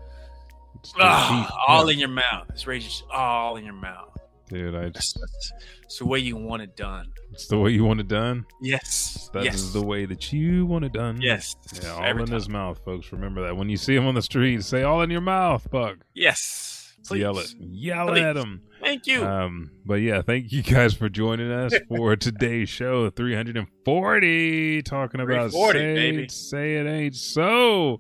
It's 0.79 0.93
ah, 0.99 1.49
all 1.67 1.87
Yeah. 1.87 1.93
in 1.93 1.99
your 1.99 2.09
mouth. 2.09 2.47
It's 2.49 2.67
ready, 2.67 2.81
just 2.81 3.03
all 3.11 3.57
in 3.57 3.65
your 3.65 3.73
mouth. 3.73 4.14
Dude. 4.49 4.75
I 4.75 4.89
just, 4.89 5.19
that's 5.19 5.97
the 5.99 6.05
way 6.05 6.19
you 6.19 6.35
want 6.35 6.61
it 6.61 6.75
done. 6.75 7.07
it's 7.31 7.47
the 7.47 7.57
way 7.57 7.71
you 7.71 7.83
want 7.85 7.99
it 7.99 8.07
done. 8.07 8.45
Yes, 8.61 9.29
That 9.33 9.39
is 9.41 9.45
yes, 9.45 9.73
the 9.73 9.81
way 9.85 10.05
that 10.05 10.31
you 10.33 10.65
want 10.65 10.85
it 10.85 10.93
done. 10.93 11.19
yes. 11.21 11.55
Yeah, 11.81 11.91
all 11.93 12.03
Every 12.03 12.21
in 12.23 12.27
time. 12.27 12.35
his 12.35 12.49
mouth, 12.49 12.79
folks. 12.85 13.11
Remember 13.11 13.43
that. 13.43 13.55
When 13.57 13.69
you 13.69 13.77
see 13.77 13.95
him 13.95 14.05
on 14.07 14.15
the 14.15 14.21
street, 14.21 14.63
say 14.63 14.83
all 14.83 15.01
in 15.01 15.09
your 15.09 15.21
mouth, 15.21 15.69
Buck. 15.71 15.97
Yes, 16.13 16.93
please. 17.07 17.19
Yell 17.21 17.37
it. 17.39 17.53
Yell 17.59 18.07
Please. 18.07 18.21
at 18.23 18.37
him. 18.37 18.61
Thank 18.85 19.07
you. 19.07 19.25
Um, 19.25 19.71
but 19.83 19.95
yeah, 19.95 20.21
thank 20.21 20.51
you 20.51 20.61
guys 20.61 20.93
for 20.93 21.09
joining 21.09 21.51
us 21.51 21.73
for 21.87 22.15
today's 22.15 22.69
show, 22.69 23.09
340, 23.09 24.83
talking 24.83 25.21
about 25.21 25.49
340, 25.49 26.27
say, 26.27 26.27
say 26.27 26.75
it 26.75 26.87
ain't 26.87 27.15
so. 27.15 27.99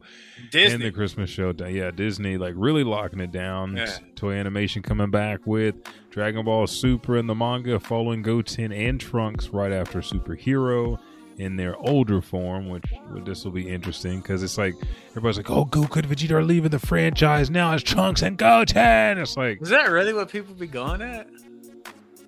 And 0.53 0.83
the 0.83 0.91
Christmas 0.91 1.31
show, 1.31 1.53
yeah, 1.67 1.89
Disney 1.89 2.37
like 2.37 2.53
really 2.55 2.83
locking 2.83 3.19
it 3.19 3.31
down. 3.31 3.77
Yeah. 3.77 3.97
Toei 4.13 4.39
Animation 4.39 4.83
coming 4.83 5.09
back 5.09 5.39
with 5.47 5.75
Dragon 6.11 6.45
Ball 6.45 6.67
Super 6.67 7.17
in 7.17 7.25
the 7.25 7.35
manga, 7.35 7.79
following 7.79 8.21
Goten 8.21 8.71
and 8.71 9.01
Trunks 9.01 9.49
right 9.49 9.71
after 9.71 10.01
Superhero 10.01 10.99
in 11.37 11.55
their 11.57 11.75
older 11.77 12.21
form, 12.21 12.69
which 12.69 12.85
this 13.25 13.43
will 13.43 13.51
be 13.51 13.67
interesting 13.67 14.21
because 14.21 14.41
it's 14.41 14.57
like 14.57 14.73
everybody's 15.09 15.37
like, 15.37 15.49
"Oh, 15.49 15.65
Goku 15.65 15.97
and 15.97 16.07
Vegeta 16.07 16.31
are 16.31 16.43
leaving 16.43 16.71
the 16.71 16.79
franchise 16.79 17.49
now. 17.49 17.73
It's 17.73 17.83
Trunks 17.83 18.21
and 18.21 18.37
Goten." 18.37 19.17
It's 19.17 19.35
like 19.35 19.61
Is 19.61 19.69
that 19.69 19.89
really 19.89 20.13
what 20.13 20.29
people 20.29 20.53
be 20.55 20.67
going 20.67 21.01
at? 21.01 21.27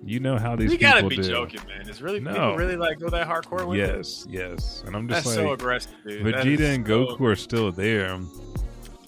you 0.04 0.20
know 0.20 0.38
how 0.38 0.54
these 0.54 0.70
You 0.72 0.78
people 0.78 0.92
gotta 0.92 1.08
be 1.08 1.16
do. 1.16 1.22
joking, 1.24 1.60
man. 1.66 1.88
It's 1.88 2.00
really 2.00 2.20
No. 2.20 2.30
people 2.30 2.56
really 2.56 2.76
like 2.76 3.00
go 3.00 3.08
that 3.10 3.26
hardcore 3.26 3.66
with 3.66 3.78
it? 3.80 3.96
Yes, 3.96 4.26
yes, 4.30 4.84
and 4.86 4.94
I'm 4.94 5.08
just 5.08 5.24
That's 5.24 5.36
like, 5.36 5.44
so 5.46 5.52
aggressive, 5.52 5.90
dude. 6.06 6.22
Vegeta 6.24 6.46
is 6.60 6.60
and 6.76 6.86
so- 6.86 7.06
Goku 7.16 7.20
are 7.22 7.34
still 7.36 7.72
there. 7.72 8.16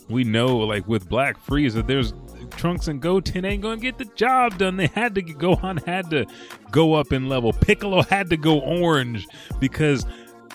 We 0.09 0.25
know, 0.25 0.57
like 0.59 0.89
with 0.89 1.09
Black 1.09 1.37
Frieza, 1.47 1.87
there's 1.87 2.13
Trunks 2.51 2.89
and 2.89 3.01
Goten 3.01 3.45
ain't 3.45 3.63
gonna 3.63 3.77
get 3.77 3.99
the 3.99 4.05
job 4.05 4.59
done. 4.59 4.77
They 4.77 4.89
had 4.89 5.15
to 5.15 5.23
Gohan 5.23 5.85
had 5.85 6.11
to 6.11 6.27
go 6.71 6.95
up 6.95 7.13
in 7.13 7.29
level. 7.29 7.53
Piccolo 7.53 8.03
had 8.03 8.31
to 8.31 8.37
go 8.37 8.61
orange 8.61 9.27
because 9.59 10.07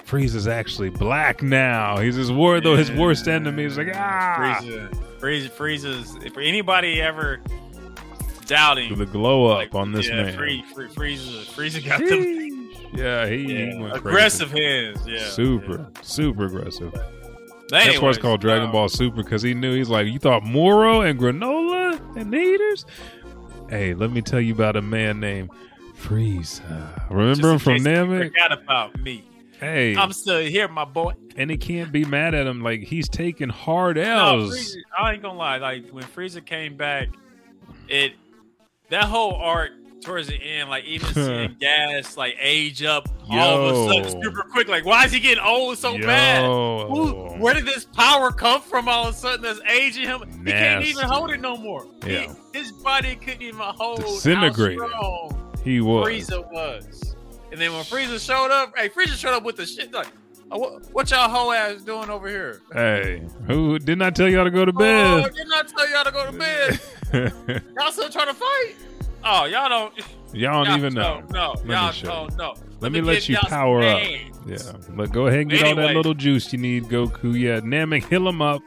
Frieza's 0.06 0.48
actually 0.48 0.90
black 0.90 1.42
now. 1.42 1.98
He's 1.98 2.16
his 2.16 2.32
war 2.32 2.62
though 2.62 2.76
his 2.76 2.92
worst 2.92 3.28
enemy. 3.28 3.64
He's 3.64 3.78
like 3.78 3.90
ah, 3.94 4.60
Frieza, 4.62 5.20
Frieza, 5.20 5.50
Frieza's. 5.52 6.16
If 6.24 6.38
anybody 6.38 7.02
ever 7.02 7.42
doubting, 8.46 8.98
the 8.98 9.06
glow 9.06 9.48
up 9.48 9.58
like, 9.58 9.76
on 9.76 9.92
this 9.92 10.08
yeah, 10.08 10.24
man. 10.24 10.38
Free, 10.38 10.64
free, 10.74 10.88
Frieza, 10.88 11.46
Frieza 11.46 11.86
got 11.86 12.00
them 12.00 12.56
yeah, 12.96 13.28
he, 13.28 13.72
he 13.72 13.78
went 13.78 13.96
aggressive 13.96 14.52
crazy. 14.52 14.66
hands. 14.66 15.08
Yeah, 15.08 15.28
super, 15.30 15.88
super 16.02 16.46
aggressive. 16.46 16.94
yeah. 16.94 17.86
That's 17.86 18.02
why 18.02 18.10
it's 18.10 18.18
called 18.18 18.42
Dragon 18.42 18.68
um, 18.68 18.72
Ball 18.72 18.90
Super 18.90 19.18
because 19.18 19.42
he 19.42 19.54
knew 19.54 19.76
he's 19.76 19.90
like, 19.90 20.08
you 20.08 20.20
thought 20.20 20.44
Moro 20.44 21.02
and 21.02 21.20
Granolah 21.20 21.75
and 22.16 22.34
Heeters? 22.34 22.86
Hey, 23.70 23.94
let 23.94 24.12
me 24.12 24.22
tell 24.22 24.40
you 24.42 24.54
about 24.54 24.76
a 24.76 24.82
man 24.82 25.20
named 25.20 25.50
Frieza. 25.98 26.62
Uh, 26.70 27.14
remember 27.14 27.52
him 27.52 27.58
just 27.58 27.68
in 27.68 27.74
from 27.74 27.74
case 27.74 27.84
Namek? 27.84 28.24
Forgot 28.34 28.52
about 28.52 29.00
me. 29.02 29.24
Hey, 29.60 29.96
I'm 29.96 30.12
still 30.12 30.40
here, 30.42 30.68
my 30.68 30.84
boy. 30.86 31.14
and 31.38 31.50
he 31.50 31.58
can't 31.58 31.92
be 31.92 32.04
mad 32.06 32.36
at 32.36 32.46
him. 32.46 32.62
Like 32.62 32.82
he's 32.82 33.08
taking 33.08 33.50
hard 33.50 33.96
No, 33.98 34.40
L's. 34.42 34.54
Frieza, 34.54 34.76
I 35.00 35.14
ain't 35.14 35.22
gonna 35.22 35.38
lie. 35.38 35.58
Like 35.58 35.90
when 35.92 36.04
Frieza 36.04 36.46
came 36.46 36.76
back, 36.76 37.08
it 37.88 38.14
that 38.90 39.06
whole 39.06 39.34
arc 39.36 39.72
towards 40.02 40.28
the 40.28 40.36
end, 40.36 40.70
like 40.70 40.84
even 40.86 41.08
seeing 41.14 41.56
Gas 41.60 42.18
like 42.18 42.36
age 42.40 42.84
up 42.84 43.08
all 43.30 43.40
of 43.70 43.76
a 43.92 43.94
sudden 44.06 44.22
super 44.24 44.44
quick. 44.52 44.68
Like 44.68 44.86
why 44.86 45.06
is 45.06 45.12
he 45.12 45.20
getting 45.20 45.44
old 45.44 45.78
so 45.78 45.98
bad? 45.98 46.46
Who, 46.46 47.12
where 47.40 47.54
did 47.54 47.66
this 47.66 47.86
power 47.86 48.32
come 48.32 48.62
from 48.62 48.88
all 48.88 49.08
of 49.08 49.16
a 49.16 49.18
sudden 49.18 49.42
that's 49.42 49.60
aging 49.70 50.06
him? 50.06 50.22
He 50.46 50.52
can't 50.52 50.86
even 50.86 51.06
hold 51.06 51.32
it 51.32 51.40
no 51.42 51.58
more. 51.58 51.86
He- 52.06 52.14
Yeah. 52.14 52.34
his 52.54 52.72
body 52.72 53.16
couldn't 53.16 53.42
even 53.42 53.60
hold 53.60 54.02
Disintegrated. 54.02 54.80
how 54.82 54.88
strong 55.30 55.52
He 55.64 55.82
was. 55.82 56.08
Frieza 56.08 56.52
was. 56.52 57.16
And 57.52 57.60
then 57.62 57.72
when 57.74 57.84
Frieza 57.84 58.24
showed 58.24 58.52
up, 58.52 58.74
hey, 58.78 58.90
Frieza 58.90 59.16
showed 59.18 59.34
up 59.34 59.44
with 59.44 59.56
the 59.56 59.66
shit 59.66 59.94
like, 59.94 60.08
oh, 60.52 60.60
what, 60.60 60.86
what 60.94 61.12
y'all 61.12 61.30
whole 61.30 61.52
ass 61.52 61.82
doing 61.82 62.10
over 62.10 62.28
here? 62.28 62.62
Hey, 62.74 63.24
who 63.48 63.80
didn't 63.80 64.02
I 64.02 64.10
tell 64.10 64.28
y'all 64.30 64.44
to 64.44 64.52
go 64.52 64.66
to 64.66 64.72
Oh, 64.76 64.78
bed? 64.78 65.34
didn't 65.34 65.54
I 65.54 65.64
tell 65.64 65.90
y'all 65.90 66.04
to 66.04 66.12
go 66.12 66.26
to 66.32 66.38
bed? 66.38 67.62
y'all 67.80 67.92
still 67.92 68.10
trying 68.10 68.28
to 68.28 68.34
fight? 68.34 68.74
Oh, 69.28 69.46
y'all 69.46 69.68
don't. 69.70 69.94
y'all 70.34 70.64
don't 70.64 70.78
even 70.78 70.94
know. 70.94 71.22
know. 71.32 71.56
me 71.64 71.74
Y'all 71.74 71.92
don't 72.04 72.38
know. 72.38 72.54
Let 72.80 72.92
me 72.92 73.02
let 73.02 73.28
you 73.28 73.38
power 73.38 73.82
up. 73.82 74.02
Yeah, 74.46 74.58
but 74.90 75.12
go 75.12 75.26
ahead 75.28 75.40
and 75.42 75.50
get 75.50 75.64
all 75.64 75.76
that 75.76 75.96
little 75.96 76.14
juice 76.14 76.54
you 76.54 76.60
need, 76.60 76.84
Goku. 76.86 77.38
Yeah, 77.38 77.60
Namek, 77.62 78.08
heal 78.08 78.28
him 78.28 78.42
up, 78.44 78.62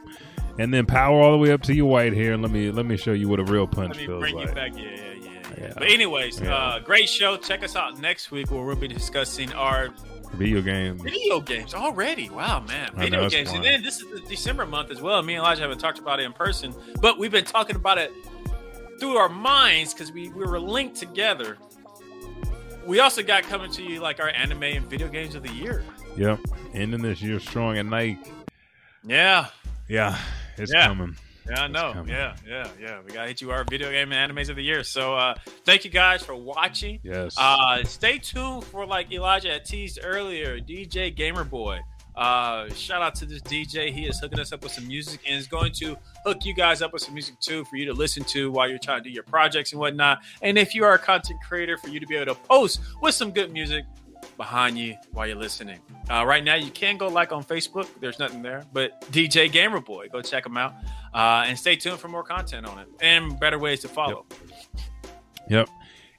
and 0.57 0.73
then 0.73 0.85
power 0.85 1.17
all 1.21 1.31
the 1.31 1.37
way 1.37 1.51
up 1.53 1.61
to 1.63 1.73
your 1.73 1.85
white 1.85 2.13
hair. 2.13 2.33
And 2.33 2.41
let 2.41 2.51
me 2.51 2.71
let 2.71 2.85
me 2.85 2.97
show 2.97 3.13
you 3.13 3.29
what 3.29 3.39
a 3.39 3.43
real 3.45 3.65
punch 3.67 3.91
Let 3.91 3.97
me 4.01 4.05
feels 4.07 4.19
bring 4.19 4.35
like. 4.35 4.49
you 4.49 4.53
back. 4.55 4.71
Yeah, 4.75 4.81
yeah, 4.83 5.13
yeah, 5.13 5.13
yeah. 5.13 5.41
Yeah. 5.57 5.73
But 5.75 5.83
anyways, 5.87 6.41
Yeah. 6.41 6.53
uh, 6.55 6.79
great 6.79 7.07
show. 7.07 7.37
Check 7.37 7.63
us 7.63 7.75
out 7.77 7.97
next 7.99 8.29
week 8.31 8.51
where 8.51 8.63
we'll 8.63 8.75
be 8.75 8.87
discussing 8.89 9.53
our 9.53 9.89
Video 10.33 10.61
games. 10.61 11.01
video 11.01 11.39
games 11.39 11.73
already. 11.73 12.29
Wow, 12.29 12.59
man, 12.59 12.91
video 12.95 13.21
know, 13.23 13.29
games. 13.29 13.47
fun. 13.49 13.57
And 13.57 13.65
then 13.65 13.81
this 13.83 13.99
is 13.99 14.07
the 14.11 14.19
December 14.29 14.65
month 14.65 14.91
as 14.91 15.01
well. 15.01 15.23
Me 15.23 15.33
and 15.35 15.41
Elijah 15.41 15.61
haven't 15.63 15.79
talked 15.79 15.97
about 15.97 16.19
it 16.19 16.23
in 16.23 16.33
person, 16.33 16.73
but 17.01 17.17
we've 17.17 17.31
been 17.31 17.45
talking 17.45 17.75
about 17.75 17.97
it 17.97 18.11
through 18.99 19.15
our 19.17 19.29
minds 19.29 19.93
because 19.93 20.11
we, 20.11 20.29
we 20.29 20.45
were 20.45 20.59
linked 20.59 20.95
together. 20.97 21.57
We 22.85 22.99
also 22.99 23.21
got 23.23 23.43
coming 23.43 23.71
to 23.73 23.83
you 23.83 23.99
like 23.99 24.19
our 24.19 24.29
anime 24.29 24.63
and 24.63 24.85
video 24.85 25.07
games 25.07 25.35
of 25.35 25.43
the 25.43 25.51
year. 25.53 25.83
Yep, 26.17 26.39
ending 26.73 27.01
this 27.01 27.21
year 27.21 27.39
strong 27.39 27.77
at 27.77 27.85
night. 27.85 28.17
Yeah, 29.03 29.47
Yeah, 29.87 30.17
it's 30.57 30.71
Yeah. 30.73 30.87
coming. 30.87 31.15
yeah, 31.49 31.63
I 31.63 31.67
know. 31.67 32.03
Yeah, 32.07 32.35
yeah, 32.47 32.67
yeah. 32.79 32.99
We 33.05 33.11
got 33.11 33.23
to 33.23 33.27
hit 33.27 33.41
you 33.41 33.51
our 33.51 33.63
video 33.63 33.89
game 33.91 34.11
and 34.11 34.31
animes 34.31 34.49
of 34.49 34.55
the 34.55 34.63
year. 34.63 34.83
So 34.83 35.15
uh, 35.15 35.35
thank 35.65 35.85
you 35.85 35.91
guys 35.91 36.23
for 36.23 36.35
watching. 36.35 36.99
Yes. 37.03 37.35
Uh, 37.37 37.83
stay 37.83 38.17
tuned 38.17 38.63
for 38.65 38.85
like 38.85 39.11
Elijah 39.11 39.49
had 39.51 39.65
teased 39.65 39.99
earlier, 40.03 40.59
DJ 40.59 41.15
Gamer 41.15 41.43
Boy. 41.43 41.79
Uh, 42.15 42.69
shout 42.73 43.01
out 43.01 43.15
to 43.15 43.25
this 43.25 43.41
DJ. 43.41 43.91
He 43.91 44.05
is 44.05 44.19
hooking 44.19 44.39
us 44.39 44.51
up 44.51 44.61
with 44.63 44.73
some 44.73 44.87
music 44.87 45.21
and 45.25 45.39
is 45.39 45.47
going 45.47 45.71
to 45.73 45.97
hook 46.25 46.43
you 46.43 46.53
guys 46.53 46.81
up 46.81 46.91
with 46.91 47.01
some 47.01 47.13
music 47.13 47.39
too 47.39 47.63
for 47.65 47.77
you 47.77 47.85
to 47.85 47.93
listen 47.93 48.23
to 48.25 48.51
while 48.51 48.67
you're 48.67 48.77
trying 48.77 49.03
to 49.03 49.09
do 49.09 49.13
your 49.13 49.23
projects 49.23 49.71
and 49.71 49.79
whatnot. 49.79 50.19
And 50.41 50.57
if 50.57 50.75
you 50.75 50.83
are 50.83 50.93
a 50.93 50.99
content 50.99 51.39
creator, 51.47 51.77
for 51.77 51.89
you 51.89 51.99
to 51.99 52.07
be 52.07 52.15
able 52.15 52.33
to 52.33 52.39
post 52.41 52.81
with 53.01 53.15
some 53.15 53.31
good 53.31 53.51
music 53.51 53.85
behind 54.37 54.77
you 54.77 54.95
while 55.11 55.27
you're 55.27 55.35
listening. 55.35 55.79
Uh, 56.09 56.25
right 56.25 56.43
now, 56.43 56.55
you 56.55 56.71
can 56.71 56.97
go 56.97 57.07
like 57.07 57.31
on 57.31 57.43
Facebook. 57.43 57.87
There's 57.99 58.19
nothing 58.19 58.41
there, 58.41 58.63
but 58.73 59.01
DJ 59.11 59.51
Gamer 59.51 59.81
Boy, 59.81 60.07
go 60.09 60.21
check 60.21 60.45
him 60.45 60.57
out 60.57 60.73
uh, 61.13 61.43
and 61.45 61.57
stay 61.57 61.75
tuned 61.75 61.99
for 61.99 62.07
more 62.07 62.23
content 62.23 62.65
on 62.65 62.79
it 62.79 62.87
and 63.01 63.39
better 63.39 63.59
ways 63.59 63.81
to 63.81 63.87
follow. 63.87 64.25
Yep. 65.49 65.69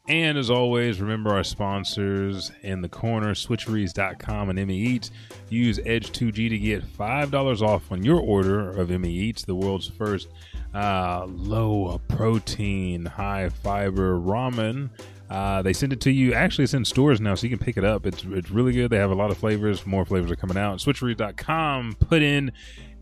And 0.08 0.38
as 0.38 0.50
always, 0.50 1.00
remember 1.00 1.30
our 1.30 1.44
sponsors 1.44 2.50
in 2.62 2.80
the 2.80 2.88
corner, 2.88 3.34
switcheries.com 3.34 4.50
and 4.50 4.58
immi 4.58 4.72
Eats. 4.72 5.10
Use 5.48 5.78
Edge2G 5.78 6.48
to 6.48 6.58
get 6.58 6.82
$5 6.82 7.62
off 7.62 7.92
on 7.92 8.02
your 8.02 8.20
order 8.20 8.70
of 8.70 8.88
immi 8.88 9.06
Eats, 9.06 9.44
the 9.44 9.54
world's 9.54 9.88
first 9.88 10.28
uh, 10.74 11.26
low 11.28 12.00
protein, 12.08 13.06
high 13.06 13.48
fiber 13.48 14.18
ramen. 14.18 14.90
Uh, 15.28 15.62
they 15.62 15.72
send 15.72 15.92
it 15.92 16.00
to 16.00 16.10
you. 16.10 16.32
Actually, 16.32 16.64
it's 16.64 16.74
in 16.74 16.84
stores 16.84 17.20
now, 17.20 17.36
so 17.36 17.46
you 17.46 17.56
can 17.56 17.64
pick 17.64 17.76
it 17.76 17.84
up. 17.84 18.04
It's 18.04 18.24
it's 18.24 18.50
really 18.50 18.72
good. 18.72 18.90
They 18.90 18.96
have 18.96 19.12
a 19.12 19.14
lot 19.14 19.30
of 19.30 19.38
flavors. 19.38 19.86
More 19.86 20.04
flavors 20.04 20.32
are 20.32 20.36
coming 20.36 20.56
out. 20.56 20.80
Switcheries.com. 20.80 21.96
Put 22.00 22.20
in 22.20 22.50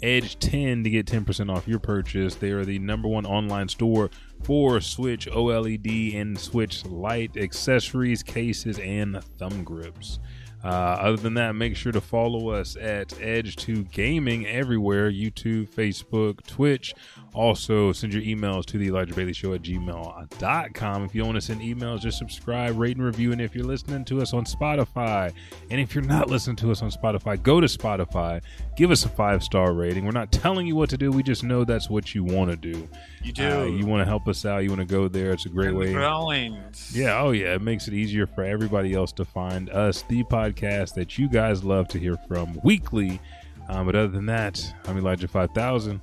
Edge 0.03 0.39
10 0.39 0.85
to 0.85 0.91
get 0.91 1.07
10% 1.07 1.51
off 1.51 1.67
your 1.67 1.79
purchase. 1.79 2.35
They 2.35 2.51
are 2.51 2.65
the 2.65 2.79
number 2.79 3.09
one 3.09 3.25
online 3.27 3.69
store 3.69 4.11
for 4.43 4.81
Switch 4.81 5.27
OLED 5.27 6.15
and 6.15 6.39
Switch 6.39 6.85
Lite 6.85 7.37
accessories, 7.37 8.23
cases, 8.23 8.79
and 8.79 9.23
thumb 9.39 9.65
grips. 9.65 10.19
Uh, 10.65 10.69
other 10.69 11.17
than 11.17 11.35
that, 11.35 11.55
make 11.55 11.77
sure 11.77 11.93
to 11.93 12.01
follow 12.01 12.51
us 12.51 12.77
at 12.77 13.09
Edge2 13.09 13.91
Gaming 13.93 14.47
everywhere 14.47 15.11
YouTube, 15.11 15.69
Facebook, 15.69 16.45
Twitch. 16.47 16.95
Also, 17.33 17.93
send 17.93 18.13
your 18.13 18.23
emails 18.23 18.65
to 18.67 18.79
the 18.79 18.89
Elijah 18.89 19.15
Bailey 19.15 19.33
Show 19.33 19.53
at 19.55 19.63
gmail.com. 19.63 21.05
If 21.05 21.15
you 21.15 21.25
want 21.25 21.37
to 21.37 21.41
send 21.41 21.61
emails, 21.61 22.01
just 22.01 22.19
subscribe, 22.19 22.77
rate, 22.77 22.97
and 22.97 23.05
review. 23.05 23.31
And 23.31 23.41
if 23.41 23.55
you're 23.55 23.67
listening 23.67 24.05
to 24.07 24.21
us 24.21 24.33
on 24.33 24.45
Spotify, 24.45 25.33
and 25.71 25.81
if 25.81 25.95
you're 25.95 26.03
not 26.03 26.29
listening 26.29 26.57
to 26.57 26.73
us 26.73 26.83
on 26.83 26.91
Spotify, 26.91 27.41
go 27.41 27.61
to 27.61 27.69
Spotify, 27.69 28.43
give 28.77 28.91
us 28.91 29.05
a 29.05 29.09
five 29.09 29.45
star 29.45 29.73
rating. 29.73 30.05
We're 30.05 30.11
not 30.11 30.33
telling 30.33 30.67
you 30.67 30.75
what 30.75 30.91
to 30.91 30.97
do, 30.97 31.13
we 31.13 31.23
just 31.23 31.45
know 31.45 31.65
that's 31.65 31.89
what 31.89 32.15
you 32.15 32.25
want 32.25 32.51
to 32.51 32.57
do. 32.57 32.89
You 33.23 33.33
do. 33.33 33.49
Uh, 33.49 33.65
you 33.65 33.87
want 33.87 34.01
to 34.01 34.07
help 34.07 34.27
us 34.27 34.45
out, 34.45 34.65
you 34.65 34.71
want 34.71 34.81
to 34.81 34.87
go 34.87 35.07
there. 35.07 35.31
It's 35.31 35.47
a 35.47 35.51
great 35.51 35.75
way. 35.75 35.93
Growing. 35.93 36.61
Yeah, 36.93 37.21
oh 37.21 37.31
yeah, 37.31 37.55
it 37.55 37.63
makes 37.63 37.87
it 37.87 37.95
easier 37.95 38.27
for 38.27 38.43
everybody 38.43 38.95
else 38.95 39.13
to 39.13 39.25
find 39.25 39.71
us, 39.71 40.03
the 40.09 40.25
podcast 40.25 40.48
that 40.57 41.19
you 41.19 41.29
guys 41.29 41.65
love 41.65 41.89
to 41.89 41.99
hear 41.99 42.17
from 42.29 42.59
weekly. 42.63 43.21
Um, 43.69 43.87
but 43.87 43.95
other 43.95 44.09
than 44.09 44.27
that, 44.27 44.61
I'm 44.87 44.97
Elijah 44.97 45.29
Five 45.29 45.51
Thousand. 45.53 46.01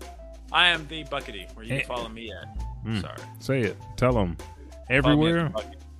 I 0.52 0.68
am 0.68 0.88
the 0.88 1.04
Buckity, 1.06 1.54
where 1.56 1.66
you 1.66 1.80
can 1.80 1.88
follow 1.88 2.10
me 2.10 2.32
at. 2.32 2.48
Mm. 2.86 3.02
Sorry. 3.02 3.18
Say 3.40 3.62
it. 3.62 3.78
Tell 3.98 4.14
them 4.14 4.38
Follow 4.38 4.48
me 4.48 4.86
at 4.90 4.96
everywhere. 4.96 5.52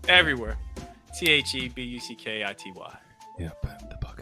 The 0.04 0.12
Everywhere. 0.12 0.58
T 1.20 1.30
H 1.32 1.56
E 1.56 1.70
B 1.70 1.82
U 1.84 2.00
C 2.00 2.16
K 2.16 2.44
I 2.46 2.54
T 2.54 2.72
Y. 2.76 2.98
Yep, 3.40 3.62
the 3.90 3.96
buckity. 4.06 4.15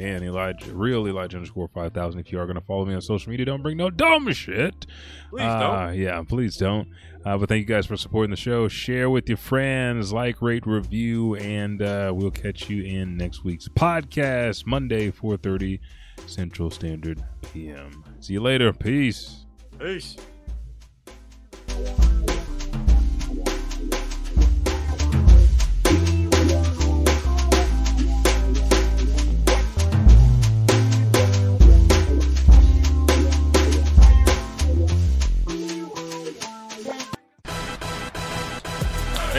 And 0.00 0.22
Elijah, 0.24 0.72
real 0.72 1.06
Elijah 1.08 1.38
underscore 1.38 1.68
five 1.74 1.92
thousand. 1.92 2.20
If 2.20 2.30
you 2.30 2.38
are 2.38 2.46
going 2.46 2.54
to 2.56 2.64
follow 2.64 2.84
me 2.84 2.94
on 2.94 3.00
social 3.00 3.30
media, 3.30 3.46
don't 3.46 3.62
bring 3.62 3.76
no 3.76 3.90
dumb 3.90 4.32
shit. 4.32 4.86
Please 5.30 5.42
Uh, 5.42 5.58
don't. 5.86 5.94
Yeah, 5.98 6.22
please 6.26 6.56
don't. 6.56 6.88
Uh, 7.24 7.36
but 7.36 7.48
thank 7.48 7.60
you 7.60 7.66
guys 7.66 7.84
for 7.86 7.96
supporting 7.96 8.30
the 8.30 8.36
show. 8.36 8.68
Share 8.68 9.10
with 9.10 9.28
your 9.28 9.36
friends, 9.38 10.12
like, 10.12 10.40
rate, 10.40 10.66
review, 10.66 11.34
and 11.36 11.82
uh, 11.82 12.12
we'll 12.14 12.30
catch 12.30 12.70
you 12.70 12.84
in 12.84 13.16
next 13.16 13.42
week's 13.44 13.68
podcast, 13.68 14.66
Monday, 14.66 15.10
4.30 15.10 15.80
Central 16.26 16.70
Standard 16.70 17.22
PM. 17.52 18.04
See 18.20 18.34
you 18.34 18.40
later. 18.40 18.72
Peace. 18.72 19.44
Peace. 19.78 20.16